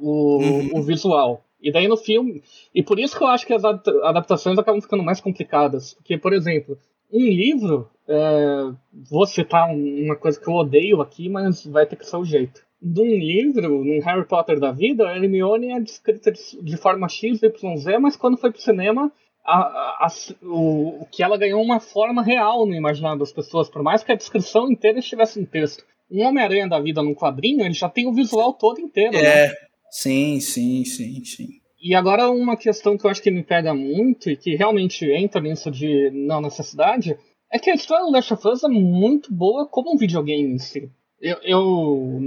o, 0.00 0.38
uhum. 0.38 0.70
o 0.74 0.82
visual. 0.82 1.44
E 1.62 1.70
daí 1.70 1.86
no 1.88 1.96
filme. 1.96 2.42
E 2.74 2.82
por 2.82 2.98
isso 2.98 3.16
que 3.16 3.22
eu 3.22 3.28
acho 3.28 3.46
que 3.46 3.52
as 3.52 3.64
adaptações 3.64 4.58
acabam 4.58 4.80
ficando 4.80 5.02
mais 5.02 5.20
complicadas. 5.20 5.94
Porque, 5.94 6.16
por 6.16 6.32
exemplo, 6.32 6.78
um 7.12 7.20
livro. 7.20 7.90
É, 8.08 8.72
vou 9.08 9.24
citar 9.24 9.70
uma 9.72 10.16
coisa 10.16 10.40
que 10.40 10.48
eu 10.48 10.54
odeio 10.54 11.00
aqui, 11.00 11.28
mas 11.28 11.64
vai 11.64 11.86
ter 11.86 11.94
que 11.94 12.04
ser 12.04 12.16
o 12.16 12.24
jeito 12.24 12.60
de 12.82 13.00
um 13.00 13.18
livro, 13.18 13.84
num 13.84 14.00
Harry 14.00 14.26
Potter 14.26 14.58
da 14.58 14.72
vida, 14.72 15.06
a 15.06 15.16
Hermione 15.16 15.72
é 15.72 15.80
descrita 15.80 16.32
de, 16.32 16.76
forma 16.78 17.08
X, 17.08 17.42
Y, 17.42 17.76
Z, 17.76 17.98
mas 17.98 18.16
quando 18.16 18.38
foi 18.38 18.50
pro 18.50 18.60
cinema, 18.60 19.12
a, 19.44 19.58
a, 19.58 20.06
a, 20.06 20.46
o, 20.46 21.06
que 21.10 21.22
ela 21.22 21.36
ganhou 21.36 21.62
uma 21.62 21.78
forma 21.78 22.22
real 22.22 22.66
no 22.66 22.74
imaginário 22.74 23.18
das 23.18 23.32
pessoas, 23.32 23.68
por 23.68 23.82
mais 23.82 24.02
que 24.02 24.12
a 24.12 24.16
descrição 24.16 24.70
inteira 24.70 24.98
estivesse 24.98 25.38
em 25.38 25.44
texto. 25.44 25.84
Um 26.10 26.22
Homem-Aranha 26.22 26.68
da 26.68 26.80
vida 26.80 27.02
num 27.02 27.14
quadrinho, 27.14 27.64
ele 27.64 27.74
já 27.74 27.88
tem 27.88 28.06
o 28.06 28.12
visual 28.12 28.54
todo 28.54 28.80
inteiro. 28.80 29.14
É, 29.16 29.48
né? 29.48 29.54
sim, 29.90 30.40
sim, 30.40 30.84
sim, 30.84 31.24
sim. 31.24 31.48
E 31.82 31.94
agora 31.94 32.30
uma 32.30 32.56
questão 32.56 32.96
que 32.96 33.06
eu 33.06 33.10
acho 33.10 33.22
que 33.22 33.30
me 33.30 33.42
pega 33.42 33.72
muito 33.74 34.28
e 34.28 34.36
que 34.36 34.56
realmente 34.56 35.04
entra 35.04 35.40
nisso 35.40 35.70
de 35.70 36.10
não 36.12 36.40
necessidade 36.40 37.16
é 37.50 37.58
que 37.58 37.70
a 37.70 37.74
história 37.74 38.04
do 38.04 38.12
Last 38.12 38.32
of 38.34 38.48
Us 38.48 38.64
é 38.64 38.68
muito 38.68 39.32
boa 39.32 39.66
como 39.66 39.94
um 39.94 39.96
videogame 39.96 40.54
em 40.54 40.58
si 40.58 40.90
eu, 41.20 41.36
eu 41.42 42.20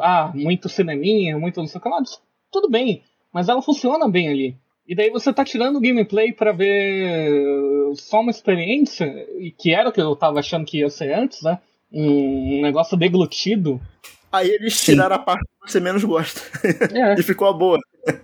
ah, 0.00 0.30
muito 0.34 0.68
cineminha, 0.68 1.38
muito 1.38 1.60
não 1.60 1.66
sei 1.66 1.78
o 1.78 1.82
que 1.82 1.88
lá, 1.88 2.02
tudo 2.52 2.68
bem, 2.68 3.02
mas 3.32 3.48
ela 3.48 3.62
funciona 3.62 4.08
bem 4.08 4.28
ali. 4.28 4.56
E 4.86 4.94
daí 4.94 5.10
você 5.10 5.32
tá 5.32 5.44
tirando 5.44 5.76
o 5.76 5.80
gameplay 5.80 6.32
para 6.32 6.52
ver 6.52 7.92
só 7.96 8.20
uma 8.20 8.30
experiência, 8.30 9.04
e 9.38 9.50
que 9.50 9.74
era 9.74 9.88
o 9.88 9.92
que 9.92 10.00
eu 10.00 10.14
tava 10.14 10.38
achando 10.38 10.64
que 10.64 10.78
ia 10.78 10.88
ser 10.88 11.12
antes, 11.12 11.42
né? 11.42 11.58
Um, 11.92 12.60
negócio 12.62 12.96
deglutido. 12.96 13.80
Aí 14.30 14.48
eles 14.48 14.84
tiraram 14.84 15.16
Sim. 15.16 15.22
a 15.22 15.24
parte 15.24 15.44
que 15.44 15.72
você 15.72 15.80
menos 15.80 16.04
gosta. 16.04 16.40
É. 16.94 17.14
e 17.18 17.22
ficou 17.22 17.48
a 17.48 17.52
boa. 17.52 17.78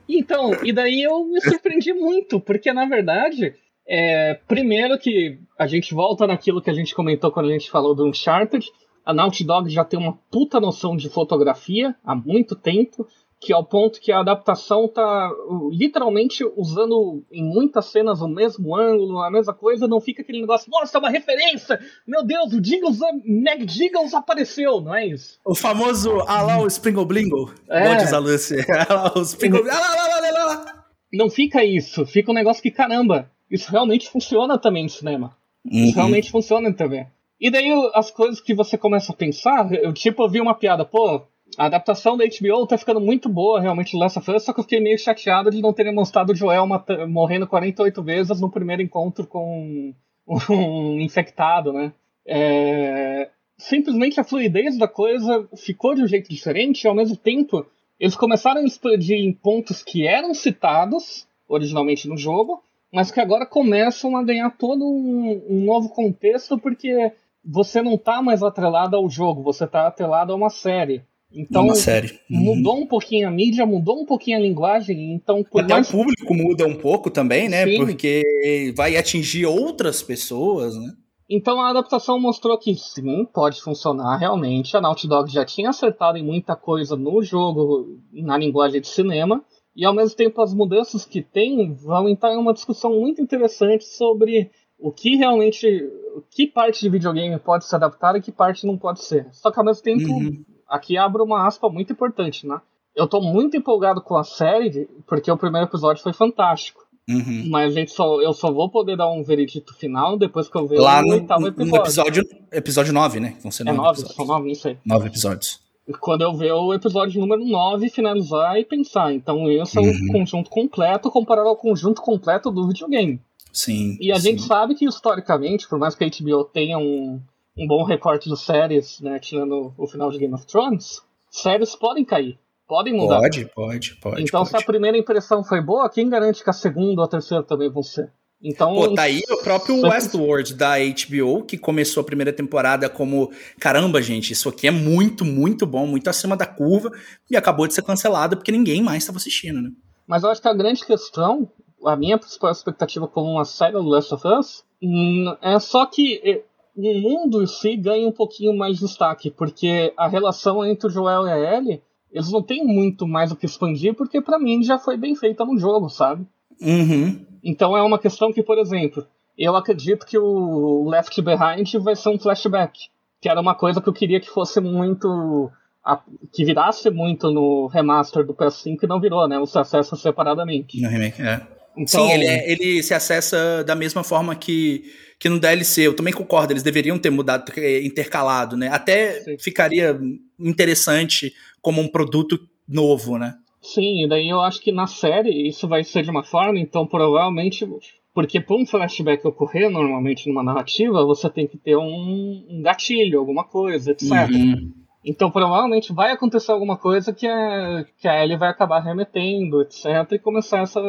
Então, 0.09 0.53
e 0.63 0.73
daí 0.73 1.03
eu 1.03 1.25
me 1.25 1.41
surpreendi 1.41 1.93
muito, 1.93 2.39
porque 2.39 2.73
na 2.73 2.87
verdade 2.87 3.55
É, 3.85 4.39
primeiro 4.47 4.97
que 4.97 5.39
a 5.59 5.67
gente 5.67 5.93
volta 5.93 6.25
naquilo 6.27 6.63
que 6.63 6.71
a 6.71 6.75
gente 6.75 6.95
comentou 6.95 7.33
quando 7.33 7.49
a 7.49 7.53
gente 7.53 7.69
falou 7.69 7.95
do 7.95 8.07
Uncharted. 8.07 8.65
A 9.05 9.13
Naughty 9.13 9.45
Dog 9.45 9.69
já 9.69 9.85
tem 9.85 9.99
uma 9.99 10.19
puta 10.31 10.61
noção 10.61 10.97
de 10.97 11.09
fotografia 11.09 11.95
há 12.05 12.15
muito 12.15 12.55
tempo, 12.55 13.07
que 13.43 13.53
ao 13.53 13.65
ponto 13.65 14.01
que 14.01 14.13
a 14.13 14.21
adaptação 14.21 14.87
tá 14.87 15.31
uh, 15.49 15.69
literalmente 15.71 16.45
usando 16.57 17.25
em 17.31 17.43
muitas 17.43 17.87
cenas 17.87 18.21
o 18.21 18.29
mesmo 18.29 18.77
ângulo, 18.77 19.21
a 19.21 19.31
mesma 19.31 19.53
coisa, 19.53 19.89
não 19.89 20.01
fica 20.01 20.23
aquele 20.23 20.41
negócio, 20.41 20.71
nossa, 20.71 20.97
é 20.97 21.01
uma 21.01 21.11
referência! 21.11 21.81
Meu 22.07 22.25
Deus, 22.25 22.53
o 22.53 22.65
Jiggles, 22.65 23.01
Meg 23.25 23.69
Jiggles 23.69 24.15
apareceu, 24.15 24.81
não 24.81 24.95
é 24.95 25.07
isso? 25.07 25.41
O 25.45 25.57
famoso 25.57 26.21
alá 26.29 26.63
o 26.63 26.69
Springle 26.69 27.05
Blingle, 27.05 27.51
é. 27.69 27.97
diz 27.97 28.13
a 28.13 28.19
Lucy. 28.19 28.57
o 29.17 29.23
Springle 29.23 29.65
Não 31.13 31.29
fica 31.29 31.65
isso, 31.65 32.07
fica 32.07 32.31
um 32.31 32.35
negócio 32.35 32.63
que, 32.63 32.71
caramba, 32.71 33.29
isso 33.51 33.71
realmente 33.71 34.09
funciona 34.09 34.57
também 34.57 34.85
no 34.85 34.89
cinema. 34.89 35.37
Uhum. 35.65 35.85
Isso 35.85 35.95
realmente 35.97 36.31
funciona 36.31 36.73
TV. 36.73 37.07
E 37.43 37.51
daí 37.51 37.73
as 37.93 38.09
coisas 38.09 38.41
que 38.41 38.55
você 38.55 38.79
começa 38.79 39.11
a 39.11 39.17
pensar, 39.17 39.69
eu 39.75 39.93
tipo, 39.93 40.23
eu 40.23 40.29
vi 40.29 40.41
uma 40.41 40.55
piada, 40.55 40.85
pô, 40.85 41.23
a 41.59 41.67
adaptação 41.67 42.17
da 42.17 42.25
HBO 42.25 42.69
tá 42.69 42.79
ficando 42.79 43.01
muito 43.01 43.29
boa, 43.29 43.61
realmente, 43.61 43.97
Last 43.97 44.17
of 44.17 44.31
Us, 44.31 44.45
só 44.45 44.53
que 44.53 44.61
eu 44.61 44.63
fiquei 44.63 44.79
meio 44.79 44.97
chateado 44.97 45.51
de 45.51 45.61
não 45.61 45.73
terem 45.73 45.93
mostrado 45.93 46.31
o 46.31 46.37
Joel 46.37 46.69
morrendo 47.09 47.49
48 47.49 48.01
vezes 48.01 48.41
no 48.41 48.49
primeiro 48.49 48.81
encontro 48.81 49.27
com 49.27 49.93
um 50.49 51.01
infectado, 51.01 51.73
né? 51.73 51.93
É... 52.25 53.29
Simplesmente 53.59 54.21
a 54.21 54.25
fluidez 54.25 54.79
da 54.79 54.87
coisa 54.87 55.49
ficou 55.57 55.97
de 55.97 56.03
um 56.05 56.07
jeito 56.07 56.31
diferente 56.31 56.85
e, 56.85 56.89
ao 56.89 56.95
mesmo 56.95 57.17
tempo, 57.17 57.67
eles 57.99 58.15
começaram 58.15 58.61
a 58.61 58.65
expandir 58.65 59.19
em 59.19 59.33
pontos 59.33 59.83
que 59.83 60.07
eram 60.07 60.33
citados 60.33 61.27
originalmente 61.49 62.07
no 62.07 62.17
jogo, 62.17 62.63
mas 62.93 63.11
que 63.11 63.21
agora 63.21 63.45
começam 63.45 64.17
a 64.17 64.23
ganhar 64.23 64.51
todo 64.51 64.85
um, 64.85 65.45
um 65.49 65.65
novo 65.65 65.89
contexto 65.89 66.57
porque 66.57 67.13
você 67.45 67.83
não 67.83 67.95
está 67.95 68.23
mais 68.23 68.43
atrelado 68.43 68.97
ao 68.97 69.09
jogo, 69.09 69.43
você 69.43 69.65
está 69.65 69.87
atrelado 69.87 70.33
a 70.33 70.37
uma 70.37 70.51
série. 70.51 71.03
Então, 71.35 71.65
uma 71.65 71.75
série. 71.75 72.19
Uhum. 72.31 72.57
mudou 72.57 72.77
um 72.77 72.87
pouquinho 72.87 73.27
a 73.27 73.31
mídia, 73.31 73.65
mudou 73.65 74.03
um 74.03 74.07
pouquinho 74.07 74.37
a 74.37 74.41
linguagem, 74.41 75.15
então... 75.15 75.45
Até 75.55 75.75
mais... 75.75 75.89
o 75.89 75.93
público 75.93 76.35
muda 76.35 76.67
um 76.67 76.77
pouco 76.77 77.11
também, 77.11 77.49
né? 77.49 77.65
Sim. 77.65 77.79
Porque 77.79 78.73
vai 78.77 78.97
atingir 78.97 79.47
outras 79.47 80.03
pessoas, 80.03 80.77
né? 80.77 80.93
Então 81.35 81.59
a 81.63 81.71
adaptação 81.71 82.21
mostrou 82.21 82.59
que 82.59 82.75
sim, 82.75 83.25
pode 83.33 83.63
funcionar 83.63 84.19
realmente. 84.19 84.77
A 84.77 84.83
Naughty 84.83 85.09
Dog 85.09 85.33
já 85.33 85.47
tinha 85.47 85.71
acertado 85.71 86.19
em 86.19 86.23
muita 86.23 86.55
coisa 86.55 86.95
no 86.95 87.23
jogo, 87.23 87.99
na 88.13 88.37
linguagem 88.37 88.83
de 88.83 88.89
cinema, 88.89 89.43
e 89.75 89.87
ao 89.87 89.95
mesmo 89.95 90.15
tempo 90.15 90.43
as 90.43 90.53
mudanças 90.53 91.07
que 91.07 91.23
tem 91.23 91.73
vão 91.73 92.07
entrar 92.07 92.35
em 92.35 92.37
uma 92.37 92.53
discussão 92.53 93.01
muito 93.01 93.23
interessante 93.23 93.85
sobre 93.85 94.51
o 94.83 94.91
que 94.91 95.17
realmente, 95.17 95.89
que 96.31 96.47
parte 96.47 96.81
de 96.81 96.91
videogame 96.91 97.39
pode 97.39 97.65
ser 97.65 97.77
adaptada 97.77 98.19
e 98.19 98.23
que 98.23 98.33
parte 98.33 98.67
não 98.67 98.77
pode 98.77 99.05
ser. 99.05 99.29
Só 99.31 99.51
que 99.51 99.59
ao 99.59 99.65
mesmo 99.65 99.83
tempo, 99.83 100.13
uhum. 100.13 100.45
aqui 100.69 100.99
abro 100.99 101.23
uma 101.23 101.47
aspa 101.47 101.69
muito 101.69 101.93
importante, 101.93 102.47
né? 102.47 102.61
Eu 102.95 103.07
tô 103.07 103.21
muito 103.21 103.57
empolgado 103.57 104.03
com 104.03 104.17
a 104.17 104.25
série, 104.25 104.89
porque 105.07 105.31
o 105.31 105.37
primeiro 105.37 105.69
episódio 105.69 106.03
foi 106.03 106.13
fantástico. 106.13 106.83
Uhum. 107.09 107.49
Mas 107.49 107.75
gente 107.75 107.93
só, 107.93 108.21
eu 108.21 108.33
só 108.33 108.53
vou 108.53 108.69
poder 108.71 108.97
dar 108.97 109.11
um 109.11 109.23
veredito 109.23 109.75
final 109.75 110.19
depois 110.19 110.49
que 110.49 110.57
eu 110.57 110.67
ver 110.67 110.79
Lá 110.79 111.01
o 111.01 111.03
no, 111.03 111.13
oitavo 111.15 111.47
episódio. 111.47 111.71
No 111.71 111.77
episódio, 111.77 112.25
episódio 112.53 112.93
9, 112.93 113.21
né? 113.21 113.37
Vão 113.41 113.51
ser 113.51 113.67
é 113.67 113.73
9, 113.73 114.01
são 114.01 114.27
9, 114.27 114.51
isso 114.51 114.69
aí. 114.69 114.79
9 114.85 115.07
episódios 115.07 115.63
quando 116.01 116.23
eu 116.23 116.33
ver 116.35 116.53
o 116.53 116.73
episódio 116.73 117.21
número 117.21 117.45
9 117.45 117.91
finalizar 117.91 118.59
e 118.59 118.65
pensar. 118.65 119.13
Então 119.13 119.51
esse 119.51 119.79
é 119.79 119.81
o 119.81 119.85
uhum. 119.85 120.13
conjunto 120.13 120.49
completo 120.49 121.11
comparado 121.11 121.49
ao 121.49 121.57
conjunto 121.57 122.01
completo 122.01 122.51
do 122.51 122.69
videogame. 122.69 123.21
Sim. 123.53 123.97
E 124.01 124.11
a 124.11 124.17
sim. 124.17 124.31
gente 124.31 124.43
sabe 124.43 124.75
que 124.75 124.87
historicamente, 124.87 125.69
por 125.69 125.79
mais 125.79 125.95
que 125.95 126.05
a 126.05 126.09
HBO 126.09 126.45
tenha 126.45 126.79
um, 126.79 127.21
um 127.57 127.67
bom 127.67 127.85
recorte 127.85 128.29
de 128.29 128.39
séries, 128.39 129.01
né, 129.01 129.19
tirando 129.19 129.75
o 129.77 129.87
final 129.87 130.11
de 130.11 130.19
Game 130.19 130.35
of 130.35 130.47
Thrones, 130.47 131.03
séries 131.31 131.77
podem 131.77 132.05
cair. 132.05 132.39
Podem 132.67 132.95
mudar. 132.95 133.21
Pode, 133.21 133.45
pode, 133.55 133.97
pode. 133.97 134.23
Então, 134.23 134.41
pode. 134.41 134.51
se 134.51 134.57
a 134.57 134.63
primeira 134.63 134.97
impressão 134.97 135.45
foi 135.45 135.61
boa, 135.61 135.91
quem 135.91 136.09
garante 136.09 136.43
que 136.43 136.49
a 136.49 136.55
segunda 136.55 137.03
ou 137.03 137.05
a 137.05 137.09
terceira 137.09 137.43
também 137.43 137.71
vão 137.71 137.83
ser? 137.83 138.11
Então, 138.43 138.75
Pô, 138.75 138.95
tá 138.95 139.03
aí 139.03 139.23
o 139.31 139.37
próprio 139.37 139.81
Westworld 139.83 140.55
da 140.55 140.75
HBO, 140.79 141.45
que 141.45 141.57
começou 141.57 142.01
a 142.01 142.05
primeira 142.05 142.33
temporada 142.33 142.89
como 142.89 143.31
caramba, 143.61 144.03
gente, 144.03 144.33
isso 144.33 144.49
aqui 144.49 144.67
é 144.67 144.71
muito, 144.71 145.25
muito 145.25 145.65
bom, 145.65 145.87
muito 145.87 146.11
acima 146.11 146.37
da 146.37 146.45
curva, 146.45 146.91
e 147.31 147.37
acabou 147.37 147.69
de 147.69 147.75
ser 147.75 147.83
cancelado 147.83 148.37
porque 148.37 148.51
ninguém 148.51 148.83
mais 148.83 149.05
estava 149.05 149.19
assistindo, 149.19 149.63
né? 149.63 149.71
Mas 150.09 150.25
eu 150.25 150.31
acho 150.31 150.43
que 150.43 150.49
a 150.49 150.55
grande 150.55 150.85
questão, 150.85 151.49
a 151.85 151.97
minha 151.97 152.19
principal 152.19 152.51
expectativa 152.51 153.07
como 153.07 153.33
uma 153.33 153.45
série 153.45 153.73
do 153.73 153.83
Last 153.83 154.15
of 154.15 154.27
Us, 154.27 154.65
hum, 154.83 155.35
é 155.41 155.59
só 155.59 155.87
que 155.87 156.21
eh, 156.25 156.43
o 156.77 157.01
mundo 157.01 157.43
em 157.43 157.47
si 157.47 157.77
ganha 157.77 158.07
um 158.07 158.13
pouquinho 158.13 158.57
mais 158.57 158.77
de 158.79 158.87
destaque, 158.87 159.31
porque 159.31 159.93
a 159.97 160.09
relação 160.09 160.65
entre 160.65 160.87
o 160.87 160.91
Joel 160.91 161.27
e 161.27 161.33
a 161.33 161.57
Ellie, 161.57 161.83
eles 162.11 162.31
não 162.31 162.43
têm 162.43 162.65
muito 162.65 163.07
mais 163.07 163.33
o 163.33 163.37
que 163.37 163.47
expandir, 163.47 163.95
porque 163.95 164.21
para 164.21 164.39
mim 164.39 164.63
já 164.63 164.79
foi 164.79 164.97
bem 164.97 165.15
feita 165.15 165.45
no 165.45 165.59
jogo, 165.59 165.89
sabe? 165.89 166.27
Uhum. 166.61 167.25
Então 167.43 167.77
é 167.77 167.83
uma 167.83 167.99
questão 167.99 168.33
que, 168.33 168.43
por 168.43 168.59
exemplo, 168.59 169.07
eu 169.37 169.57
acredito 169.57 170.07
que 170.07 170.19
o 170.19 170.89
Left 170.89 171.21
Behind 171.21 171.75
vai 171.81 171.97
ser 171.97 172.11
um 172.11 172.19
flashback, 172.19 172.89
que 173.21 173.29
era 173.29 173.41
uma 173.41 173.55
coisa 173.55 173.81
que 173.81 173.89
eu 173.89 173.93
queria 173.93 174.21
que 174.21 174.29
fosse 174.29 174.61
muito. 174.61 175.51
A, 175.85 176.01
que 176.33 176.45
virasse 176.45 176.89
muito 176.91 177.29
no 177.33 177.67
remaster 177.67 178.25
do 178.25 178.35
PS5 178.35 178.79
e 178.85 178.87
não 178.87 179.01
virou, 179.01 179.27
né? 179.27 179.37
Você 179.41 179.59
acessa 179.59 179.97
separadamente. 179.97 180.81
No 180.81 180.89
remake, 180.89 181.21
é. 181.21 181.45
Então, 181.77 182.07
Sim, 182.07 182.13
ele, 182.13 182.27
é, 182.27 182.53
ele 182.53 182.83
se 182.83 182.93
acessa 182.93 183.65
da 183.65 183.75
mesma 183.75 184.05
forma 184.05 184.35
que, 184.35 184.85
que 185.19 185.29
no 185.29 185.41
DLC. 185.41 185.87
Eu 185.87 185.97
também 185.97 186.13
concordo, 186.13 186.53
eles 186.53 186.63
deveriam 186.63 186.99
ter 186.99 187.11
mudado, 187.11 187.53
intercalado, 187.83 188.57
né? 188.57 188.69
Até 188.69 189.21
Sim. 189.21 189.39
ficaria 189.39 189.99
interessante 190.39 191.33
como 191.61 191.81
um 191.81 191.89
produto 191.89 192.39
novo, 192.69 193.19
né? 193.19 193.35
Sim, 193.61 194.05
e 194.05 194.09
daí 194.09 194.29
eu 194.29 194.41
acho 194.41 194.61
que 194.61 194.73
na 194.73 194.87
série 194.87 195.49
isso 195.49 195.69
vai 195.69 195.85
ser 195.85 196.03
de 196.03 196.11
uma 196.11 196.25
forma, 196.25 196.59
então 196.59 196.87
provavelmente. 196.87 197.67
Porque 198.15 198.39
para 198.41 198.57
um 198.57 198.67
flashback 198.67 199.27
ocorrer 199.27 199.71
normalmente 199.71 200.29
numa 200.29 200.43
narrativa, 200.43 201.07
você 201.07 201.31
tem 201.31 201.47
que 201.47 201.57
ter 201.57 201.77
um, 201.77 202.47
um 202.51 202.61
gatilho, 202.61 203.19
alguma 203.19 203.45
coisa, 203.45 203.93
etc. 203.93 204.11
Uhum. 204.31 204.82
Então 205.05 205.31
provavelmente 205.31 205.93
vai 205.93 206.13
acontecer 206.13 206.53
alguma 206.53 206.77
coisa 206.77 207.13
que 207.13 207.27
a, 207.27 207.85
que 207.99 208.07
a 208.07 208.23
Ellie 208.23 208.37
vai 208.37 208.51
acabar 208.51 208.81
remetendo, 208.81 209.63
etc. 209.63 210.13
E 210.13 210.19
começar 210.19 210.61
essa, 210.61 210.81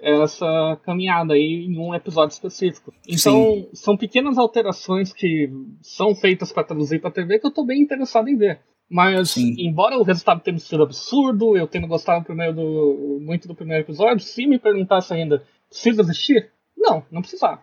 essa 0.00 0.78
caminhada 0.82 1.34
aí 1.34 1.66
em 1.66 1.78
um 1.78 1.94
episódio 1.94 2.32
específico. 2.32 2.92
Então 3.06 3.44
Sim. 3.44 3.68
são 3.74 3.96
pequenas 3.96 4.38
alterações 4.38 5.12
que 5.12 5.50
são 5.82 6.14
feitas 6.14 6.52
para 6.52 6.64
traduzir 6.64 7.00
para 7.00 7.10
TV 7.10 7.38
que 7.38 7.46
eu 7.46 7.50
estou 7.50 7.66
bem 7.66 7.82
interessado 7.82 8.28
em 8.28 8.36
ver. 8.36 8.60
Mas, 8.90 9.30
Sim. 9.30 9.54
embora 9.56 9.96
o 9.96 10.02
resultado 10.02 10.40
tenha 10.40 10.58
sido 10.58 10.82
absurdo, 10.82 11.56
eu 11.56 11.68
tenha 11.68 11.86
gostado 11.86 12.24
primeiro 12.24 12.54
do, 12.54 13.18
muito 13.20 13.46
do 13.46 13.54
primeiro 13.54 13.84
episódio, 13.84 14.18
se 14.24 14.44
me 14.48 14.58
perguntasse 14.58 15.14
ainda, 15.14 15.44
precisa 15.68 16.02
existir? 16.02 16.50
Não, 16.76 17.04
não 17.08 17.20
precisava. 17.20 17.62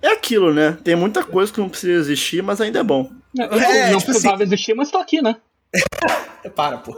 É 0.00 0.08
aquilo, 0.08 0.52
né? 0.52 0.78
Tem 0.84 0.94
muita 0.94 1.24
coisa 1.24 1.52
que 1.52 1.60
não 1.60 1.68
precisa 1.68 1.92
existir, 1.92 2.42
mas 2.42 2.60
ainda 2.60 2.78
é 2.78 2.82
bom. 2.82 3.10
É, 3.38 3.42
é 3.42 3.90
não 3.90 3.98
tipo 3.98 4.10
precisava 4.10 4.36
assim... 4.36 4.44
existir, 4.44 4.74
mas 4.74 4.90
tô 4.90 4.98
aqui, 4.98 5.20
né? 5.20 5.36
Para, 6.54 6.78
pô. 6.78 6.96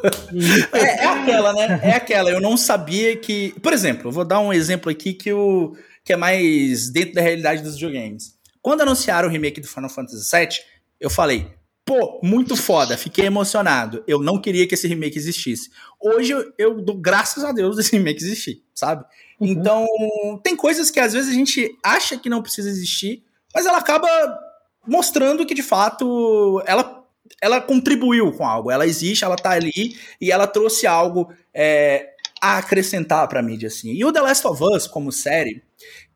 é, 0.72 0.78
é, 0.78 1.06
aquela, 1.06 1.52
né? 1.52 1.80
É 1.82 1.92
aquela. 1.92 2.30
Eu 2.30 2.40
não 2.40 2.56
sabia 2.56 3.16
que. 3.16 3.54
Por 3.60 3.72
exemplo, 3.72 4.08
eu 4.08 4.12
vou 4.12 4.24
dar 4.24 4.40
um 4.40 4.52
exemplo 4.52 4.90
aqui 4.90 5.12
que, 5.12 5.32
o, 5.32 5.74
que 6.04 6.12
é 6.12 6.16
mais 6.16 6.90
dentro 6.90 7.14
da 7.14 7.22
realidade 7.22 7.62
dos 7.62 7.74
videogames. 7.74 8.38
Quando 8.62 8.82
anunciaram 8.82 9.28
o 9.28 9.30
remake 9.30 9.60
do 9.60 9.66
Final 9.66 9.90
Fantasy 9.90 10.36
VII, 10.36 10.58
eu 11.00 11.08
falei, 11.08 11.50
Pô, 11.90 12.20
muito 12.22 12.54
foda, 12.54 12.96
fiquei 12.96 13.26
emocionado. 13.26 14.04
Eu 14.06 14.20
não 14.22 14.40
queria 14.40 14.64
que 14.64 14.74
esse 14.74 14.86
remake 14.86 15.18
existisse. 15.18 15.70
Hoje 16.00 16.32
eu, 16.32 16.52
eu 16.56 16.80
dou 16.80 16.96
graças 16.96 17.42
a 17.42 17.50
Deus 17.50 17.78
esse 17.78 17.96
remake 17.96 18.22
existir, 18.22 18.62
sabe? 18.72 19.04
Uhum. 19.40 19.48
Então, 19.48 19.86
tem 20.42 20.54
coisas 20.54 20.90
que 20.90 21.00
às 21.00 21.14
vezes 21.14 21.30
a 21.30 21.34
gente 21.34 21.76
acha 21.82 22.16
que 22.16 22.28
não 22.28 22.42
precisa 22.42 22.68
existir, 22.68 23.24
mas 23.54 23.64
ela 23.66 23.78
acaba 23.78 24.06
mostrando 24.86 25.46
que 25.46 25.54
de 25.54 25.62
fato 25.62 26.62
ela, 26.66 27.04
ela 27.40 27.60
contribuiu 27.60 28.32
com 28.32 28.46
algo. 28.46 28.70
Ela 28.70 28.86
existe, 28.86 29.24
ela 29.24 29.36
tá 29.36 29.50
ali 29.50 29.96
e 30.20 30.30
ela 30.30 30.46
trouxe 30.46 30.86
algo 30.86 31.32
é, 31.54 32.10
a 32.40 32.58
acrescentar 32.58 33.26
pra 33.28 33.42
mídia, 33.42 33.68
assim. 33.68 33.92
E 33.92 34.04
o 34.04 34.12
The 34.12 34.20
Last 34.20 34.46
of 34.46 34.62
Us, 34.62 34.86
como 34.86 35.10
série, 35.10 35.62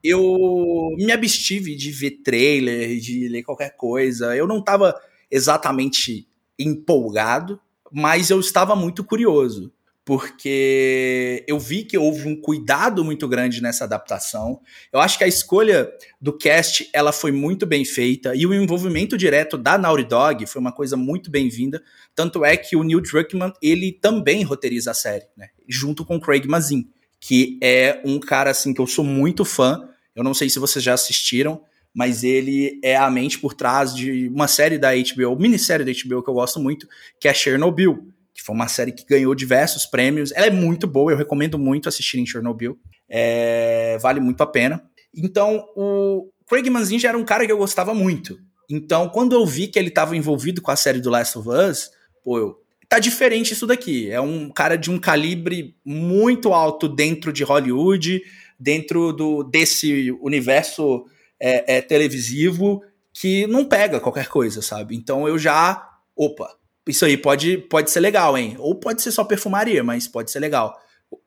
eu 0.03 0.91
me 0.97 1.11
abstive 1.11 1.75
de 1.75 1.91
ver 1.91 2.23
trailer, 2.23 2.99
de 3.01 3.29
ler 3.29 3.43
qualquer 3.43 3.75
coisa. 3.77 4.37
Eu 4.37 4.47
não 4.47 4.63
tava 4.63 4.95
exatamente 5.31 6.29
empolgado, 6.59 7.59
mas 7.91 8.31
eu 8.31 8.39
estava 8.39 8.77
muito 8.77 9.03
curioso, 9.03 9.73
porque 10.05 11.43
eu 11.49 11.59
vi 11.59 11.83
que 11.83 11.97
houve 11.97 12.29
um 12.29 12.39
cuidado 12.39 13.03
muito 13.03 13.27
grande 13.27 13.63
nessa 13.63 13.85
adaptação. 13.85 14.61
Eu 14.93 15.01
acho 15.01 15.17
que 15.17 15.25
a 15.25 15.27
escolha 15.29 15.91
do 16.21 16.37
cast 16.37 16.91
ela 16.93 17.11
foi 17.11 17.33
muito 17.33 17.65
bem 17.65 17.85
feita 17.85 18.35
e 18.35 18.47
o 18.47 18.53
envolvimento 18.53 19.17
direto 19.17 19.57
da 19.57 19.79
Naughty 19.79 20.05
Dog 20.05 20.47
foi 20.47 20.61
uma 20.61 20.73
coisa 20.73 20.97
muito 20.97 21.31
bem-vinda. 21.31 21.83
Tanto 22.15 22.45
é 22.45 22.55
que 22.57 22.77
o 22.77 22.83
Neil 22.83 23.01
Druckmann 23.01 23.55
ele 23.63 23.93
também 23.93 24.43
roteiriza 24.43 24.91
a 24.91 24.95
série, 24.95 25.25
né? 25.37 25.49
junto 25.67 26.05
com 26.05 26.21
Craig 26.21 26.47
Mazin, 26.47 26.87
que 27.19 27.59
é 27.63 28.03
um 28.05 28.21
cara 28.21 28.51
assim 28.51 28.75
que 28.75 28.81
eu 28.81 28.87
sou 28.87 29.05
muito 29.05 29.45
fã 29.45 29.89
Eu 30.15 30.23
não 30.23 30.35
sei 30.35 30.51
se 30.51 30.59
vocês 30.59 30.85
já 30.85 30.93
assistiram, 30.93 31.63
mas 31.95 32.23
ele 32.23 32.79
é 32.83 32.97
a 32.97 33.11
mente 33.11 33.39
por 33.39 33.55
trás 33.55 33.95
de 33.95 34.29
uma 34.29 34.49
série 34.49 34.77
da 34.77 34.91
HBO, 34.95 35.35
minissérie 35.39 35.87
da 35.87 35.93
HBO 35.93 36.23
que 36.23 36.29
eu 36.29 36.35
gosto 36.35 36.61
muito, 36.61 36.87
que 37.19 37.27
é 37.27 37.33
Chernobyl, 37.33 38.13
que 38.35 38.43
foi 38.43 38.55
uma 38.55 38.69
série 38.69 38.93
que 38.93 39.07
ganhou 39.07 39.35
diversos 39.35 39.87
prêmios. 39.87 40.33
Ela 40.33 40.47
é 40.47 40.51
muito 40.51 40.87
boa, 40.87 41.13
eu 41.13 41.17
recomendo 41.17 41.59
muito 41.59 41.89
assistirem 41.89 42.27
Chernobyl. 42.27 42.77
É, 43.09 43.97
vale 44.01 44.19
muito 44.19 44.43
a 44.43 44.47
pena. 44.47 44.83
Então, 45.15 45.65
o 45.77 46.29
Craig 46.49 46.69
Mazin 46.69 46.99
já 46.99 47.11
era 47.11 47.19
um 47.19 47.25
cara 47.25 47.47
que 47.47 47.53
eu 47.53 47.59
gostava 47.59 47.95
muito. 47.95 48.37
Então, 48.69 49.09
quando 49.09 49.35
eu 49.35 49.47
vi 49.47 49.69
que 49.69 49.79
ele 49.79 49.89
estava 49.89 50.17
envolvido 50.17 50.61
com 50.61 50.71
a 50.71 50.77
série 50.77 51.01
do 51.01 51.11
Last 51.11 51.39
of 51.39 51.49
Us, 51.49 51.91
pô, 52.25 52.39
eu, 52.39 52.57
tá 52.89 52.99
diferente 52.99 53.53
isso 53.53 53.67
daqui. 53.67 54.11
É 54.11 54.21
um 54.21 54.51
cara 54.51 54.77
de 54.77 54.91
um 54.91 54.99
calibre 54.99 55.77
muito 55.85 56.53
alto 56.53 56.89
dentro 56.89 57.33
de 57.33 57.45
Hollywood, 57.45 58.23
dentro 58.59 59.13
do, 59.13 59.45
desse 59.45 60.11
universo 60.21 61.05
é, 61.41 61.77
é, 61.77 61.81
televisivo 61.83 62.83
que 63.13 63.47
não 63.47 63.65
pega 63.65 64.01
qualquer 64.01 64.29
coisa, 64.29 64.61
sabe? 64.61 64.97
Então 64.97 65.29
eu 65.29 65.39
já. 65.39 65.89
Opa, 66.17 66.49
isso 66.89 67.05
aí 67.05 67.17
pode, 67.17 67.59
pode 67.59 67.91
ser 67.91 68.01
legal, 68.01 68.37
hein? 68.37 68.57
Ou 68.59 68.75
pode 68.75 69.03
ser 69.03 69.11
só 69.11 69.25
perfumaria, 69.25 69.83
mas 69.83 70.07
pode 70.07 70.31
ser 70.31 70.41
legal. 70.41 70.77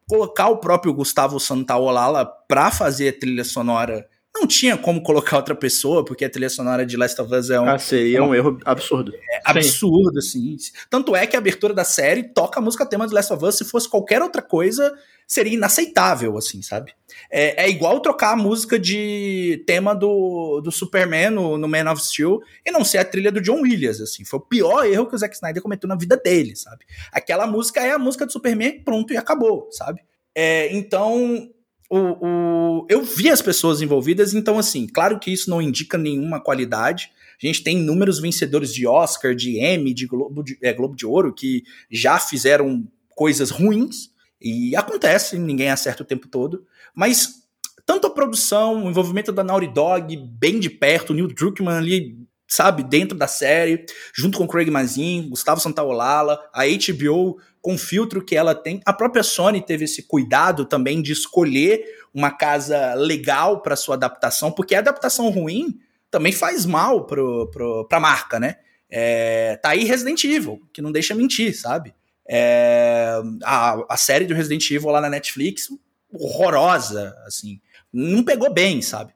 Colocar 0.07 0.49
o 0.49 0.57
próprio 0.57 0.93
Gustavo 0.93 1.39
Santaolala 1.39 2.25
pra 2.47 2.71
fazer 2.71 3.19
trilha 3.19 3.43
sonora 3.43 4.07
não 4.39 4.47
tinha 4.47 4.77
como 4.77 5.01
colocar 5.01 5.38
outra 5.38 5.55
pessoa, 5.55 6.03
porque 6.03 6.25
a 6.25 6.29
trilha 6.29 6.49
sonora 6.49 6.85
de 6.85 6.95
Last 6.95 7.19
of 7.21 7.33
Us 7.33 7.49
é 7.49 7.59
um. 7.59 7.67
Ah, 7.67 7.79
seria 7.79 8.19
é 8.19 8.21
um 8.21 8.33
erro 8.33 8.57
absurdo. 8.65 9.13
É 9.13 9.41
absurdo, 9.43 10.17
assim. 10.17 10.55
Tanto 10.89 11.15
é 11.15 11.25
que 11.25 11.35
a 11.35 11.39
abertura 11.39 11.73
da 11.73 11.83
série 11.83 12.23
toca 12.23 12.59
a 12.59 12.61
música 12.61 12.85
tema 12.85 13.07
de 13.07 13.13
Last 13.13 13.33
of 13.33 13.43
Us. 13.43 13.57
Se 13.57 13.65
fosse 13.65 13.89
qualquer 13.89 14.21
outra 14.21 14.41
coisa, 14.41 14.93
seria 15.27 15.53
inaceitável, 15.53 16.38
assim, 16.38 16.61
sabe? 16.61 16.93
É, 17.29 17.65
é 17.65 17.69
igual 17.69 17.99
trocar 17.99 18.33
a 18.33 18.35
música 18.35 18.79
de 18.79 19.63
tema 19.65 19.93
do, 19.93 20.61
do 20.61 20.71
Superman 20.71 21.31
no, 21.31 21.57
no 21.57 21.67
Man 21.67 21.91
of 21.91 22.01
Steel 22.01 22.39
e 22.65 22.71
não 22.71 22.85
ser 22.85 22.99
a 22.99 23.05
trilha 23.05 23.31
do 23.31 23.41
John 23.41 23.61
Williams, 23.61 23.99
assim. 23.99 24.23
Foi 24.23 24.39
o 24.39 24.43
pior 24.43 24.85
erro 24.85 25.07
que 25.07 25.15
o 25.15 25.17
Zack 25.17 25.35
Snyder 25.35 25.61
cometeu 25.61 25.88
na 25.89 25.95
vida 25.95 26.15
dele, 26.15 26.55
sabe? 26.55 26.85
Aquela 27.11 27.45
música 27.45 27.81
é 27.81 27.91
a 27.91 27.99
música 27.99 28.25
do 28.25 28.31
Superman, 28.31 28.83
pronto 28.83 29.13
e 29.13 29.17
acabou, 29.17 29.67
sabe? 29.71 30.01
É, 30.33 30.73
então, 30.75 31.49
o, 31.89 31.97
o, 31.99 32.88
eu 32.89 33.03
vi 33.03 33.29
as 33.29 33.41
pessoas 33.41 33.81
envolvidas, 33.81 34.33
então, 34.33 34.59
assim, 34.59 34.88
claro 34.88 35.19
que 35.19 35.31
isso 35.31 35.49
não 35.49 35.61
indica 35.61 35.97
nenhuma 35.97 36.39
qualidade. 36.39 37.11
A 37.41 37.45
gente 37.45 37.63
tem 37.63 37.77
inúmeros 37.79 38.19
vencedores 38.19 38.73
de 38.73 38.85
Oscar, 38.85 39.33
de 39.33 39.59
Emmy, 39.59 39.93
de 39.93 40.05
Globo 40.05 40.43
de, 40.43 40.57
é, 40.61 40.73
Globo 40.73 40.95
de 40.95 41.05
Ouro, 41.05 41.33
que 41.33 41.63
já 41.89 42.19
fizeram 42.19 42.85
coisas 43.15 43.49
ruins, 43.49 44.11
e 44.39 44.75
acontece, 44.75 45.38
ninguém 45.38 45.69
acerta 45.69 46.03
o 46.03 46.05
tempo 46.05 46.27
todo. 46.27 46.65
Mas 46.93 47.47
tanto 47.85 48.05
a 48.05 48.09
produção, 48.09 48.85
o 48.85 48.89
envolvimento 48.89 49.31
da 49.31 49.43
Naughty 49.43 49.67
Dog 49.67 50.15
bem 50.17 50.59
de 50.59 50.69
perto, 50.69 51.11
o 51.11 51.13
Neil 51.13 51.27
Druckmann 51.27 51.77
ali, 51.77 52.17
sabe, 52.47 52.83
dentro 52.83 53.17
da 53.17 53.27
série, 53.27 53.85
junto 54.13 54.37
com 54.37 54.47
Craig 54.47 54.69
Mazin, 54.69 55.27
Gustavo 55.29 55.59
Santaolalla, 55.59 56.39
a 56.53 56.63
HBO 56.65 57.37
com 57.61 57.75
o 57.75 57.77
filtro 57.77 58.23
que 58.23 58.35
ela 58.35 58.55
tem. 58.55 58.81
A 58.85 58.93
própria 58.93 59.23
Sony 59.23 59.61
teve 59.61 59.85
esse 59.85 60.03
cuidado 60.03 60.65
também 60.65 61.01
de 61.01 61.11
escolher 61.11 61.83
uma 62.13 62.31
casa 62.31 62.93
legal 62.93 63.61
para 63.61 63.75
sua 63.75 63.95
adaptação, 63.95 64.51
porque 64.51 64.73
a 64.73 64.79
adaptação 64.79 65.29
ruim 65.29 65.79
também 66.09 66.31
faz 66.31 66.65
mal 66.65 67.05
pro, 67.05 67.51
pro, 67.51 67.85
pra 67.87 67.99
marca, 67.99 68.39
né? 68.39 68.55
É, 68.89 69.57
tá 69.57 69.69
aí 69.69 69.83
Resident 69.83 70.23
Evil, 70.23 70.61
que 70.71 70.81
não 70.81 70.91
deixa 70.91 71.13
mentir, 71.13 71.53
sabe? 71.59 71.93
É, 72.29 73.21
a, 73.43 73.83
a 73.89 73.97
série 73.97 74.25
do 74.25 74.33
Resident 74.33 74.69
Evil 74.71 74.89
lá 74.89 75.01
na 75.01 75.09
Netflix, 75.09 75.67
horrorosa, 76.11 77.15
assim. 77.25 77.59
Não 77.91 78.23
pegou 78.23 78.53
bem, 78.53 78.81
sabe? 78.81 79.13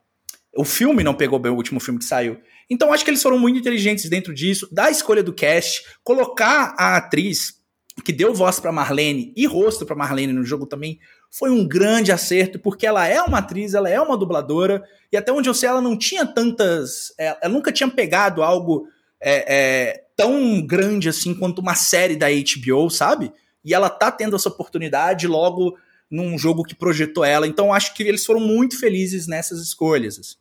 O 0.56 0.66
filme 0.66 1.04
não 1.04 1.14
pegou 1.14 1.40
bem, 1.40 1.52
o 1.52 1.56
último 1.56 1.80
filme 1.80 2.00
que 2.00 2.06
saiu. 2.06 2.40
Então 2.72 2.94
acho 2.94 3.04
que 3.04 3.12
eles 3.12 3.22
foram 3.22 3.38
muito 3.38 3.60
inteligentes 3.60 4.10
dentro 4.10 4.34
disso, 4.34 4.66
da 4.72 4.90
escolha 4.90 5.22
do 5.22 5.34
cast, 5.34 5.84
colocar 6.06 6.74
a 6.80 6.96
atriz 6.96 7.60
que 8.06 8.14
deu 8.14 8.34
voz 8.34 8.62
para 8.62 8.72
Marlene 8.72 9.34
e 9.36 9.46
rosto 9.46 9.86
para 9.86 9.94
Marlene 9.94 10.32
no 10.32 10.46
jogo 10.46 10.66
também 10.66 10.98
foi 11.30 11.50
um 11.50 11.68
grande 11.68 12.14
acerto, 12.14 12.58
porque 12.58 12.88
ela 12.88 13.06
é 13.06 13.22
uma 13.22 13.40
atriz, 13.40 13.74
ela 13.74 13.90
é 13.90 14.00
uma 14.00 14.18
dubladora, 14.18 14.84
e 15.12 15.18
até 15.18 15.34
onde 15.34 15.50
eu 15.50 15.54
sei, 15.54 15.68
ela 15.68 15.82
não 15.82 15.98
tinha 15.98 16.26
tantas. 16.26 17.14
É, 17.18 17.38
ela 17.42 17.54
nunca 17.54 17.72
tinha 17.72 17.90
pegado 17.90 18.42
algo 18.42 18.88
é, 19.20 19.56
é, 19.56 20.04
tão 20.16 20.66
grande 20.66 21.10
assim 21.10 21.34
quanto 21.34 21.60
uma 21.60 21.76
série 21.76 22.16
da 22.16 22.28
HBO, 22.28 22.90
sabe? 22.90 23.32
E 23.64 23.74
ela 23.74 23.90
tá 23.90 24.10
tendo 24.10 24.36
essa 24.36 24.50
oportunidade 24.50 25.28
logo 25.28 25.78
num 26.10 26.38
jogo 26.38 26.64
que 26.64 26.76
projetou 26.76 27.24
ela. 27.24 27.48
Então 27.48 27.74
acho 27.74 27.94
que 27.94 28.04
eles 28.04 28.26
foram 28.26 28.40
muito 28.40 28.80
felizes 28.80 29.28
nessas 29.28 29.62
escolhas. 29.62 30.38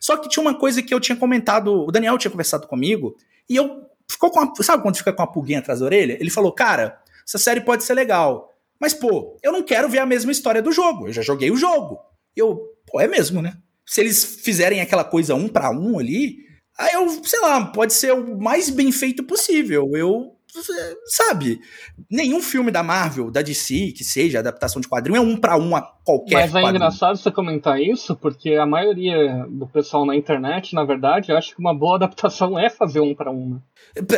Só 0.00 0.16
que 0.16 0.28
tinha 0.28 0.42
uma 0.42 0.58
coisa 0.58 0.82
que 0.82 0.92
eu 0.92 0.98
tinha 0.98 1.14
comentado, 1.14 1.84
o 1.86 1.92
Daniel 1.92 2.16
tinha 2.16 2.30
conversado 2.30 2.66
comigo, 2.66 3.14
e 3.48 3.54
eu 3.54 3.86
ficou 4.10 4.30
com 4.30 4.62
sabe 4.62 4.82
quando 4.82 4.96
fica 4.96 5.12
com 5.12 5.22
a 5.22 5.26
pulguinha 5.26 5.58
atrás 5.58 5.80
da 5.80 5.86
orelha? 5.86 6.16
Ele 6.18 6.30
falou: 6.30 6.52
"Cara, 6.52 6.98
essa 7.26 7.38
série 7.38 7.60
pode 7.60 7.84
ser 7.84 7.94
legal, 7.94 8.50
mas 8.80 8.94
pô, 8.94 9.38
eu 9.42 9.52
não 9.52 9.62
quero 9.62 9.88
ver 9.88 9.98
a 9.98 10.06
mesma 10.06 10.32
história 10.32 10.62
do 10.62 10.72
jogo. 10.72 11.08
Eu 11.08 11.12
já 11.12 11.22
joguei 11.22 11.50
o 11.50 11.56
jogo". 11.56 12.00
Eu, 12.34 12.58
pô, 12.86 12.98
é 13.00 13.06
mesmo, 13.06 13.42
né? 13.42 13.56
Se 13.86 14.00
eles 14.00 14.24
fizerem 14.42 14.80
aquela 14.80 15.04
coisa 15.04 15.34
um 15.34 15.48
para 15.48 15.70
um 15.70 15.98
ali, 15.98 16.38
aí 16.78 16.94
eu, 16.94 17.08
sei 17.24 17.40
lá, 17.40 17.66
pode 17.66 17.92
ser 17.92 18.12
o 18.14 18.40
mais 18.40 18.70
bem 18.70 18.90
feito 18.90 19.22
possível. 19.24 19.90
Eu 19.94 20.36
sabe, 21.06 21.60
nenhum 22.10 22.42
filme 22.42 22.70
da 22.70 22.82
Marvel, 22.82 23.30
da 23.30 23.42
DC, 23.42 23.92
que 23.96 24.04
seja 24.04 24.38
adaptação 24.38 24.80
de 24.80 24.88
quadrinho, 24.88 25.16
é 25.16 25.20
um 25.20 25.36
para 25.36 25.56
um 25.56 25.76
a 25.76 25.82
qualquer 26.04 26.34
Mas 26.34 26.50
é 26.50 26.52
quadrinho. 26.52 26.76
engraçado 26.76 27.16
você 27.16 27.30
comentar 27.30 27.80
isso, 27.80 28.16
porque 28.16 28.54
a 28.54 28.66
maioria 28.66 29.46
do 29.48 29.66
pessoal 29.66 30.04
na 30.04 30.16
internet, 30.16 30.74
na 30.74 30.84
verdade, 30.84 31.32
acha 31.32 31.54
que 31.54 31.60
uma 31.60 31.74
boa 31.74 31.96
adaptação 31.96 32.58
é 32.58 32.68
fazer 32.68 33.00
um 33.00 33.14
para 33.14 33.30
um. 33.30 33.54
Né? 33.54 33.60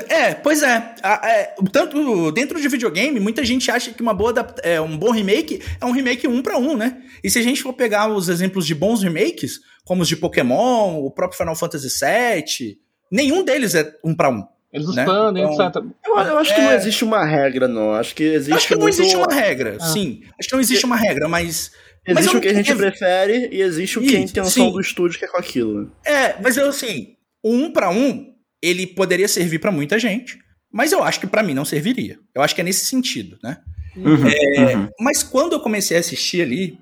É, 0.08 0.34
pois 0.34 0.62
é. 0.62 0.94
é. 1.04 1.54
Tanto 1.70 2.30
dentro 2.32 2.60
de 2.60 2.68
videogame, 2.68 3.20
muita 3.20 3.44
gente 3.44 3.70
acha 3.70 3.92
que 3.92 4.02
uma 4.02 4.14
boa 4.14 4.32
é, 4.62 4.80
um 4.80 4.96
bom 4.96 5.10
remake 5.10 5.62
é 5.80 5.84
um 5.84 5.92
remake 5.92 6.26
um 6.28 6.42
para 6.42 6.58
um, 6.58 6.76
né? 6.76 7.02
E 7.22 7.30
se 7.30 7.38
a 7.38 7.42
gente 7.42 7.62
for 7.62 7.72
pegar 7.72 8.08
os 8.08 8.28
exemplos 8.28 8.66
de 8.66 8.74
bons 8.74 9.02
remakes, 9.02 9.60
como 9.84 10.02
os 10.02 10.08
de 10.08 10.16
Pokémon, 10.16 10.98
o 10.98 11.10
próprio 11.10 11.38
Final 11.38 11.56
Fantasy 11.56 11.88
VII, 11.88 12.78
nenhum 13.10 13.44
deles 13.44 13.74
é 13.74 13.94
um 14.04 14.14
para 14.14 14.30
um. 14.30 14.44
Eles 14.72 14.94
né? 14.94 15.02
expandem, 15.02 15.44
então, 15.44 15.66
etc. 15.66 15.82
Eu, 16.04 16.18
eu 16.18 16.38
acho 16.38 16.52
é... 16.52 16.54
que 16.54 16.60
não 16.62 16.72
existe 16.72 17.04
uma 17.04 17.24
regra, 17.24 17.68
não. 17.68 17.92
Acho 17.92 18.14
que 18.14 18.22
existe. 18.22 18.52
Acho 18.54 18.68
que 18.68 18.74
não 18.74 18.82
muito... 18.82 18.94
existe 18.94 19.16
uma 19.16 19.32
regra, 19.34 19.76
ah. 19.78 19.84
sim. 19.84 20.22
Acho 20.38 20.48
que 20.48 20.54
não 20.54 20.60
existe 20.60 20.86
uma 20.86 20.96
regra, 20.96 21.28
mas. 21.28 21.72
Existe 22.04 22.26
mas 22.26 22.34
o 22.34 22.40
que 22.40 22.48
a 22.48 22.54
gente 22.54 22.74
prefere 22.74 23.48
e 23.52 23.60
existe 23.60 23.98
o 23.98 24.02
que 24.02 24.16
a 24.16 24.18
intenção 24.18 24.66
sim. 24.66 24.72
do 24.72 24.80
estúdio 24.80 25.18
que 25.18 25.24
é 25.24 25.28
com 25.28 25.36
aquilo. 25.36 25.82
Né? 25.82 25.90
É, 26.04 26.42
mas 26.42 26.56
eu 26.56 26.68
assim, 26.68 27.14
o 27.44 27.52
um 27.54 27.70
para 27.70 27.90
um, 27.90 28.34
ele 28.60 28.88
poderia 28.88 29.28
servir 29.28 29.60
para 29.60 29.70
muita 29.70 30.00
gente, 30.00 30.36
mas 30.72 30.90
eu 30.90 31.04
acho 31.04 31.20
que 31.20 31.28
para 31.28 31.44
mim 31.44 31.54
não 31.54 31.64
serviria. 31.64 32.18
Eu 32.34 32.42
acho 32.42 32.56
que 32.56 32.60
é 32.60 32.64
nesse 32.64 32.86
sentido, 32.86 33.38
né? 33.40 33.58
Uhum, 33.94 34.26
é, 34.26 34.76
uhum. 34.76 34.88
Mas 34.98 35.22
quando 35.22 35.52
eu 35.52 35.60
comecei 35.60 35.96
a 35.96 36.00
assistir 36.00 36.42
ali 36.42 36.76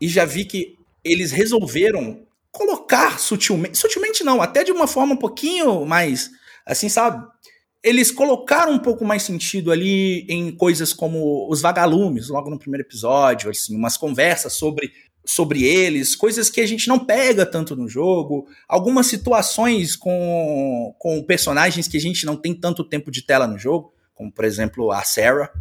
e 0.00 0.08
já 0.08 0.26
vi 0.26 0.44
que 0.44 0.74
eles 1.04 1.30
resolveram 1.30 2.26
colocar 2.50 3.18
sutilmente, 3.18 3.78
sutilmente 3.78 4.24
não, 4.24 4.42
até 4.42 4.64
de 4.64 4.72
uma 4.72 4.86
forma 4.86 5.14
um 5.14 5.18
pouquinho 5.18 5.86
mais 5.86 6.30
Assim, 6.68 6.88
sabe? 6.88 7.26
Eles 7.82 8.10
colocaram 8.10 8.72
um 8.72 8.78
pouco 8.78 9.04
mais 9.04 9.22
sentido 9.22 9.72
ali 9.72 10.26
em 10.28 10.54
coisas 10.54 10.92
como 10.92 11.48
os 11.50 11.62
vagalumes, 11.62 12.28
logo 12.28 12.50
no 12.50 12.58
primeiro 12.58 12.86
episódio, 12.86 13.50
assim, 13.50 13.74
umas 13.74 13.96
conversas 13.96 14.52
sobre 14.52 14.92
sobre 15.24 15.62
eles, 15.62 16.16
coisas 16.16 16.48
que 16.48 16.58
a 16.58 16.66
gente 16.66 16.88
não 16.88 16.98
pega 16.98 17.44
tanto 17.44 17.76
no 17.76 17.86
jogo, 17.86 18.48
algumas 18.66 19.08
situações 19.08 19.94
com, 19.94 20.94
com 20.98 21.22
personagens 21.22 21.86
que 21.86 21.98
a 21.98 22.00
gente 22.00 22.24
não 22.24 22.34
tem 22.34 22.54
tanto 22.54 22.82
tempo 22.82 23.10
de 23.10 23.20
tela 23.20 23.46
no 23.46 23.58
jogo, 23.58 23.92
como 24.14 24.32
por 24.32 24.46
exemplo 24.46 24.90
a 24.90 25.02
Sarah. 25.02 25.52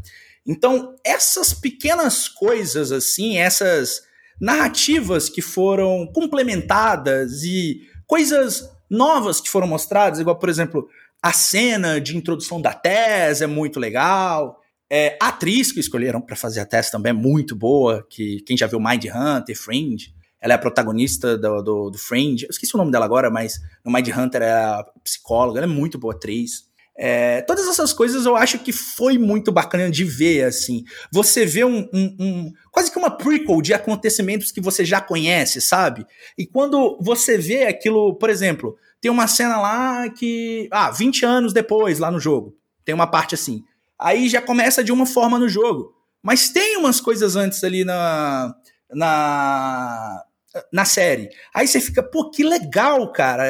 Então, 0.45 0.95
essas 1.03 1.53
pequenas 1.53 2.29
coisas 2.29 2.93
assim, 2.93 3.39
essas 3.39 4.03
narrativas 4.39 5.27
que 5.27 5.41
foram 5.41 6.07
complementadas 6.13 7.43
e 7.43 7.81
coisas 8.05 8.69
novas 8.89 9.41
que 9.41 9.49
foram 9.49 9.67
mostradas, 9.67 10.19
igual, 10.19 10.37
por 10.37 10.49
exemplo, 10.49 10.87
a 11.21 11.33
cena 11.33 11.99
de 11.99 12.15
introdução 12.15 12.61
da 12.61 12.73
Tess 12.73 13.41
é 13.41 13.47
muito 13.47 13.79
legal. 13.79 14.59
É, 14.89 15.17
a 15.21 15.29
atriz 15.29 15.71
que 15.71 15.79
escolheram 15.79 16.21
para 16.21 16.35
fazer 16.35 16.61
a 16.61 16.65
Tess 16.65 16.89
também 16.89 17.09
é 17.09 17.13
muito 17.13 17.55
boa, 17.55 18.05
que 18.09 18.41
quem 18.41 18.55
já 18.55 18.67
viu 18.67 18.79
Mind 18.79 19.05
Hunter, 19.05 19.57
Fringe, 19.57 20.13
ela 20.39 20.53
é 20.53 20.55
a 20.55 20.59
protagonista 20.59 21.37
do, 21.37 21.61
do, 21.61 21.89
do 21.89 21.97
Fringe. 21.97 22.45
Eu 22.45 22.51
esqueci 22.51 22.75
o 22.75 22.77
nome 22.77 22.91
dela 22.91 23.05
agora, 23.05 23.29
mas 23.29 23.59
no 23.83 23.91
Mind 23.91 24.07
Hunter 24.09 24.43
é 24.43 24.51
a 24.51 24.85
psicóloga, 25.03 25.59
ela 25.59 25.65
é 25.65 25.75
muito 25.75 25.97
boa 25.97 26.13
atriz. 26.13 26.66
É, 26.99 27.41
todas 27.41 27.67
essas 27.67 27.93
coisas 27.93 28.25
eu 28.25 28.35
acho 28.35 28.57
que 28.57 28.71
foi 28.71 29.19
muito 29.19 29.51
bacana 29.51 29.89
de 29.91 30.03
ver, 30.03 30.45
assim. 30.45 30.83
Você 31.11 31.45
vê 31.45 31.63
um, 31.63 31.87
um, 31.93 32.15
um, 32.19 32.53
quase 32.71 32.91
que 32.91 32.97
uma 32.97 33.11
prequel 33.11 33.61
de 33.61 33.73
acontecimentos 33.73 34.51
que 34.51 34.59
você 34.59 34.83
já 34.83 34.99
conhece, 34.99 35.61
sabe? 35.61 36.07
E 36.35 36.47
quando 36.47 36.97
você 36.99 37.37
vê 37.37 37.65
aquilo, 37.65 38.15
por 38.15 38.31
exemplo, 38.31 38.75
tem 38.99 39.11
uma 39.11 39.27
cena 39.27 39.57
lá 39.57 40.09
que. 40.09 40.67
Ah, 40.71 40.89
20 40.89 41.23
anos 41.23 41.53
depois, 41.53 41.99
lá 41.99 42.09
no 42.09 42.19
jogo. 42.19 42.57
Tem 42.83 42.95
uma 42.95 43.07
parte 43.07 43.35
assim. 43.35 43.63
Aí 43.99 44.27
já 44.27 44.41
começa 44.41 44.83
de 44.83 44.91
uma 44.91 45.05
forma 45.05 45.37
no 45.37 45.47
jogo. 45.47 45.93
Mas 46.23 46.49
tem 46.49 46.77
umas 46.77 46.99
coisas 46.99 47.35
antes 47.35 47.63
ali 47.63 47.85
na. 47.85 48.55
na 48.91 50.23
na 50.71 50.85
série. 50.85 51.29
Aí 51.53 51.67
você 51.67 51.79
fica, 51.79 52.01
pô, 52.03 52.29
que 52.29 52.43
legal, 52.43 53.11
cara. 53.11 53.43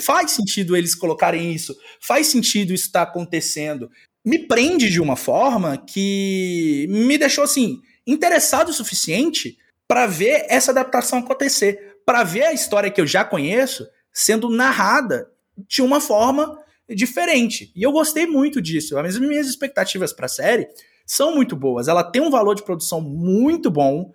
Faz 0.00 0.32
sentido 0.32 0.76
eles 0.76 0.94
colocarem 0.94 1.52
isso. 1.52 1.76
Faz 2.00 2.28
sentido 2.28 2.72
isso 2.72 2.86
estar 2.86 3.04
tá 3.04 3.10
acontecendo. 3.10 3.90
Me 4.24 4.38
prende 4.38 4.90
de 4.90 5.00
uma 5.00 5.16
forma 5.16 5.76
que 5.76 6.86
me 6.88 7.18
deixou 7.18 7.44
assim 7.44 7.80
interessado 8.06 8.68
o 8.68 8.74
suficiente 8.74 9.56
para 9.86 10.06
ver 10.06 10.46
essa 10.48 10.70
adaptação 10.70 11.18
acontecer, 11.18 11.96
para 12.06 12.24
ver 12.24 12.44
a 12.44 12.52
história 12.52 12.90
que 12.90 13.00
eu 13.00 13.06
já 13.06 13.24
conheço 13.24 13.86
sendo 14.12 14.48
narrada 14.48 15.28
de 15.68 15.82
uma 15.82 16.00
forma 16.00 16.58
diferente. 16.88 17.72
E 17.74 17.82
eu 17.82 17.92
gostei 17.92 18.26
muito 18.26 18.60
disso. 18.60 18.98
As 18.98 19.18
minhas 19.18 19.46
expectativas 19.46 20.12
para 20.12 20.26
a 20.26 20.28
série 20.28 20.68
são 21.06 21.34
muito 21.34 21.56
boas. 21.56 21.88
Ela 21.88 22.04
tem 22.04 22.22
um 22.22 22.30
valor 22.30 22.54
de 22.54 22.62
produção 22.62 23.00
muito 23.00 23.70
bom. 23.70 24.12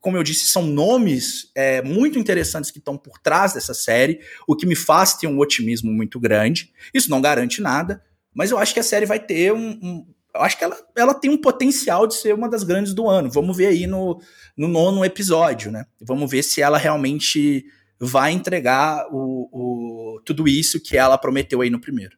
Como 0.00 0.16
eu 0.16 0.22
disse, 0.22 0.46
são 0.46 0.64
nomes 0.64 1.50
é, 1.54 1.82
muito 1.82 2.18
interessantes 2.18 2.70
que 2.70 2.78
estão 2.78 2.96
por 2.96 3.18
trás 3.18 3.54
dessa 3.54 3.74
série, 3.74 4.20
o 4.46 4.56
que 4.56 4.66
me 4.66 4.76
faz 4.76 5.14
ter 5.14 5.26
um 5.26 5.38
otimismo 5.38 5.92
muito 5.92 6.18
grande. 6.20 6.72
Isso 6.92 7.10
não 7.10 7.20
garante 7.20 7.60
nada, 7.60 8.02
mas 8.34 8.50
eu 8.50 8.58
acho 8.58 8.74
que 8.74 8.80
a 8.80 8.84
série 8.84 9.06
vai 9.06 9.20
ter 9.20 9.52
um. 9.52 9.78
um 9.82 10.06
eu 10.34 10.40
acho 10.40 10.56
que 10.56 10.64
ela, 10.64 10.76
ela 10.96 11.14
tem 11.14 11.30
um 11.30 11.36
potencial 11.36 12.06
de 12.06 12.14
ser 12.14 12.34
uma 12.34 12.48
das 12.48 12.62
grandes 12.62 12.94
do 12.94 13.08
ano. 13.08 13.30
Vamos 13.30 13.54
ver 13.56 13.66
aí 13.66 13.86
no, 13.86 14.18
no 14.56 14.66
nono 14.66 15.04
episódio, 15.04 15.70
né? 15.70 15.84
Vamos 16.00 16.30
ver 16.30 16.42
se 16.42 16.62
ela 16.62 16.78
realmente 16.78 17.66
vai 18.00 18.32
entregar 18.32 19.06
o, 19.10 19.48
o, 19.52 20.20
tudo 20.24 20.48
isso 20.48 20.80
que 20.80 20.96
ela 20.96 21.18
prometeu 21.18 21.60
aí 21.60 21.68
no 21.68 21.80
primeiro. 21.80 22.16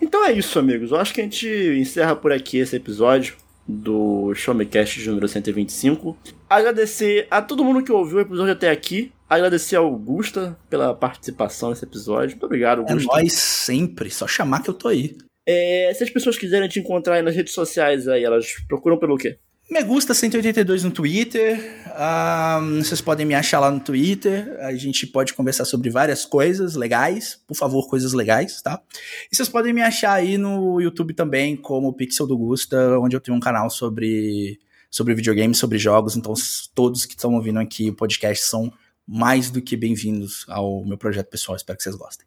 Então 0.00 0.24
é 0.24 0.32
isso, 0.32 0.58
amigos. 0.58 0.90
Eu 0.90 0.96
acho 0.96 1.12
que 1.12 1.20
a 1.20 1.24
gente 1.24 1.46
encerra 1.78 2.16
por 2.16 2.32
aqui 2.32 2.58
esse 2.58 2.74
episódio 2.74 3.36
do 3.66 4.34
Show 4.34 4.54
Me 4.54 4.66
Cast 4.66 5.00
de 5.00 5.08
número 5.08 5.26
125. 5.26 6.16
Agradecer 6.48 7.26
a 7.30 7.40
todo 7.40 7.64
mundo 7.64 7.82
que 7.82 7.92
ouviu 7.92 8.18
o 8.18 8.20
episódio 8.20 8.52
até 8.52 8.70
aqui. 8.70 9.12
Agradecer 9.28 9.76
ao 9.76 9.86
Augusta 9.86 10.56
pela 10.68 10.94
participação 10.94 11.70
nesse 11.70 11.84
episódio. 11.84 12.30
Muito 12.30 12.46
obrigado, 12.46 12.82
é 12.82 12.90
Augusta. 12.90 13.12
É 13.12 13.16
nóis 13.16 13.32
sempre. 13.32 14.10
Só 14.10 14.26
chamar 14.26 14.62
que 14.62 14.70
eu 14.70 14.74
tô 14.74 14.88
aí. 14.88 15.16
É, 15.46 15.92
se 15.94 16.04
as 16.04 16.10
pessoas 16.10 16.38
quiserem 16.38 16.68
te 16.68 16.80
encontrar 16.80 17.16
aí 17.16 17.22
nas 17.22 17.34
redes 17.34 17.52
sociais 17.52 18.08
aí, 18.08 18.24
elas 18.24 18.54
procuram 18.68 18.98
pelo 18.98 19.16
quê? 19.16 19.38
Me 19.70 19.82
gusta 19.82 20.12
182 20.12 20.84
no 20.84 20.90
Twitter. 20.90 21.58
Um, 21.94 22.82
vocês 22.82 23.00
podem 23.00 23.24
me 23.24 23.34
achar 23.34 23.60
lá 23.60 23.70
no 23.70 23.80
Twitter. 23.80 24.56
A 24.60 24.74
gente 24.74 25.06
pode 25.06 25.32
conversar 25.32 25.64
sobre 25.64 25.88
várias 25.88 26.26
coisas 26.26 26.74
legais. 26.74 27.40
Por 27.46 27.56
favor, 27.56 27.88
coisas 27.88 28.12
legais, 28.12 28.60
tá? 28.60 28.80
E 29.32 29.34
vocês 29.34 29.48
podem 29.48 29.72
me 29.72 29.80
achar 29.80 30.12
aí 30.12 30.36
no 30.36 30.80
YouTube 30.80 31.14
também, 31.14 31.56
como 31.56 31.94
Pixel 31.94 32.26
do 32.26 32.36
Gusta, 32.36 32.98
onde 32.98 33.16
eu 33.16 33.20
tenho 33.20 33.36
um 33.36 33.40
canal 33.40 33.70
sobre, 33.70 34.60
sobre 34.90 35.14
videogames, 35.14 35.56
sobre 35.56 35.78
jogos. 35.78 36.14
Então, 36.14 36.34
todos 36.74 37.06
que 37.06 37.14
estão 37.14 37.34
ouvindo 37.34 37.58
aqui 37.58 37.88
o 37.88 37.94
podcast 37.94 38.44
são 38.44 38.70
mais 39.06 39.50
do 39.50 39.62
que 39.62 39.76
bem-vindos 39.76 40.44
ao 40.48 40.84
meu 40.84 40.98
projeto 40.98 41.28
pessoal. 41.28 41.56
Espero 41.56 41.78
que 41.78 41.84
vocês 41.84 41.96
gostem. 41.96 42.26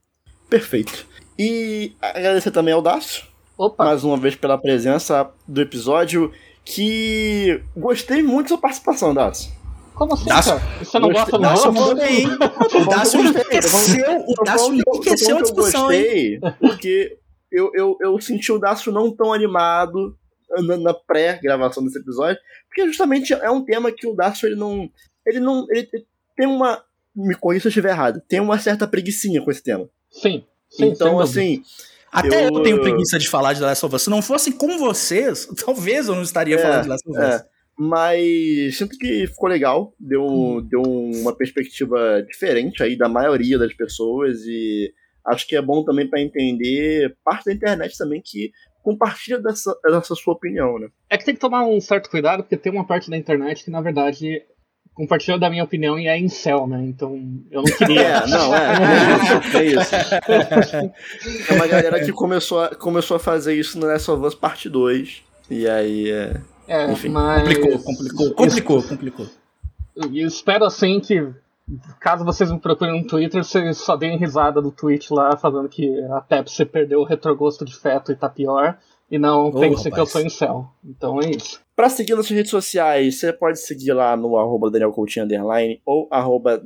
Perfeito. 0.50 1.06
E 1.38 1.94
agradecer 2.02 2.50
também 2.50 2.74
ao 2.74 2.82
Dácio. 2.82 3.26
Opa. 3.58 3.86
Mais 3.86 4.04
uma 4.04 4.18
vez 4.18 4.36
pela 4.36 4.58
presença 4.58 5.30
do 5.48 5.62
episódio 5.62 6.32
que 6.68 7.64
gostei 7.76 8.22
muito 8.22 8.46
da 8.46 8.50
sua 8.50 8.58
participação, 8.58 9.14
Dácio. 9.14 9.52
Como 9.96 10.14
assim, 10.14 10.26
cara? 10.26 10.60
Você 10.80 11.00
não 11.00 11.10
gosta 11.10 11.38
do 11.38 11.96
bem. 11.96 12.28
O 12.28 12.86
Dácio 12.86 13.22
enriqueceu, 13.22 14.26
o 14.28 14.44
Dácio 14.44 14.74
enriqueceu 14.74 15.38
a 15.38 15.42
discussão, 15.42 15.92
hein? 15.92 16.40
Porque 16.60 17.18
eu, 17.50 17.72
eu, 17.74 17.98
eu 18.02 18.20
senti 18.20 18.52
o 18.52 18.60
Dácio 18.60 18.92
não 18.92 19.16
tão 19.16 19.32
animado 19.32 20.16
na, 20.68 20.78
na 20.78 20.94
pré-gravação 20.94 21.84
desse 21.84 22.00
episódio, 22.00 22.40
porque 22.68 22.86
justamente 22.86 23.34
é 23.34 23.50
um 23.50 23.64
tema 23.64 23.92
que 23.92 24.06
o 24.06 24.14
Dácio, 24.14 24.46
ele 24.46 24.56
não... 24.56 24.90
Ele 25.26 25.40
não... 25.40 25.66
Ele 25.70 25.90
tem 26.36 26.46
uma... 26.46 26.84
Me 27.16 27.34
corrija 27.34 27.64
se 27.64 27.68
eu 27.68 27.70
estiver 27.70 27.92
errado. 27.92 28.22
Tem 28.28 28.42
uma 28.42 28.60
certa 28.60 28.86
preguiçinha 28.86 29.42
com 29.42 29.50
esse 29.50 29.64
tema. 29.64 29.90
Sim. 30.12 30.44
sim 30.70 30.86
então, 30.88 31.20
assim... 31.20 31.64
Até 32.12 32.48
eu... 32.48 32.54
eu... 32.54 32.64
tenho 32.64 32.82
preguiça 32.82 33.20
de 33.20 33.30
falar 33.30 33.54
de 33.54 33.60
The 33.60 33.66
Last 33.66 33.86
of 33.86 33.96
Us. 33.96 34.02
Se 34.04 34.10
não 34.10 34.22
fosse 34.22 34.54
com 34.54 34.78
vocês, 34.78 35.48
talvez 35.66 36.08
eu 36.08 36.16
não 36.16 36.24
estaria 36.24 36.56
é, 36.56 36.60
falando 36.60 36.82
de 36.82 36.88
The 36.88 36.90
Last 36.90 37.10
of 37.10 37.20
Us. 37.20 37.26
É. 37.26 37.58
Mas 37.80 38.78
sinto 38.78 38.98
que 38.98 39.28
ficou 39.28 39.48
legal, 39.48 39.94
deu, 40.00 40.26
hum. 40.26 40.68
deu 40.68 40.82
uma 40.82 41.36
perspectiva 41.36 42.24
diferente 42.28 42.82
aí 42.82 42.98
da 42.98 43.08
maioria 43.08 43.60
das 43.60 43.72
pessoas 43.74 44.40
e 44.46 44.92
acho 45.28 45.48
que 45.48 45.56
é 45.56 45.62
bom 45.62 45.84
também 45.84 46.10
para 46.10 46.22
entender 46.22 47.16
parte 47.24 47.46
da 47.46 47.54
internet 47.54 47.96
também 47.96 48.20
que 48.24 48.52
compartilha 48.82 49.38
dessa, 49.38 49.78
dessa 49.84 50.16
sua 50.16 50.34
opinião, 50.34 50.80
né? 50.80 50.88
É 51.10 51.18
que 51.18 51.26
tem 51.26 51.36
que 51.36 51.42
tomar 51.42 51.68
um 51.68 51.80
certo 51.82 52.10
cuidado, 52.10 52.42
porque 52.42 52.56
tem 52.56 52.72
uma 52.72 52.88
parte 52.88 53.10
da 53.10 53.18
internet 53.18 53.66
que, 53.66 53.70
na 53.70 53.82
verdade, 53.82 54.42
compartilhou 54.98 55.40
da 55.40 55.48
minha 55.48 55.64
opinião 55.64 55.98
e 56.00 56.08
é 56.08 56.18
incel, 56.18 56.66
né? 56.66 56.84
Então 56.84 57.14
eu 57.52 57.62
não 57.62 57.78
queria. 57.78 58.02
É, 58.02 58.28
não, 58.28 58.56
é, 58.56 58.74
é 59.54 59.66
isso, 59.66 59.96
é 59.96 60.60
isso. 60.60 61.52
É 61.52 61.54
uma 61.54 61.68
galera 61.68 62.04
que 62.04 62.12
começou 62.12 62.64
a, 62.64 62.76
começou 62.76 63.16
a 63.16 63.20
fazer 63.20 63.54
isso 63.54 63.80
no 63.80 63.86
Last 63.86 64.10
of 64.10 64.26
Us 64.26 64.34
Parte 64.34 64.68
2. 64.68 65.24
E 65.52 65.68
aí 65.68 66.10
é. 66.10 66.42
É, 66.68 66.92
Enfim, 66.92 67.10
mas... 67.10 67.44
complicou, 67.44 67.80
complicou, 67.80 68.34
complicou, 68.34 68.84
complicou. 68.84 69.28
E 70.12 70.22
espero 70.24 70.66
assim 70.66 71.00
que, 71.00 71.26
caso 72.00 72.26
vocês 72.26 72.52
me 72.52 72.60
procurem 72.60 73.00
no 73.00 73.08
Twitter, 73.08 73.44
vocês 73.44 73.78
só 73.78 73.96
deem 73.96 74.18
risada 74.18 74.62
do 74.62 74.72
tweet 74.72 75.14
lá, 75.14 75.38
falando 75.38 75.70
que 75.70 75.88
a 76.12 76.22
Pepsi 76.22 76.66
perdeu 76.66 77.00
o 77.00 77.06
retrogosto 77.06 77.64
de 77.64 77.74
feto 77.74 78.12
e 78.12 78.16
tá 78.16 78.28
pior. 78.28 78.78
E 79.10 79.18
não 79.18 79.48
oh, 79.48 79.60
pense 79.60 79.90
que 79.90 80.00
eu 80.00 80.06
sou 80.06 80.22
incel. 80.22 80.70
Então 80.84 81.22
é 81.22 81.32
isso. 81.32 81.62
Pra 81.76 81.90
seguir 81.90 82.16
nas 82.16 82.30
redes 82.30 82.52
sociais, 82.52 83.20
você 83.20 83.32
pode 83.32 83.60
seguir 83.60 83.94
lá 83.94 84.18
no 84.18 84.38
arroba 84.38 84.70
Daniel 84.70 84.92
Coutinho 84.92 85.26
Underline 85.26 85.82
ou 85.86 86.08
arroba 86.12 86.62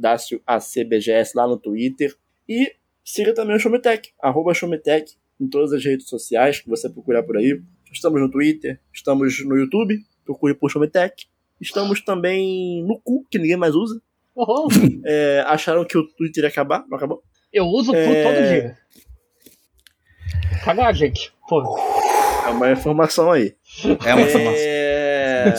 ACBGS 0.47 1.33
lá 1.35 1.47
no 1.47 1.57
Twitter. 1.57 2.15
E 2.49 2.73
siga 3.03 3.33
também 3.33 3.55
o 3.55 3.59
Showmetech, 3.59 4.11
arroba 4.19 4.53
Showmetech 4.53 5.15
em 5.39 5.47
todas 5.47 5.71
as 5.73 5.83
redes 5.83 6.07
sociais 6.07 6.59
que 6.59 6.69
você 6.69 6.89
procurar 6.89 7.23
por 7.23 7.37
aí. 7.37 7.61
Estamos 7.91 8.21
no 8.21 8.31
Twitter, 8.31 8.79
estamos 8.91 9.45
no 9.45 9.55
YouTube, 9.55 9.99
procure 10.23 10.55
por 10.55 10.71
Showmetech. 10.71 11.27
Estamos 11.59 12.01
também 12.01 12.83
no 12.85 12.99
cu, 12.99 13.23
que 13.29 13.37
ninguém 13.37 13.57
mais 13.57 13.75
usa. 13.75 14.01
Uhum. 14.35 14.67
É, 15.05 15.43
acharam 15.45 15.85
que 15.85 15.97
o 15.97 16.07
Twitter 16.07 16.43
ia 16.43 16.49
acabar? 16.49 16.85
Não 16.87 16.97
acabou? 16.97 17.21
Eu 17.51 17.65
uso 17.65 17.93
é... 17.93 18.23
todo 18.23 18.47
dia. 18.47 18.77
Cagar, 20.63 20.93
gente. 20.93 21.33
Pô. 21.49 21.90
É 22.45 22.49
uma 22.49 22.71
informação 22.71 23.31
aí. 23.31 23.55
É 24.05 24.13
uma 24.13 24.21
informação. 24.21 24.53
É... 24.55 25.55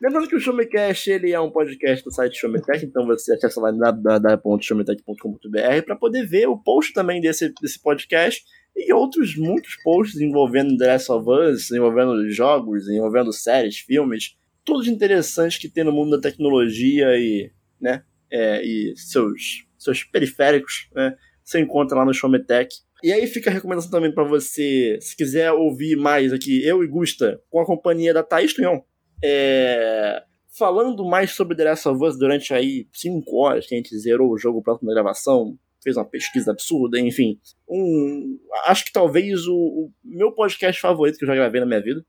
Lembrando 0.00 0.28
que 0.28 0.36
o 0.36 0.40
Showmecast 0.40 1.10
ele 1.10 1.32
é 1.32 1.40
um 1.40 1.50
podcast 1.50 2.04
do 2.04 2.12
site 2.12 2.38
Showmetech, 2.38 2.84
então 2.84 3.06
você 3.06 3.32
acessa 3.32 3.58
lá 3.60 3.70
www.showmetech.com.br 3.70 5.82
para 5.86 5.96
poder 5.96 6.26
ver 6.26 6.46
o 6.46 6.58
post 6.58 6.92
também 6.92 7.22
desse, 7.22 7.54
desse 7.60 7.80
podcast 7.80 8.44
e 8.76 8.92
outros 8.92 9.36
muitos 9.36 9.76
posts 9.82 10.20
envolvendo 10.20 10.76
The 10.76 10.88
Last 10.88 11.10
of 11.10 11.26
Us, 11.30 11.70
envolvendo 11.70 12.28
jogos, 12.30 12.86
envolvendo 12.88 13.32
séries, 13.32 13.78
filmes, 13.78 14.36
tudo 14.64 14.82
de 14.82 14.90
interessante 14.90 15.60
que 15.60 15.68
tem 15.68 15.84
no 15.84 15.92
mundo 15.92 16.10
da 16.10 16.20
tecnologia 16.20 17.16
e, 17.16 17.50
né, 17.80 18.02
é, 18.30 18.62
e 18.62 18.94
seus, 18.96 19.66
seus 19.78 20.04
periféricos, 20.04 20.90
né, 20.94 21.16
você 21.42 21.60
encontra 21.60 21.96
lá 21.96 22.04
no 22.04 22.12
Showmetech. 22.12 22.76
E 23.04 23.12
aí 23.12 23.26
fica 23.26 23.50
a 23.50 23.52
recomendação 23.52 23.90
também 23.90 24.10
para 24.10 24.24
você, 24.24 24.96
se 24.98 25.14
quiser 25.14 25.52
ouvir 25.52 25.94
mais 25.94 26.32
aqui, 26.32 26.66
eu 26.66 26.82
e 26.82 26.86
Gusta, 26.86 27.38
com 27.50 27.60
a 27.60 27.66
companhia 27.66 28.14
da 28.14 28.22
Thaís 28.22 28.54
Tunhon, 28.54 28.80
é, 29.22 30.22
falando 30.56 31.04
mais 31.04 31.32
sobre 31.32 31.54
The 31.54 31.64
Last 31.64 31.86
of 31.86 32.02
Us 32.02 32.18
durante 32.18 32.54
aí 32.54 32.88
5 32.94 33.36
horas 33.36 33.66
que 33.66 33.74
a 33.74 33.76
gente 33.76 33.94
zerou 33.98 34.32
o 34.32 34.38
jogo 34.38 34.62
próximo 34.62 34.88
da 34.88 34.94
gravação, 34.94 35.58
fez 35.82 35.98
uma 35.98 36.04
pesquisa 36.06 36.52
absurda, 36.52 36.98
enfim. 36.98 37.38
Um, 37.68 38.38
acho 38.64 38.86
que 38.86 38.92
talvez 38.92 39.46
o, 39.46 39.54
o, 39.54 39.92
meu 40.02 40.32
podcast 40.32 40.80
favorito 40.80 41.18
que 41.18 41.24
eu 41.24 41.28
já 41.28 41.34
gravei 41.34 41.60
na 41.60 41.66
minha 41.66 41.82
vida. 41.82 42.02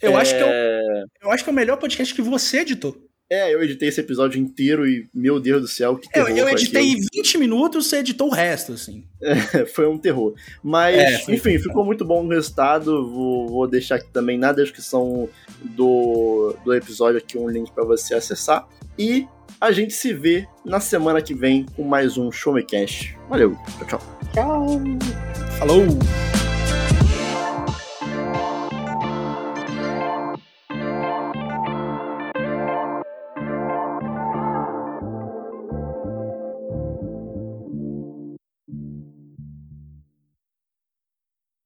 Eu, 0.00 0.12
é... 0.12 0.14
acho 0.14 0.34
que 0.34 0.42
é 0.42 1.04
eu 1.24 1.30
acho 1.30 1.44
que 1.44 1.50
é 1.50 1.52
o 1.52 1.56
melhor 1.56 1.76
podcast 1.76 2.14
que 2.14 2.22
você 2.22 2.60
editou. 2.60 2.96
É, 3.30 3.52
eu 3.52 3.62
editei 3.62 3.90
esse 3.90 4.00
episódio 4.00 4.40
inteiro 4.40 4.88
e, 4.88 5.06
meu 5.12 5.38
Deus 5.38 5.60
do 5.60 5.68
céu, 5.68 5.96
que 5.96 6.08
terror. 6.08 6.30
Eu, 6.30 6.36
eu 6.38 6.48
editei 6.48 6.96
20 7.14 7.36
minutos, 7.36 7.86
você 7.86 7.98
editou 7.98 8.28
o 8.28 8.32
resto, 8.32 8.72
assim. 8.72 9.04
É, 9.20 9.66
foi 9.66 9.86
um 9.86 9.98
terror. 9.98 10.34
Mas, 10.62 10.96
é, 10.96 11.34
enfim, 11.34 11.58
ficou 11.58 11.84
muito 11.84 12.06
bom 12.06 12.24
o 12.24 12.28
resultado. 12.28 13.06
Vou, 13.06 13.46
vou, 13.48 13.68
deixar 13.68 13.96
aqui 13.96 14.10
também 14.10 14.38
na 14.38 14.50
descrição 14.52 15.28
do, 15.62 16.56
do 16.64 16.74
episódio 16.74 17.18
aqui 17.18 17.36
um 17.36 17.50
link 17.50 17.70
para 17.72 17.84
você 17.84 18.14
acessar. 18.14 18.66
E 18.98 19.26
a 19.60 19.70
gente 19.72 19.92
se 19.92 20.14
vê 20.14 20.48
na 20.64 20.80
semana 20.80 21.20
que 21.20 21.34
vem 21.34 21.66
com 21.76 21.82
mais 21.82 22.16
um 22.16 22.32
Show 22.32 22.54
Me 22.54 22.62
Cash. 22.62 23.14
Valeu, 23.28 23.54
tchau, 23.78 23.88
tchau. 23.88 24.18
Tchau. 24.32 24.66
Falou! 25.58 26.37